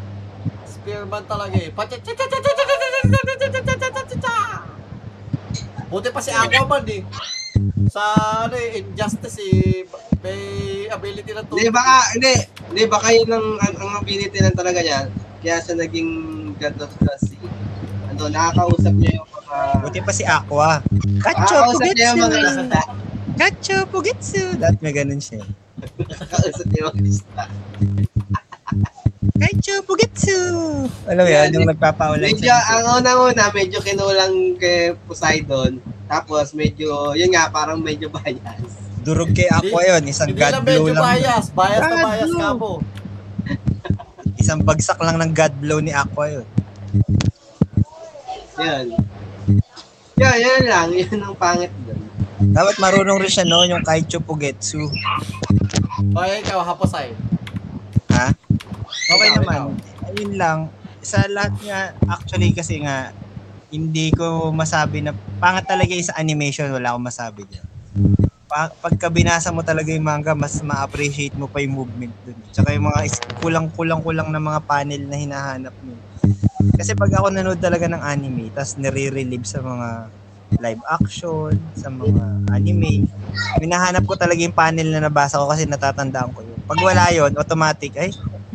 [0.69, 1.71] Spearman talaga eh.
[1.73, 2.03] Pacha-
[5.89, 7.01] Buti pa si Aquaman eh.
[7.91, 8.03] Sa
[8.47, 9.85] ano eh, Injustice eh,
[10.23, 10.41] may
[10.91, 12.33] ability na Hindi, baka, hindi,
[12.71, 15.07] hindi, baka yun ang, ang, ang ability lang talaga niya.
[15.39, 16.11] Kaya siya naging
[16.59, 17.39] God of the Sea.
[18.11, 19.57] Ano, nakakausap niya yung mga...
[19.87, 20.83] Buti pa si Aqua.
[21.23, 22.59] Kacho Nakakausap niya yung mga Pugetsu!
[22.59, 22.83] isda.
[23.39, 24.45] Kacho Pugetsu!
[24.59, 25.43] Dahil may ganun siya.
[26.03, 27.45] Nakakausap niya yung mga isda.
[29.39, 30.41] Kacho Pugetsu!
[31.07, 35.79] Alam mo yan, yung nagpapaulan Medyo, ang unang-una, medyo kinulang kay Poseidon.
[36.09, 38.73] Tapos medyo, yun nga, parang medyo bias.
[38.99, 40.03] Durog kay Aqua yun.
[40.09, 41.05] Isang Hindi God lang blow medyo lang.
[41.05, 41.45] bias.
[41.53, 42.41] Bias na God bias blow.
[42.41, 42.73] ka po.
[44.43, 46.47] Isang bagsak lang ng God blow ni Aqua yun.
[48.59, 48.87] Yan.
[50.19, 50.89] Yan, yan lang.
[50.99, 52.01] Yan ang pangit doon.
[52.39, 54.87] Dapat marunong rin siya no, yung Kaicho Pugetsu.
[56.15, 57.11] Okay, ikaw, Haposay.
[58.15, 58.27] Ha?
[58.89, 59.59] Okay Ikaw, naman.
[60.07, 60.59] Ayun lang.
[61.03, 63.11] Sa lahat nga, actually kasi nga,
[63.69, 67.67] hindi ko masabi na, pangat talaga yung sa animation, wala akong masabi dyan.
[68.49, 72.39] Pa- pagka binasa mo talaga yung manga, mas ma-appreciate mo pa yung movement dun.
[72.49, 73.01] Tsaka yung mga
[73.41, 76.01] kulang-kulang-kulang na mga panel na hinahanap mo.
[76.79, 79.89] Kasi pag ako nanood talaga ng anime, tapos nire-relive sa mga
[80.59, 82.25] live action, sa mga
[82.57, 83.05] anime,
[83.61, 86.59] hinahanap ko talaga yung panel na nabasa ko kasi natatandaan ko yun.
[86.65, 88.11] Pag wala yun, automatic, ay,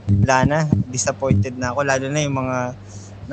[0.10, 0.60] wala na,
[0.90, 1.86] disappointed na ako.
[1.86, 2.58] Lalo na yung mga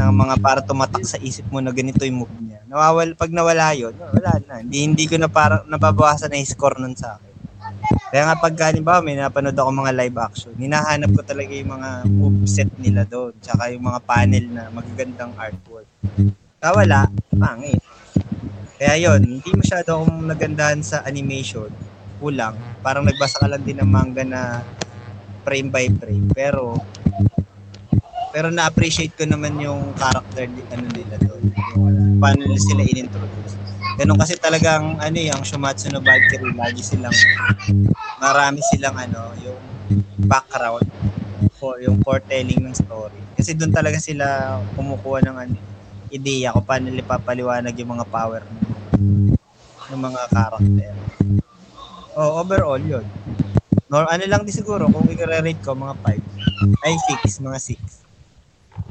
[0.00, 2.64] ng mga para tumatak sa isip mo na ganito yung move niya.
[2.64, 4.64] Nawawal, pag nawala yun, wala na.
[4.64, 7.34] Hindi, hindi ko na parang nababawasan na score nun sa akin.
[8.10, 11.90] Kaya nga pag halimbawa may napanood ako mga live action, hinahanap ko talaga yung mga
[12.08, 15.86] moveset nila doon, tsaka yung mga panel na magagandang artwork.
[16.58, 17.00] Kaya wala,
[17.36, 17.78] pangit.
[18.80, 21.68] Kaya yon hindi masyado akong nagandahan sa animation.
[22.16, 22.56] Kulang.
[22.80, 24.64] Parang nagbasa ka lang din ng manga na
[25.44, 26.26] frame by frame.
[26.32, 26.80] Pero
[28.30, 31.42] pero na-appreciate ko naman yung character ano nila doon.
[32.22, 33.58] Paano nila sila inintroduce.
[33.98, 37.12] Ganun kasi talagang ano yung Shumatsu no Valkyrie, lagi silang
[38.22, 39.60] marami silang ano, yung
[40.24, 40.86] background
[41.58, 43.18] for yung foretelling ng story.
[43.34, 45.56] Kasi doon talaga sila kumukuha ng ano,
[46.14, 48.58] ideya kung paano nila papaliwanag yung mga power ng,
[49.90, 50.94] ng mga karakter.
[52.14, 53.04] Oh, overall yun.
[53.90, 56.94] Nor ano lang din siguro kung i-rate ko mga 5 ay
[57.26, 58.09] 6, mga 6.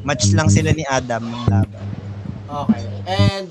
[0.04, 1.86] Match lang sila ni Adam ng laban.
[2.50, 2.84] Okay.
[3.06, 3.48] And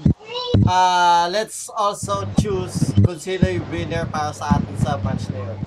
[0.66, 5.58] uh, let's also choose kung sino yung winner para sa atin sa match na yun.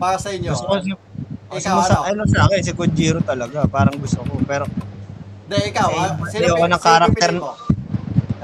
[0.00, 0.50] Para sa inyo.
[0.54, 0.92] Gusto ko si
[1.54, 2.10] Ikaw, sa, ano?
[2.10, 3.68] ano sa akin, si Kojiro talaga.
[3.68, 4.42] Parang gusto ko.
[4.42, 4.66] Pero,
[5.44, 6.18] Hindi, ikaw.
[6.24, 7.30] Kasi ah, ayoko pi- ng character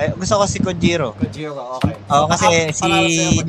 [0.00, 1.12] ay, gusto ko si Kojiro.
[1.12, 1.92] Kojiro, okay.
[2.08, 3.44] Oo, kasi ah, si-.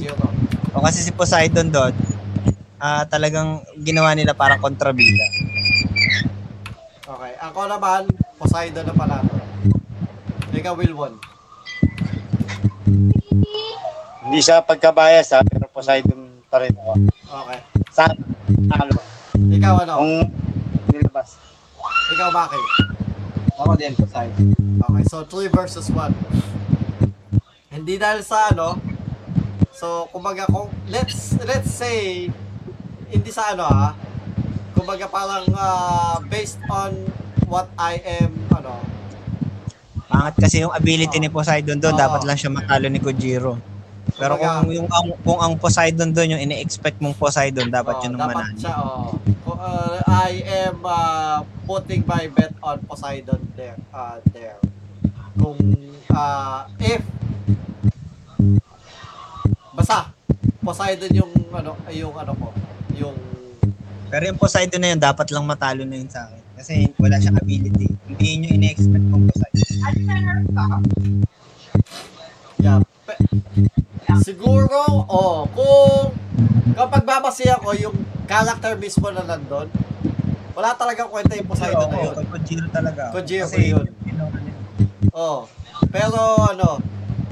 [0.76, 1.96] O kasi si Poseidon doon,
[2.76, 5.24] ah talagang ginawa nila parang kontrabida.
[7.32, 7.48] Okay.
[7.48, 9.32] Ako naman, Poseidon na panalo.
[10.52, 11.16] Ikaw, Wilwon.
[14.28, 16.94] Hindi siya pagkabayas ha, pero Poseidon pa rin ako.
[17.24, 17.60] Okay.
[17.96, 18.20] Saan?
[18.68, 19.00] Talo.
[19.48, 19.94] Ikaw ano?
[20.04, 20.16] Kung
[20.92, 21.40] nilabas.
[22.20, 22.60] Ikaw, Maki.
[23.64, 24.52] Ako din, Poseidon.
[24.92, 26.12] Okay, so 3 versus 1.
[27.72, 28.76] Hindi dahil sa ano,
[29.72, 32.28] so kumbaga kung let's let's say
[33.08, 33.96] hindi sa ano ha.
[34.82, 37.06] Kumbaga parang ah, based on
[37.46, 38.82] what I am ano.
[40.10, 42.02] Pangat kasi yung ability ni Poseidon doon, Oo.
[42.02, 43.62] dapat lang siya matalo ni Kojiro.
[44.18, 48.04] Pero Kumbaga- kung yung ang, kung ang Poseidon doon yung ini-expect mong Poseidon, dapat oh,
[48.10, 48.58] yun ang dapat manalo.
[48.58, 49.14] siya oh.
[49.62, 54.58] Ah, I am ah, putting my bet on Poseidon there uh, there.
[55.38, 55.62] Kung
[56.10, 57.06] ah, if
[59.78, 60.10] basta
[60.66, 62.50] Poseidon yung ano yung ano ko,
[62.98, 63.14] yung
[64.12, 66.42] Pero yung Poseidon na yun, dapat lang matalo na yun sa akin.
[66.60, 67.88] Kasi wala siyang ability.
[68.12, 69.66] Hindi yun yung ini-expect mong Poseidon.
[72.62, 72.84] Yeah.
[73.08, 73.24] Pe-
[74.22, 74.78] siguro,
[75.08, 76.14] oh, kung
[76.76, 77.96] kapag babasihan ko yung
[78.28, 79.72] character mismo na nandun,
[80.52, 82.16] wala talagang kwenta yung Poseidon na yun.
[82.28, 83.16] Kojiro talaga.
[83.16, 83.88] Kojiro yun.
[84.12, 84.50] know, ano,
[85.16, 85.40] Oh.
[85.92, 86.80] Pero ano,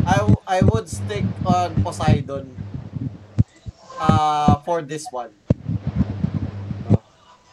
[0.04, 2.50] I, I would stick on Poseidon
[4.00, 5.30] uh, for this one.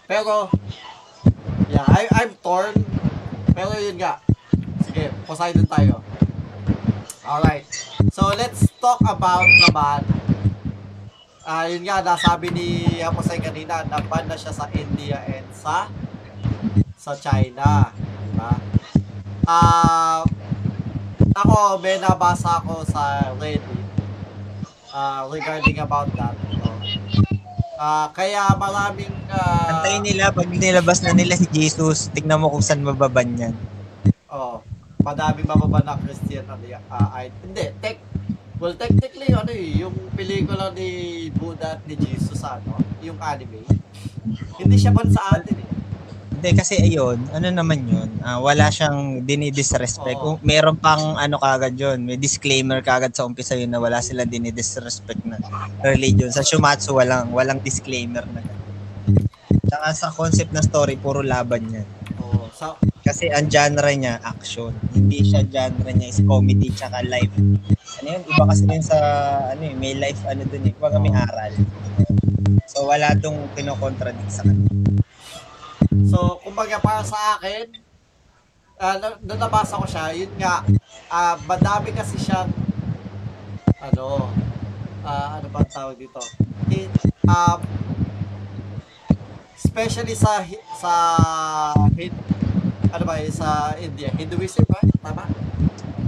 [0.06, 0.50] Pero,
[1.70, 2.74] yeah, I, I'm torn.
[3.54, 4.22] Pero yun nga.
[4.86, 6.02] Sige, Poseidon tayo.
[7.26, 7.66] Alright.
[8.14, 10.16] So, let's talk about naman
[11.46, 15.86] Ah, yun nga, nasabi ni Aposay kanina, naban na siya sa India and sa
[16.98, 17.94] sa China.
[17.94, 18.50] Diba?
[19.46, 20.26] Ah,
[21.38, 23.62] ako, may nabasa ako sa Reddit
[24.90, 26.34] ah, regarding about that.
[26.58, 26.82] No?
[27.76, 32.64] Ah, kaya maraming ah, Antayin nila, pag nilabas na nila si Jesus, tignan mo kung
[32.64, 33.54] saan mababan yan.
[34.32, 34.64] Oh,
[35.04, 36.80] madaming mababa na Christian yan.
[36.88, 38.00] Ah, ay, hindi, tech,
[38.56, 43.60] well, technically, ano eh, yung pelikula ni Buddha at ni Jesus, ano, yung anime,
[44.56, 45.75] hindi siya ban sa atin eh.
[46.36, 50.20] Hindi, kasi ayun, ano naman yun, ah, wala siyang dinidisrespect.
[50.20, 54.28] Kung meron pang ano kagad yun, may disclaimer kagad sa umpisa yun na wala sila
[54.28, 55.40] dinidisrespect na
[55.80, 56.28] religion.
[56.28, 58.64] Sa Shumatsu, walang, walang disclaimer na ganun.
[59.64, 61.88] Tsaka sa concept ng story, puro laban yan.
[62.20, 64.76] Oh, sa, Kasi ang genre niya, action.
[64.92, 67.32] Hindi siya genre niya is comedy tsaka live.
[68.02, 68.22] Ano yun?
[68.28, 68.98] Iba kasi yun sa,
[69.56, 70.74] ano eh, may life ano dun eh.
[70.74, 71.54] Iba may aral.
[72.68, 74.85] So wala dong kinokontradict sa kanya.
[76.08, 77.66] So, kumbaga para sa akin,
[78.80, 80.62] uh, nung nabasa ko siya, yun nga,
[81.08, 82.50] ah madami kasi siyang,
[83.80, 84.30] ano,
[85.06, 86.20] ah ano ba ang tawag dito?
[86.72, 86.90] In,
[87.28, 87.58] um,
[89.56, 90.42] especially sa,
[90.76, 90.92] sa,
[91.94, 92.12] Hin,
[92.92, 94.80] ano ba sa India, Hinduism ba?
[95.04, 95.24] Tama?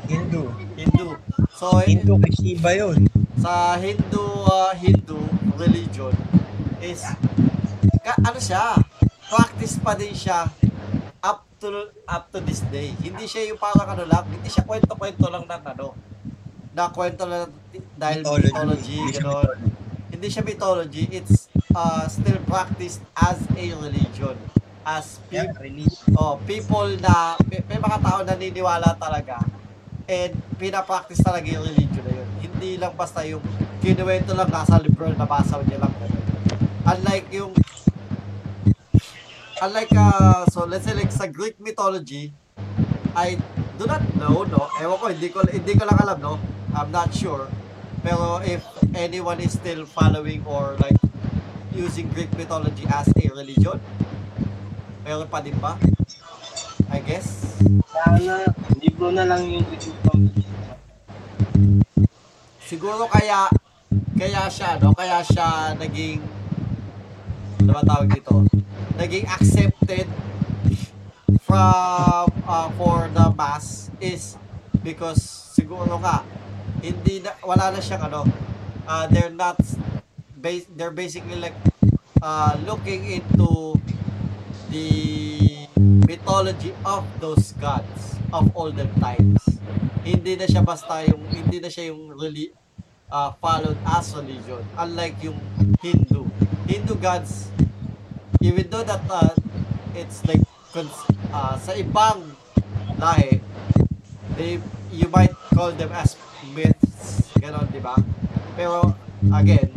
[0.09, 0.49] Hindu.
[0.75, 1.17] Hindu.
[1.53, 3.09] So, Hindu kay Shiva yun.
[3.39, 5.19] sa Hindu uh, Hindu
[5.55, 6.11] religion
[6.83, 7.07] is
[8.03, 8.75] ka, ano siya
[9.29, 10.49] practice pa din siya
[11.21, 11.69] up to
[12.05, 15.63] up to this day hindi siya yung parang ano lang hindi siya kwento-kwento lang ng
[15.69, 15.93] ano
[16.71, 17.51] na kwento lang
[17.95, 18.47] dahil Mythology.
[18.47, 19.59] mythology, Hindi siya gano'n.
[20.09, 21.37] hindi siya mythology it's
[21.73, 24.37] uh, still practiced as a religion
[24.83, 26.09] as Yeah, people religion.
[26.17, 27.15] oh, people na
[27.45, 29.43] may, may mga tao na naniniwala talaga
[30.09, 32.29] and pinapractice talaga yung religion na yun.
[32.41, 33.45] Hindi lang basta yung
[33.79, 35.93] kinuwento lang nasa libro na basa niya lang.
[36.89, 37.53] Unlike yung
[39.63, 42.33] unlike uh, so let's say like sa Greek mythology
[43.17, 43.39] I
[43.79, 44.71] do not know no?
[44.79, 46.35] Ewan ko hindi ko hindi ko lang alam no?
[46.75, 47.49] I'm not sure.
[48.07, 48.63] Pero if
[48.95, 50.99] anyone is still following or like
[51.75, 53.81] using Greek mythology as a religion
[55.03, 55.75] meron pa din ba?
[56.89, 57.59] I guess.
[57.93, 58.49] Sana,
[58.81, 59.99] libro na lang yung review
[62.69, 63.49] siguro kaya
[64.21, 64.93] kaya siya no?
[64.93, 66.21] Kaya siya naging
[67.69, 68.33] ano ba tawag dito.
[68.97, 70.09] Naging accepted
[71.45, 74.41] from uh, for the mass is
[74.81, 75.21] because
[75.53, 76.25] siguro nga
[76.81, 78.25] hindi na, wala na siyang ano
[78.89, 79.61] uh, they're not
[80.41, 81.53] bas- they're basically like
[82.25, 83.77] uh, looking into
[84.73, 84.89] the
[86.09, 89.45] mythology of those gods of olden times.
[90.09, 92.49] Hindi na siya basta yung hindi na siya yung really
[93.13, 95.37] uh, followed as religion unlike yung
[95.85, 96.25] Hindu
[96.69, 97.49] Hindu gods
[98.45, 99.33] even though that uh,
[99.97, 100.45] it's like
[101.33, 102.37] uh, sa ibang
[103.01, 103.41] lahi
[104.37, 104.61] they
[104.93, 106.15] you might call them as
[106.53, 107.97] myths ganon di ba?
[108.53, 108.93] Pero
[109.33, 109.73] again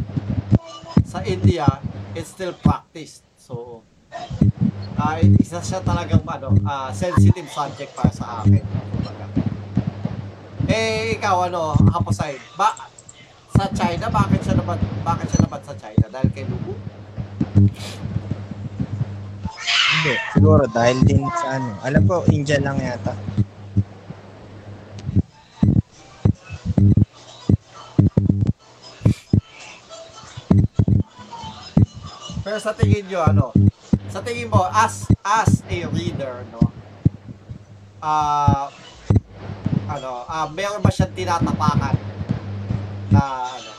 [1.08, 1.64] sa India
[2.12, 3.24] it's still practiced.
[3.40, 3.88] So
[5.00, 8.68] uh, isa siya talagang ano uh, sensitive subject para sa akin.
[10.68, 12.91] Eh ikaw ano Haposay ba
[13.62, 14.74] sa China bakit siya naman
[15.06, 16.74] bakit siya naman sa China dahil kay Lubu
[19.92, 20.18] Hindi.
[20.34, 21.78] Siguro dahil din sa ano.
[21.86, 23.14] Alam ko, India lang yata.
[32.42, 33.46] Pero sa tingin nyo, ano,
[34.10, 36.66] sa tingin mo, as, as a reader, no,
[38.02, 38.74] ah,
[39.86, 42.11] ano, ah, meron ba siyang tinatapakan
[43.12, 43.72] na, ano,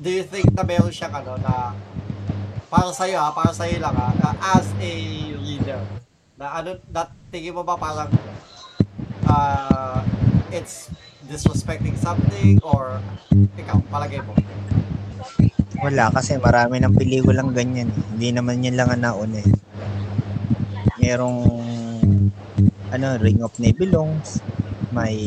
[0.00, 1.76] do you think na meron siyang, ano, na,
[2.72, 4.92] para sa'yo, ha, para sa'yo lang, ha, na as a
[5.36, 5.80] reader,
[6.40, 8.08] na, ano, na, tingin mo ba parang,
[9.28, 10.00] ah,
[10.50, 10.88] it's
[11.28, 12.98] disrespecting something, or,
[13.54, 14.34] ikaw, palagay mo?
[15.80, 17.88] Wala kasi marami ng pelikulang ganyan.
[17.88, 18.04] eh.
[18.12, 19.48] Hindi naman yun lang ang nauna eh.
[21.00, 21.40] Merong
[22.92, 24.44] ano, Ring of Nebulongs.
[24.92, 25.24] May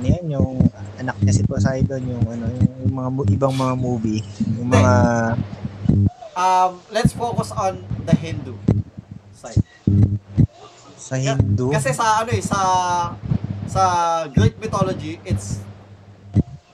[0.00, 0.56] ano yan, yung
[0.96, 2.48] anak niya si Poseidon, yung ano,
[2.80, 4.24] yung mga mo- ibang mga movie,
[4.56, 4.94] yung mga
[6.30, 8.56] Um, let's focus on the Hindu
[9.36, 9.60] side.
[10.96, 11.68] sa Hindu.
[11.68, 12.60] Kasi sa ano eh, sa
[13.68, 13.82] sa
[14.32, 15.60] Greek mythology, it's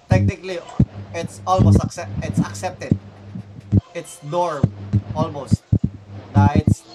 [0.06, 0.62] technically
[1.10, 2.94] it's almost accept, it's accepted.
[3.90, 4.70] It's norm
[5.16, 5.66] almost.
[6.30, 6.86] Na it's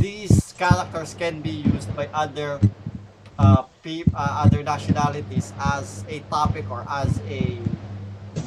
[0.00, 2.62] these characters can be used by other
[3.36, 7.60] uh, pe- uh, other nationalities as a topic or as a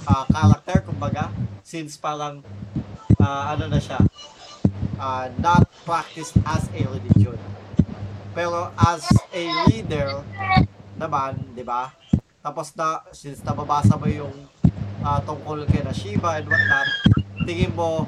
[0.09, 1.30] uh, character kumbaga
[1.61, 2.41] since parang
[3.22, 4.01] uh, ano na siya
[4.97, 7.38] uh, not practiced as a religion
[8.38, 10.22] pero as a reader
[10.97, 11.89] naman, 'di ba?
[12.41, 14.34] Tapos na since nababasa mo yung
[15.01, 16.88] ah, tungkol kay na Shiva and whatnot,
[17.49, 18.05] tingin mo,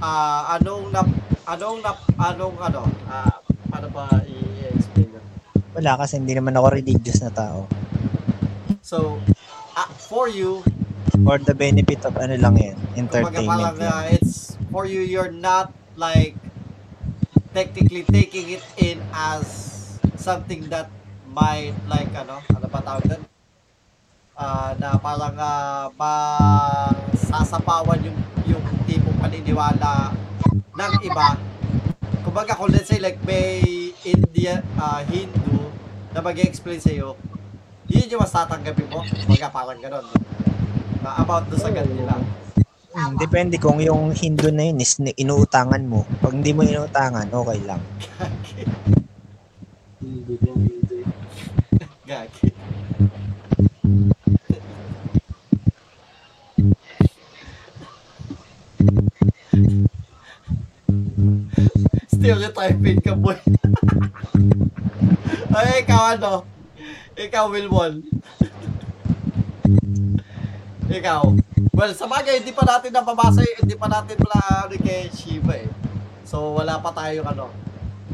[0.00, 1.04] ah, anong na,
[1.44, 3.40] anong na, anong ano, ah,
[3.72, 5.12] ano ba i-explain?
[5.74, 7.66] Wala kasi hindi naman ako religious na tao.
[8.80, 9.18] So,
[9.74, 10.62] ah, for you,
[11.14, 13.86] For the benefit of ano lang yan, kumbaga entertainment parang lang.
[13.86, 16.34] ah, it's, for you, you're not like,
[17.54, 19.46] technically taking it in as
[20.18, 20.90] something that
[21.30, 23.22] might like ano, ano ba tawag doon?
[24.34, 28.18] Ah, na parang uh, masasapawan yung
[28.50, 30.10] yung tipong paniniwala
[30.74, 31.38] ng iba.
[32.26, 33.62] Kumbaga kung let's say like may
[34.04, 35.72] India ah, Hindu
[36.12, 37.16] na mag-explain sa iyo,
[37.88, 39.00] yun yung mas tatanggapin mo.
[39.02, 40.06] Kumbaga parang gano'n.
[41.00, 42.14] Na about do sa God nila.
[42.94, 46.06] Hmm, depende kung yung Hindu na yun is inuutangan mo.
[46.22, 47.82] Pag hindi mo inuutangan, okay lang.
[52.04, 52.48] Gagi.
[62.24, 63.36] Stereotyping ka, boy.
[65.60, 66.48] Ay, ikaw ano?
[67.12, 68.00] Ikaw, Wilwon.
[71.04, 71.36] ikaw.
[71.76, 75.52] Well, sa bagay, hindi pa natin napabasa, eh, hindi pa natin pala ano kay Shiva
[75.52, 75.68] eh.
[76.24, 77.52] So, wala pa tayong ano.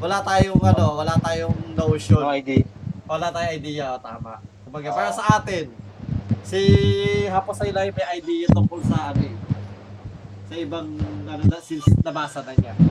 [0.03, 2.27] Wala tayong ano, wala tayong notion.
[2.27, 2.66] No idea.
[3.07, 4.43] Wala tayong idea, tama.
[4.66, 5.70] Kumbaga, para sa atin,
[6.43, 6.59] si
[7.31, 9.39] Hapos ay may idea tungkol sa ano eh.
[10.51, 10.99] Sa ibang,
[11.31, 12.90] ano na, since nabasa na niya.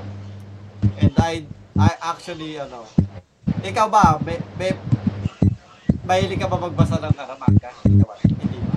[1.00, 1.44] And I,
[1.80, 2.84] I actually, ano,
[3.64, 4.72] ikaw ba, may, may,
[6.04, 7.72] mahilig ka ba magbasa ng manga?
[7.84, 8.16] Hindi ba?
[8.20, 8.76] Hindi ba?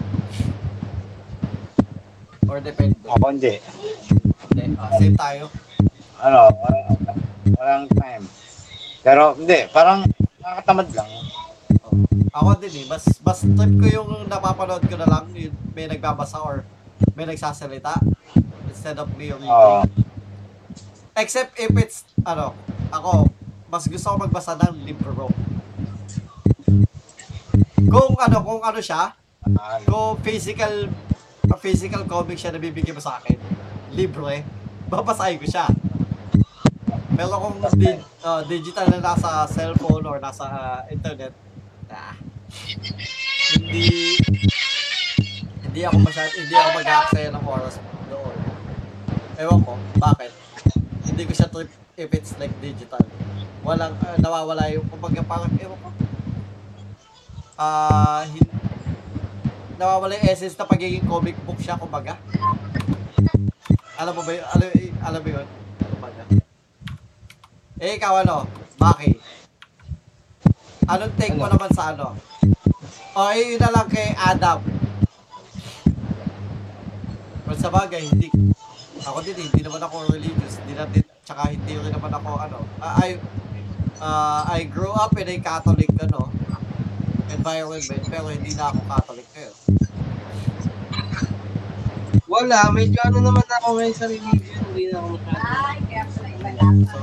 [2.50, 2.96] Or depende?
[3.08, 3.54] Ako hindi.
[4.52, 4.64] Hindi.
[4.76, 5.48] Ah, same tayo.
[6.22, 7.18] Ano, walang,
[7.56, 8.24] walang time.
[9.02, 10.06] Pero hindi, parang
[10.38, 11.10] nakakatamad lang.
[12.32, 16.40] Ako din eh, mas, mas trip ko yung napapanood ko na lang, yung may nagbabasa
[16.40, 16.64] or
[17.16, 17.98] may nagsasalita
[18.68, 19.48] instead of me reading.
[19.48, 19.84] Oo.
[21.12, 22.56] Except if it's, ano,
[22.88, 23.28] ako,
[23.68, 25.28] mas gusto ko magbasa ng libro.
[27.92, 29.12] Kung ano, kung ano siya,
[29.84, 30.88] kung physical,
[31.60, 33.36] physical comic siya na bibigyan mo sa akin,
[33.92, 34.40] libro eh,
[34.88, 35.68] babasahin ko siya.
[37.12, 37.92] Pero kung di,
[38.24, 41.36] uh, digital na nasa cellphone or nasa uh, internet,
[41.92, 42.16] ah,
[43.60, 44.16] hindi,
[45.60, 47.76] hindi ako masyad, hindi ako mag-aaksaya ng oras
[48.08, 48.36] doon.
[49.36, 50.41] Ewan ko, bakit?
[51.12, 51.68] Hindi ko siya trip
[52.00, 53.04] if it's like digital.
[53.60, 55.92] Walang, uh, nawawala yung, kumbaga parang, ewan ko.
[57.60, 58.24] Ah,
[59.76, 62.16] nawawala yung essence na pagiging comic book siya, kumbaga.
[64.00, 64.46] Alam mo ba yun?
[64.56, 64.68] Alam,
[65.04, 65.46] alam mo yun?
[65.84, 66.22] Kumbaga.
[67.76, 68.48] Eh, ikaw ano?
[68.80, 69.20] Baki?
[70.88, 72.16] Anong take mo naman sa ano?
[73.12, 74.64] O, eh, yun na lang kay Adam.
[77.44, 78.32] Well, sa bagay, hindi,
[79.06, 82.58] ako din eh, hindi naman ako religious, hindi natin, tsaka hindi rin naman ako, ano,
[82.78, 83.18] ah, I,
[83.98, 86.30] uh, I grew up in a Catholic, ano,
[87.32, 89.56] environment, pero hindi na ako Catholic ngayon.
[92.32, 94.60] Wala, medyo ano naman ako ngayon sa religion.
[94.72, 95.52] Hindi na ako masyado.
[96.88, 96.98] So,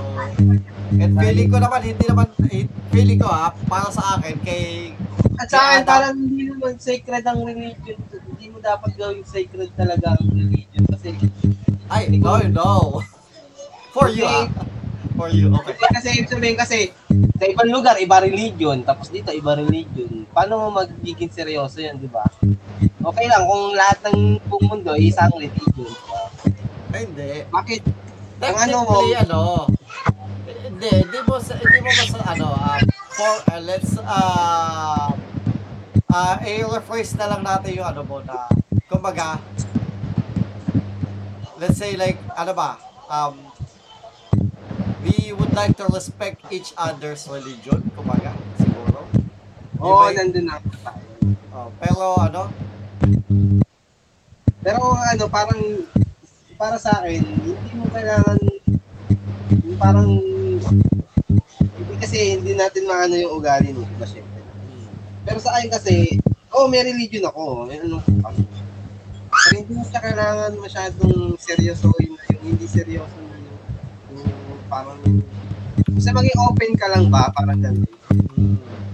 [0.97, 4.95] and feeling ko naman, hindi naman, eh, feeling ko ha, para sa akin, kay,
[5.39, 7.99] At sa akin, parang hindi naman sacred ang religion.
[8.39, 10.87] Hindi mo dapat gawing sacred talaga ang religion.
[10.87, 11.11] Kasi,
[11.91, 13.03] ay, no, no.
[13.91, 14.47] For you ha.
[15.19, 15.75] For you, okay.
[15.75, 16.95] Kasi sabihin kasi,
[17.35, 20.23] sa ibang lugar, iba religion, tapos dito, iba religion.
[20.31, 22.23] Paano mo magiging seryoso yan, di ba?
[22.79, 25.91] Okay lang kung lahat ng buong mundo ay isang religion.
[26.95, 27.43] Ay, hindi.
[27.43, 27.81] Bakit?
[28.39, 29.67] Ang ano mo, ano,
[30.47, 32.79] hindi, hindi mo, hindi mo basta, ano, uh,
[33.11, 35.11] for, uh, let's, uh,
[36.09, 38.49] uh, i-rephrase na lang natin yung ano mo na,
[38.89, 39.37] kumbaga,
[41.61, 43.37] let's say like, ano ba, um,
[45.05, 49.05] we would like to respect each other's religion, kumbaga, siguro.
[49.79, 50.57] oo, Di ba- nandun na
[51.53, 52.43] oh, pero ano,
[54.59, 55.87] Pero ano, parang,
[56.59, 58.39] para sa akin, hindi mo kailangan,
[59.79, 60.19] parang,
[61.79, 64.38] hindi kasi hindi natin maano yung ugali iba, syempre.
[65.29, 66.17] Pero sa akin kasi,
[66.49, 67.69] oh, may religion ako.
[67.69, 68.01] May ano.
[68.01, 73.37] Pero hindi mo siya kailangan masyadong seryoso yung, yung hindi seryoso yung,
[74.17, 74.33] yung
[74.65, 74.97] parang,
[75.85, 77.85] basta maging open ka lang ba, parang ganun.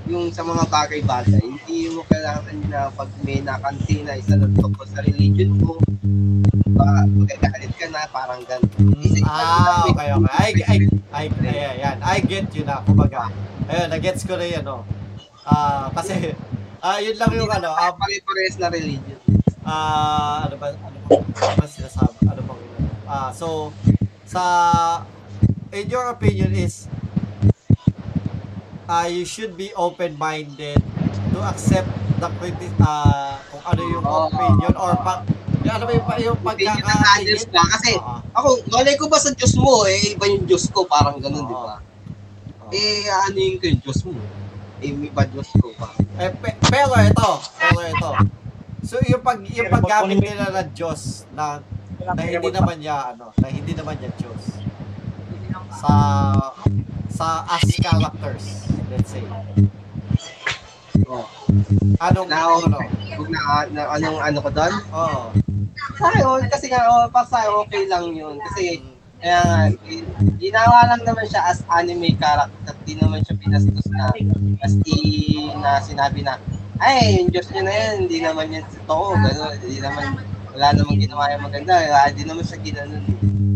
[0.06, 4.86] Yung sa mga bagay-bagay, hindi mo kailangan na pag may nakanti na isa na tungkol
[4.86, 5.80] sa religion mo,
[6.76, 8.70] ba, magkakalit ka na, parang ganun.
[9.00, 10.30] Isa- Ah, okay, okay.
[10.30, 10.78] I, I,
[11.10, 11.98] I, ayan, ayan.
[12.04, 13.32] I get you na, kumbaga.
[13.66, 14.84] Ayun, na-gets ko na yan, no.
[15.46, 16.34] Ah, kasi,
[16.82, 19.22] ah, yun lang yung ano, ah, pare-pares na religion.
[19.62, 22.62] ah, ano ba, ano ba, ano ba sinasabi, ano bang,
[23.06, 23.70] ah, so,
[24.26, 24.42] sa,
[25.70, 26.90] in your opinion is,
[28.86, 30.82] ah, you should be open-minded
[31.30, 34.30] to accept the criti ah, kung ano yung Oo.
[34.30, 35.22] opinion or pa,
[35.62, 37.50] yung ano ba yung, yung pagkakatingin.
[37.54, 37.62] ba?
[37.70, 38.18] Kasi Oo.
[38.34, 41.50] ako, malay ko ba sa Diyos mo eh, iba yung Diyos ko, parang ganun, Oo.
[41.50, 41.76] di ba?
[42.66, 42.72] Oo.
[42.74, 44.18] Eh, ano yung yung Diyos mo?
[44.84, 45.92] Eh, may ba Diyos ko pa?
[46.20, 48.10] Eh, pe- pero ito, pero ito.
[48.86, 51.64] So yung pag yung paggamit nila ng Diyos na
[52.02, 54.42] na hindi naman niya ano, na hindi naman niya Diyos.
[55.76, 55.94] Sa
[57.10, 59.24] sa as characters, let's say.
[61.08, 61.24] Oh.
[62.02, 62.78] Anong Na, ano?
[63.16, 63.42] Huwag na,
[63.72, 64.74] na, anong ano ko doon?
[64.92, 65.22] Oo.
[65.96, 68.36] Sa akin, oh, kasi nga, oh, para sa okay lang yun.
[68.42, 68.84] Kasi,
[69.26, 69.62] kaya nga,
[70.38, 72.78] ginawa lang naman siya as anime character.
[72.86, 74.14] Di naman siya pinastos na,
[74.62, 76.38] as i, na sinabi na,
[76.78, 79.58] ay, yung Diyos niya na yan, hindi naman yan totoo, gano'n.
[79.66, 80.22] Hindi naman,
[80.54, 81.74] wala namang ginawa yung maganda.
[82.06, 83.02] Hindi naman siya ginanon.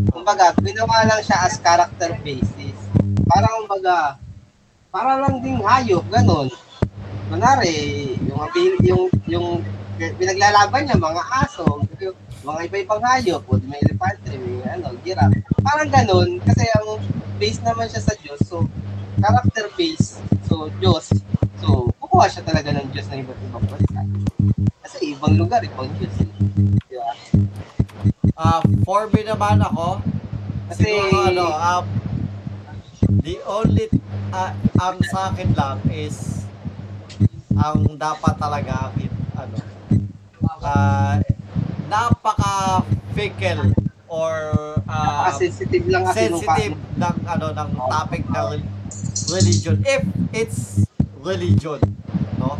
[0.10, 2.78] Kumbaga, ginawa lang siya as character basis.
[3.30, 4.18] Parang, kumbaga,
[4.90, 6.50] para lang ding hayop, gano'n.
[7.30, 9.62] Kunwari, yung, abil- yung, yung
[10.18, 15.44] pinaglalaban niya, mga aso, yung mga iba-ibang hayop, o may elepante, may ano, giraffe.
[15.60, 16.99] Parang ganun, kasi ang
[17.36, 18.64] base naman siya sa Diyos, so,
[19.20, 21.11] character base, so, Diyos,
[21.60, 23.99] so, kukuha siya talaga ng Diyos na iba't ibang bansa.
[24.88, 26.16] Kasi ibang lugar, ibang Diyos.
[26.24, 26.30] Eh.
[26.88, 27.11] Di ba?
[28.40, 29.99] Ah, for me naman ako,
[30.72, 31.86] Kasi- siguro ano, um,
[33.20, 33.91] the only
[34.32, 36.45] ah, ang sa akin lang is
[37.60, 38.94] ang dapat talaga
[39.36, 39.57] ano
[40.64, 41.20] ah,
[41.90, 42.86] napaka
[43.18, 43.74] fickle
[44.07, 44.53] or
[44.86, 48.72] ah, Napaka-sensitive lang kasi sensitive ng ano ng topic ng rel-
[49.34, 50.02] religion if
[50.32, 50.86] it's
[51.20, 51.82] religion
[52.38, 52.56] no?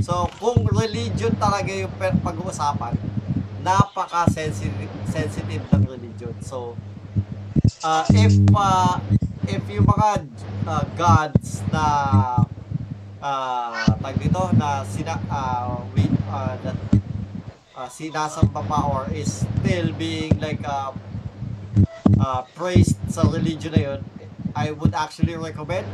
[0.00, 2.94] So kung religion talaga yung pag-uusapan
[3.62, 6.32] napaka sensitive sensitive ng religion.
[6.40, 6.78] So
[7.84, 8.96] uh, if uh,
[9.44, 10.24] if yung mga
[10.64, 11.84] uh, gods na
[13.20, 16.76] uh, tag dito na sina uh, we, uh, that
[17.78, 20.98] uh, sinasamba pa or is still being like um,
[22.18, 24.00] uh, praised sa religion na yun,
[24.58, 25.86] I would actually recommend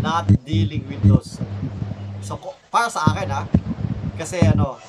[0.00, 1.36] not dealing with those.
[2.24, 2.40] So,
[2.72, 3.44] para sa akin ha,
[4.16, 4.80] kasi ano,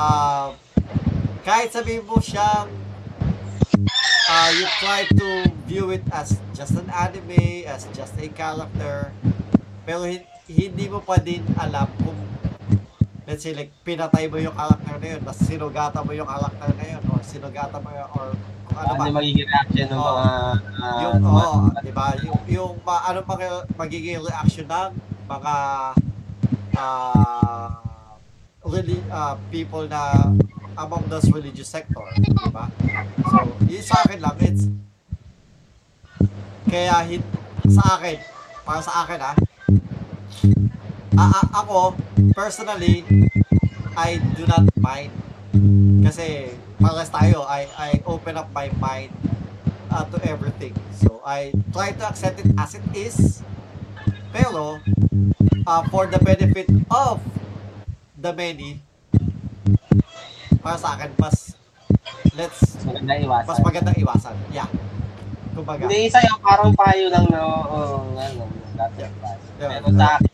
[0.00, 0.56] uh,
[1.44, 2.72] kahit sabihin mo siyang
[4.32, 5.28] uh, you try to
[5.68, 9.12] view it as just an anime, as just a character,
[9.84, 12.16] pero hin- hindi mo pa din alam kung
[13.30, 16.84] let's say like pinatay mo yung character na yun, tapos sinugatan mo yung character na
[16.90, 18.26] yun, or sinugatan mo yun, or
[18.66, 19.06] kung ano ano ba.
[19.06, 20.24] yung magiging reaction ng mga
[20.82, 22.06] ah, yung, mga- oo, di ba?
[22.26, 23.34] Yung, yung ma, ano pa
[23.78, 24.90] magiging reaction ng
[25.30, 25.54] mga
[26.74, 27.70] ah
[28.66, 30.34] really, ah, people na
[30.74, 32.66] among those religious sector, di ba?
[33.30, 34.66] So, yun sa akin lang, it's
[36.66, 37.22] kaya hin,
[37.70, 38.18] sa akin,
[38.66, 39.34] para sa akin ah,
[41.16, 41.94] a- a- ako,
[42.34, 43.02] personally,
[43.96, 45.10] I do not mind.
[46.06, 49.10] Kasi, pares tayo, I, I open up my mind
[49.90, 50.72] uh, to everything.
[50.94, 53.42] So, I try to accept it as it is.
[54.30, 54.78] Pero,
[55.66, 57.18] uh, for the benefit of
[58.14, 58.78] the many,
[60.62, 61.58] para sa akin, mas,
[62.38, 63.48] let's, maganda iwasan.
[63.48, 64.34] mas magandang iwasan.
[64.54, 64.70] Yeah.
[65.50, 65.82] Kumbaga.
[65.90, 68.46] Hindi, sa'yo parang payo lang na, oo, ano,
[68.78, 69.02] dati
[69.60, 69.76] Yeah.
[69.76, 70.29] Pero sa akin,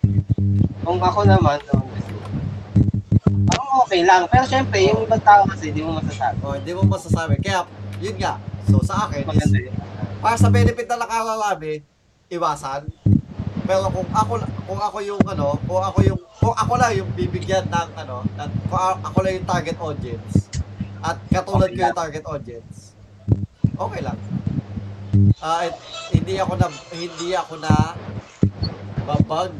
[0.86, 1.82] kung ako naman, no,
[3.50, 4.22] parang okay lang.
[4.30, 6.38] Pero syempre, yung ibang tao kasi, di mo masasabi.
[6.46, 7.34] O, hindi mo masasabi.
[7.42, 7.66] Kaya,
[7.98, 8.38] yun nga.
[8.70, 9.74] So, sa akin, is, Maganda yun.
[10.22, 11.82] para sa benefit na nakalalabi,
[12.30, 12.86] iwasan.
[13.66, 14.32] Pero kung ako
[14.62, 18.50] kung ako yung ano, kung ako yung kung ako lang yung bibigyan ng ano, ng,
[18.70, 20.46] kung ako lang yung target audience
[21.02, 22.94] at katulad ko yung target audience.
[23.74, 24.18] Okay lang.
[25.42, 25.82] Ah, et-
[26.14, 27.74] hindi ako na hindi ako na
[29.02, 29.50] babag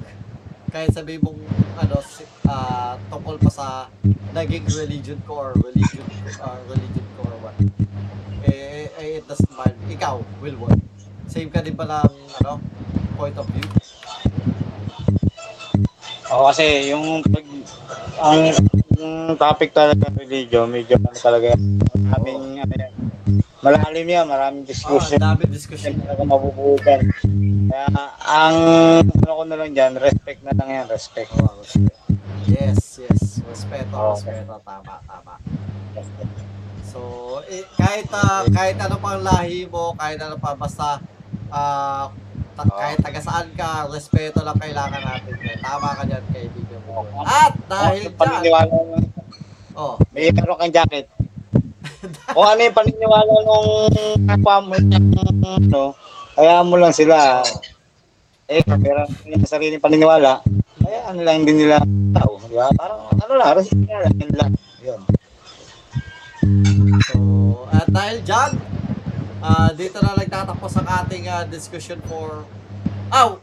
[0.76, 1.40] kahit sabi mong
[1.80, 1.96] ano
[2.52, 3.66] ah, tungkol pa sa
[4.36, 6.04] naging religion ko or religion
[6.44, 7.56] uh, religion ko or what
[8.44, 9.74] eh, eh, it doesn't matter.
[9.90, 10.78] Ikaw, Wilwon.
[11.26, 12.62] Same ka din ba ng, ano,
[13.18, 13.66] point of view?
[16.30, 17.46] Oo, kasi yung pag
[18.22, 18.54] ang
[18.94, 21.58] yung topic talaga religion, medyo ano talaga,
[22.14, 22.95] ano yan,
[23.68, 25.18] malalim yan, maraming Oh, discussion.
[25.18, 25.92] dami discussion.
[25.98, 27.00] talaga mabubukan.
[27.66, 27.86] Kaya
[28.20, 28.56] ang
[29.02, 31.30] ano ko na lang dyan, respect na lang yan, respect.
[31.34, 31.98] Oh, respect.
[32.46, 33.42] Yes, yes.
[33.42, 34.38] Respeto, Okay.
[34.38, 34.54] respeto.
[34.62, 35.34] Tama, tama.
[36.86, 37.00] So,
[37.44, 41.02] eh, kahit ah, kahit ano pang lahi mo, kahit ano pa, basta
[41.48, 42.08] ah,
[42.54, 45.34] ta- kahit taga saan ka, respeto lang kailangan natin.
[45.42, 45.58] Eh.
[45.58, 47.04] Tama ka dyan, kaibigan mo.
[47.20, 48.78] At dahil Yung dyan, paniniwala mo,
[49.74, 51.10] oh, may meron kang jacket,
[52.32, 53.70] kung ano yung paniniwala nung
[55.46, 55.82] ano,
[56.36, 57.42] kaya mo lang sila.
[58.46, 60.44] Eh, pero yung sariling paniniwala,
[60.82, 61.82] kaya ano lang din nila
[62.14, 62.54] tao, di?
[62.78, 64.52] Parang ano lang, respect nila, yun lang.
[64.86, 65.00] Yun.
[67.10, 67.18] So,
[67.74, 68.50] at dahil dyan,
[69.42, 72.46] ah, dito na nagtatapos ang ating ah, discussion for...
[73.10, 73.42] Aw!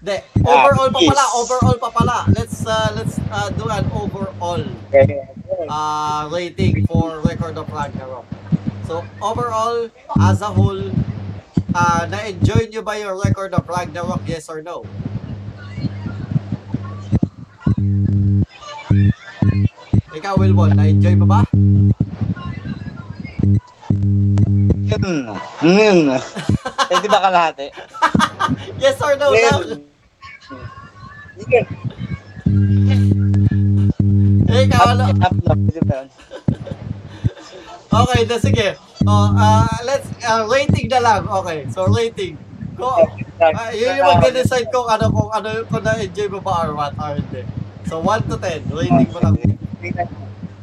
[0.00, 0.16] Hindi,
[0.48, 1.36] overall pa pala, yes.
[1.36, 2.18] overall pa pala.
[2.32, 4.64] Let's uh, let's uh, do an overall
[5.68, 8.24] uh, rating for Record of Ragnarok.
[8.88, 9.92] So, overall,
[10.24, 10.88] as a whole,
[11.76, 14.88] uh, na-enjoy nyo ba yung Record of Ragnarok, yes or no?
[20.16, 21.44] Ikaw, Wilbon, na-enjoy mo ba?
[24.96, 25.28] Yun.
[25.60, 25.98] Yun.
[26.88, 27.68] Eh, di ba kalahati?
[28.80, 29.30] Yes or no?
[29.30, 29.89] Now?
[30.50, 31.66] Yun.
[34.50, 35.04] Eh, ikaw, ano?
[37.90, 38.68] Okay, na sige.
[39.08, 41.22] Oh, ah, let's ah, rating na lang.
[41.24, 41.66] Okay.
[41.72, 42.36] So rating.
[42.76, 42.86] Ko
[43.40, 47.16] ah, yun yung mag-decide kung ano kung ano kung na-enjoy mo ba or what or
[47.16, 47.42] hindi.
[47.88, 49.34] So 1 to 10, rating mo lang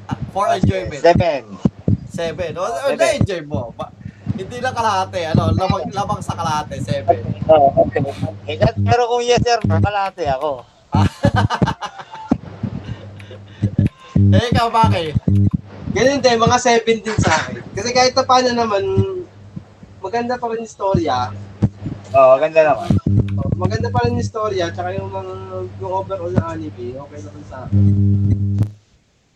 [0.07, 1.03] Ah, for enjoyment.
[1.03, 1.43] Seven.
[2.07, 2.55] 7.
[2.55, 2.95] O, o Seven.
[2.95, 3.75] na-enjoy mo.
[3.75, 3.91] Ba,
[4.37, 7.09] hindi lang kalahati, ano, lamang, lamang sa kalahati, 7.
[7.49, 8.05] Oo, okay.
[8.45, 10.61] Eh, Pero kung yes sir, kalahati ako.
[14.17, 15.13] Eh, ikaw, bakit?
[15.93, 17.63] Ganun din, mga 7 din sa akin.
[17.71, 18.83] Kasi kahit na paano naman,
[20.01, 21.31] maganda pa rin yung storya.
[22.11, 22.91] Oo, ganda naman.
[23.55, 25.31] Maganda pa rin yung storya, tsaka yung mga
[25.79, 27.77] yung overall na anime, okay naman sa akin.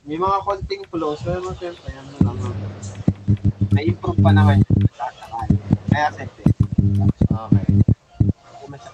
[0.02, 2.38] May mga konting flaws, pero naman syempre, ano lang.
[3.72, 4.78] May improve pa naman yun.
[5.92, 6.28] Kaya 7.
[7.32, 7.68] Okay.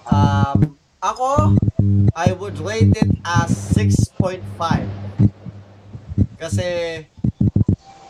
[0.08, 1.54] Um, ako,
[2.16, 4.42] I would rate it as 6.5.
[6.38, 6.66] Kasi,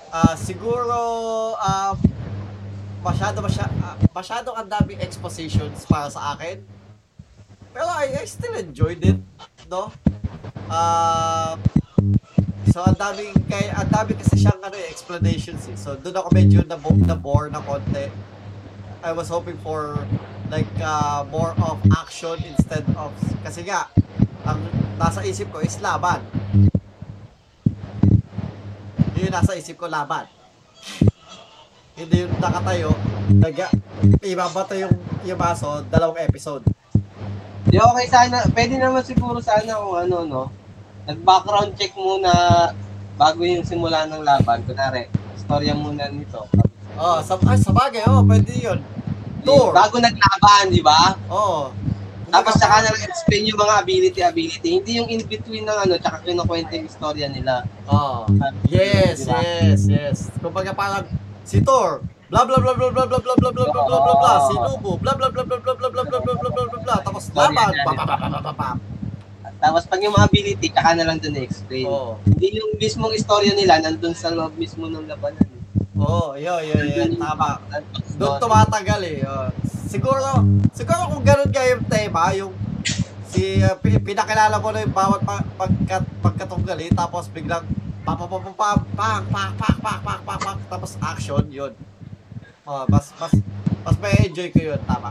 [0.08, 0.96] ah siguro,
[1.58, 1.96] um,
[3.04, 3.72] masyado, masyado,
[4.12, 6.64] masyado ang daming expositions para sa akin.
[7.72, 9.20] Pero I, I still enjoyed it,
[9.68, 9.92] no?
[10.68, 11.56] Ah,
[12.78, 15.74] so ang daming kay ang dami kasi siyang ano eh, explanations eh.
[15.74, 18.06] So doon ako medyo na na bore na konti.
[19.02, 19.98] I was hoping for
[20.46, 23.10] like uh, more of action instead of
[23.42, 23.90] kasi nga
[24.46, 24.62] ang
[24.94, 26.22] nasa isip ko is laban.
[29.18, 30.30] Yun yung nasa isip ko laban.
[31.98, 32.94] Hindi yung nakatayo,
[33.42, 33.58] nag
[34.22, 34.94] ibabato yung
[35.26, 36.62] yung baso, dalawang episode.
[37.66, 40.67] Di okay sana, pwede naman siguro sana kung ano, no?
[41.08, 42.32] Nag-background check muna
[43.16, 44.60] bago yung simula ng laban.
[44.68, 45.08] Kunwari,
[45.40, 46.44] storya muna nito.
[47.00, 48.78] Oh, sa ay, sa bagay, oh, pwede yun.
[49.40, 49.72] Tour.
[49.72, 51.16] Bago naglaban, di ba?
[51.32, 51.72] Oo.
[52.28, 54.68] Tapos saka na explain yung mga ability, ability.
[54.76, 57.64] Hindi yung in-between ng ano, tsaka kinukwento yung istorya nila.
[57.88, 58.28] Oh.
[58.68, 59.40] Yes, Diba?
[59.40, 60.18] yes, yes.
[60.44, 61.08] Kumbaga parang
[61.48, 64.38] si Thor, blah blah blah blah blah blah blah blah blah blah blah blah blah
[64.44, 66.98] si Lubo, blah blah blah blah blah blah blah blah blah blah blah blah blah
[67.00, 68.68] tapos laban, pa pa pa pa pa pa.
[69.58, 71.86] Tapos pag yung mga ability, tsaka na lang doon na-explain.
[71.90, 72.14] Oo.
[72.22, 75.46] Hindi yung mismong istorya nila nandun sa loob mismo ng labanan.
[75.98, 77.58] Oo, oh, yo, yo, yo, tama.
[78.14, 79.26] Doon tumatagal eh.
[79.90, 82.54] Siguro, siguro kung ganun kayo yung tema, yung
[83.28, 87.66] si uh, pinakilala ko na yung bawat pag, pagkat, pagkatunggal eh, tapos biglang
[88.06, 91.74] papapapapang, pak, pak, pak, pak, pak, pak, pak, tapos action, yun.
[92.62, 93.32] Oh, mas, mas,
[93.82, 95.10] mas may enjoy ko yun, tama.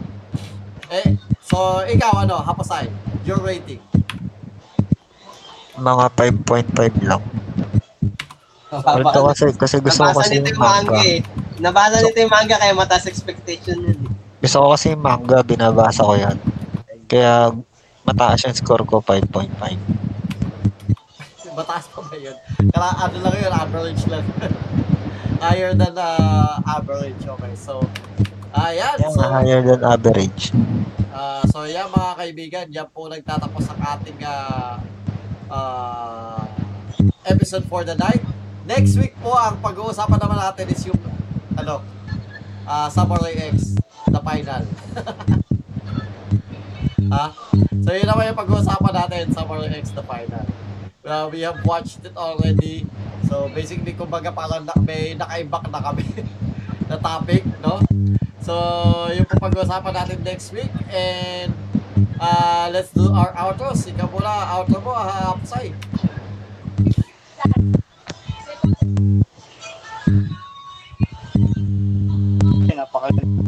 [0.88, 2.88] Eh, so, ikaw, ano, hapasay,
[3.28, 3.84] your rating.
[5.78, 7.24] Mga 5.5 lang.
[8.68, 11.24] Ito kasi, kasi gusto ko kasi yung manga eh.
[11.58, 13.96] Nabasa nito yung manga kaya mataas expectation yun.
[13.96, 14.12] eh.
[14.44, 16.38] Gusto ko kasi yung manga, binabasa ko yan.
[17.08, 17.54] Kaya
[18.04, 19.48] mataas yung score ko, 5.5.
[21.56, 22.38] Mataas pa ba yun?
[22.70, 24.26] Kala ano lang yun, average lang.
[25.42, 27.18] Higher than uh, average.
[27.18, 27.82] Okay, so
[28.54, 28.98] ayan.
[28.98, 30.50] Yan, so, higher than average.
[31.10, 34.82] Ah, so yan mga kaibigan, yan po nagtatapos ang ating ah,
[35.52, 36.48] ah,
[37.28, 38.24] episode for the night.
[38.68, 41.00] Next week po, ang pag-uusapan naman natin is yung
[41.56, 41.84] ano,
[42.68, 43.76] ah, Samurai X,
[44.08, 44.64] the final.
[47.12, 47.26] ha?
[47.88, 50.44] So yun naman yung pag-uusapan natin, Samurai X, the final.
[51.08, 52.84] Well, we have watched it already.
[53.32, 56.04] So basically, kumbaga parang na, may nakaimbak na kami
[56.92, 57.80] na topic, no?
[58.48, 58.56] So,
[59.12, 60.72] yun po pag-uusapan natin next week.
[60.88, 61.52] And,
[62.20, 63.86] uh, let's do our outros.
[63.90, 65.74] Ikaw muna, outro mo, ha, Apsay.
[72.78, 73.44] Napakaganda.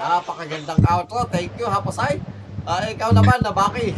[0.00, 1.18] Napakagandang outro.
[1.30, 2.20] Thank you, Hapasay.
[2.66, 3.94] Ah, ikaw naman, Nabaki.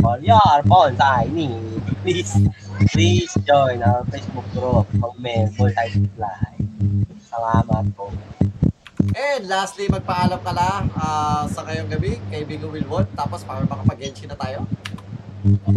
[0.00, 1.84] For your bonsai needs.
[2.02, 2.32] Please,
[2.90, 6.52] please join our Facebook group, Mag-member tayo supply.
[7.28, 8.10] Salamat po.
[9.16, 13.08] And lastly, magpaalam ka lang ah, sa ngayong gabi, kaibigan Wilwon.
[13.16, 14.68] Tapos para makapag-genshin na tayo.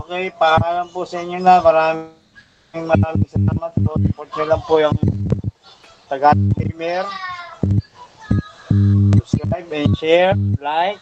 [0.03, 1.63] Okay, paalam po sa inyo na.
[1.63, 3.95] Maraming maraming salamat po.
[3.95, 4.97] Support nyo lang po yung
[6.11, 7.07] taga gamer.
[9.23, 10.99] Subscribe and share, like,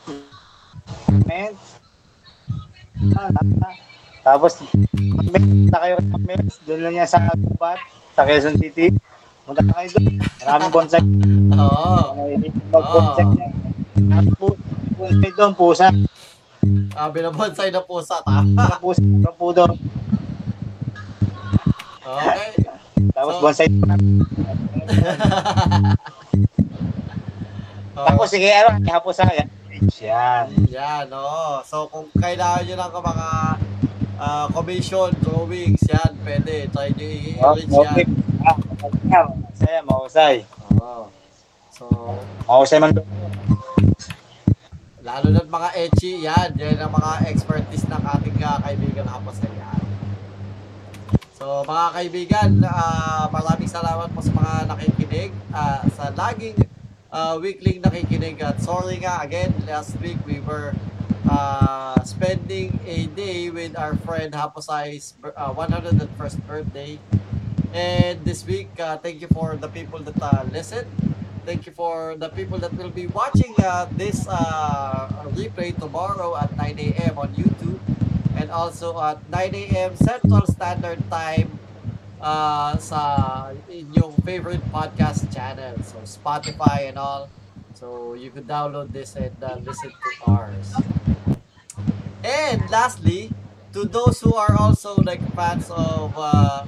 [1.07, 1.55] comment.
[4.21, 6.61] Tapos, comment na kayo comments.
[6.69, 7.81] Doon lang yan sa Gubat,
[8.13, 8.93] sa Quezon City.
[9.51, 10.15] Punta na kayo doon.
[10.39, 11.03] Maraming bonsai.
[11.59, 12.15] Oo.
[12.71, 13.43] Mag-bonsai na.
[14.95, 15.91] Bonsai doon, pusa.
[16.95, 18.79] Ah, binabonsay na pusa, tama.
[18.79, 19.03] Pusa,
[19.35, 19.75] po doon.
[21.99, 22.63] Okay.
[23.11, 23.67] Tapos So- bonsai
[27.91, 29.51] Tapos sige, ano, hapos sa akin.
[29.99, 30.47] Yan.
[30.71, 31.59] Yan, oo.
[31.67, 33.27] So, kung kailangan nyo ng mga
[34.15, 36.71] ah, commission, drawings, yan, pwede.
[36.71, 38.07] Try nyo i-arrange Okay.
[38.07, 38.30] yan.
[38.81, 40.35] Masaya, mahusay.
[40.81, 41.05] Oo.
[41.69, 41.85] So,
[42.49, 43.05] Mahusay man doon.
[45.01, 46.49] lalo na mga etchy, yan.
[46.57, 49.81] Yan ang mga expertise ng ating ah, kaibigan hapos na yan.
[51.37, 56.57] So, mga kaibigan, ah, maraming salamat po sa mga nakikinig, ah, sa laging
[57.11, 58.41] uh, weekly nakikinig.
[58.41, 60.73] At sorry nga, again, last week we were
[61.29, 66.97] uh, spending a day with our friend Haposai's uh, 101st birthday.
[67.73, 70.85] And this week, uh, thank you for the people that uh, listen.
[71.45, 76.55] Thank you for the people that will be watching uh, this uh, replay tomorrow at
[76.57, 77.17] 9 a.m.
[77.17, 77.79] on YouTube
[78.35, 79.95] and also at 9 a.m.
[79.95, 81.57] Central Standard Time
[82.21, 85.79] uh, sa inyong favorite podcast channel.
[85.81, 87.29] So Spotify and all.
[87.73, 90.75] So you could download this and uh, listen to ours.
[92.23, 93.31] And lastly,
[93.73, 96.65] to those who are also like fans of uh,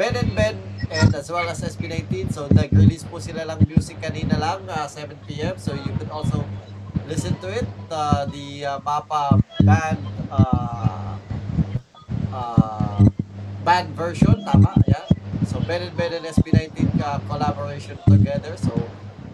[0.00, 0.56] Ben and Ben
[0.88, 5.12] and as well as SB19, so nag-release po sila lang music kanina lang, uh, 7
[5.28, 5.60] p.m.
[5.60, 6.40] So you could also
[7.04, 7.68] listen to it.
[7.92, 10.00] Uh, the uh, Mapa band
[10.32, 11.20] uh,
[12.32, 13.04] uh,
[13.60, 15.04] band version, tama, yeah.
[15.44, 18.56] So Ben and Ben and SB19 uh, collaboration together.
[18.56, 18.72] So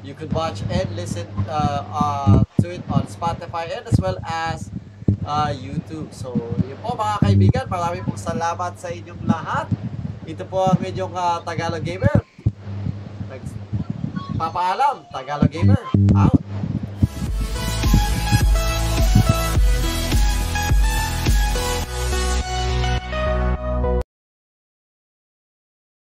[0.03, 4.75] you could watch and listen uh, uh, to it on Spotify and as well as
[5.23, 6.11] uh, YouTube.
[6.11, 6.35] So,
[6.67, 9.71] yun po mga kaibigan, maraming pong salamat sa inyong lahat.
[10.27, 12.19] Ito po ang inyong uh, Tagalog Gamer.
[13.31, 15.79] Nagpapaalam, Tagalog Gamer.
[16.19, 16.36] Out.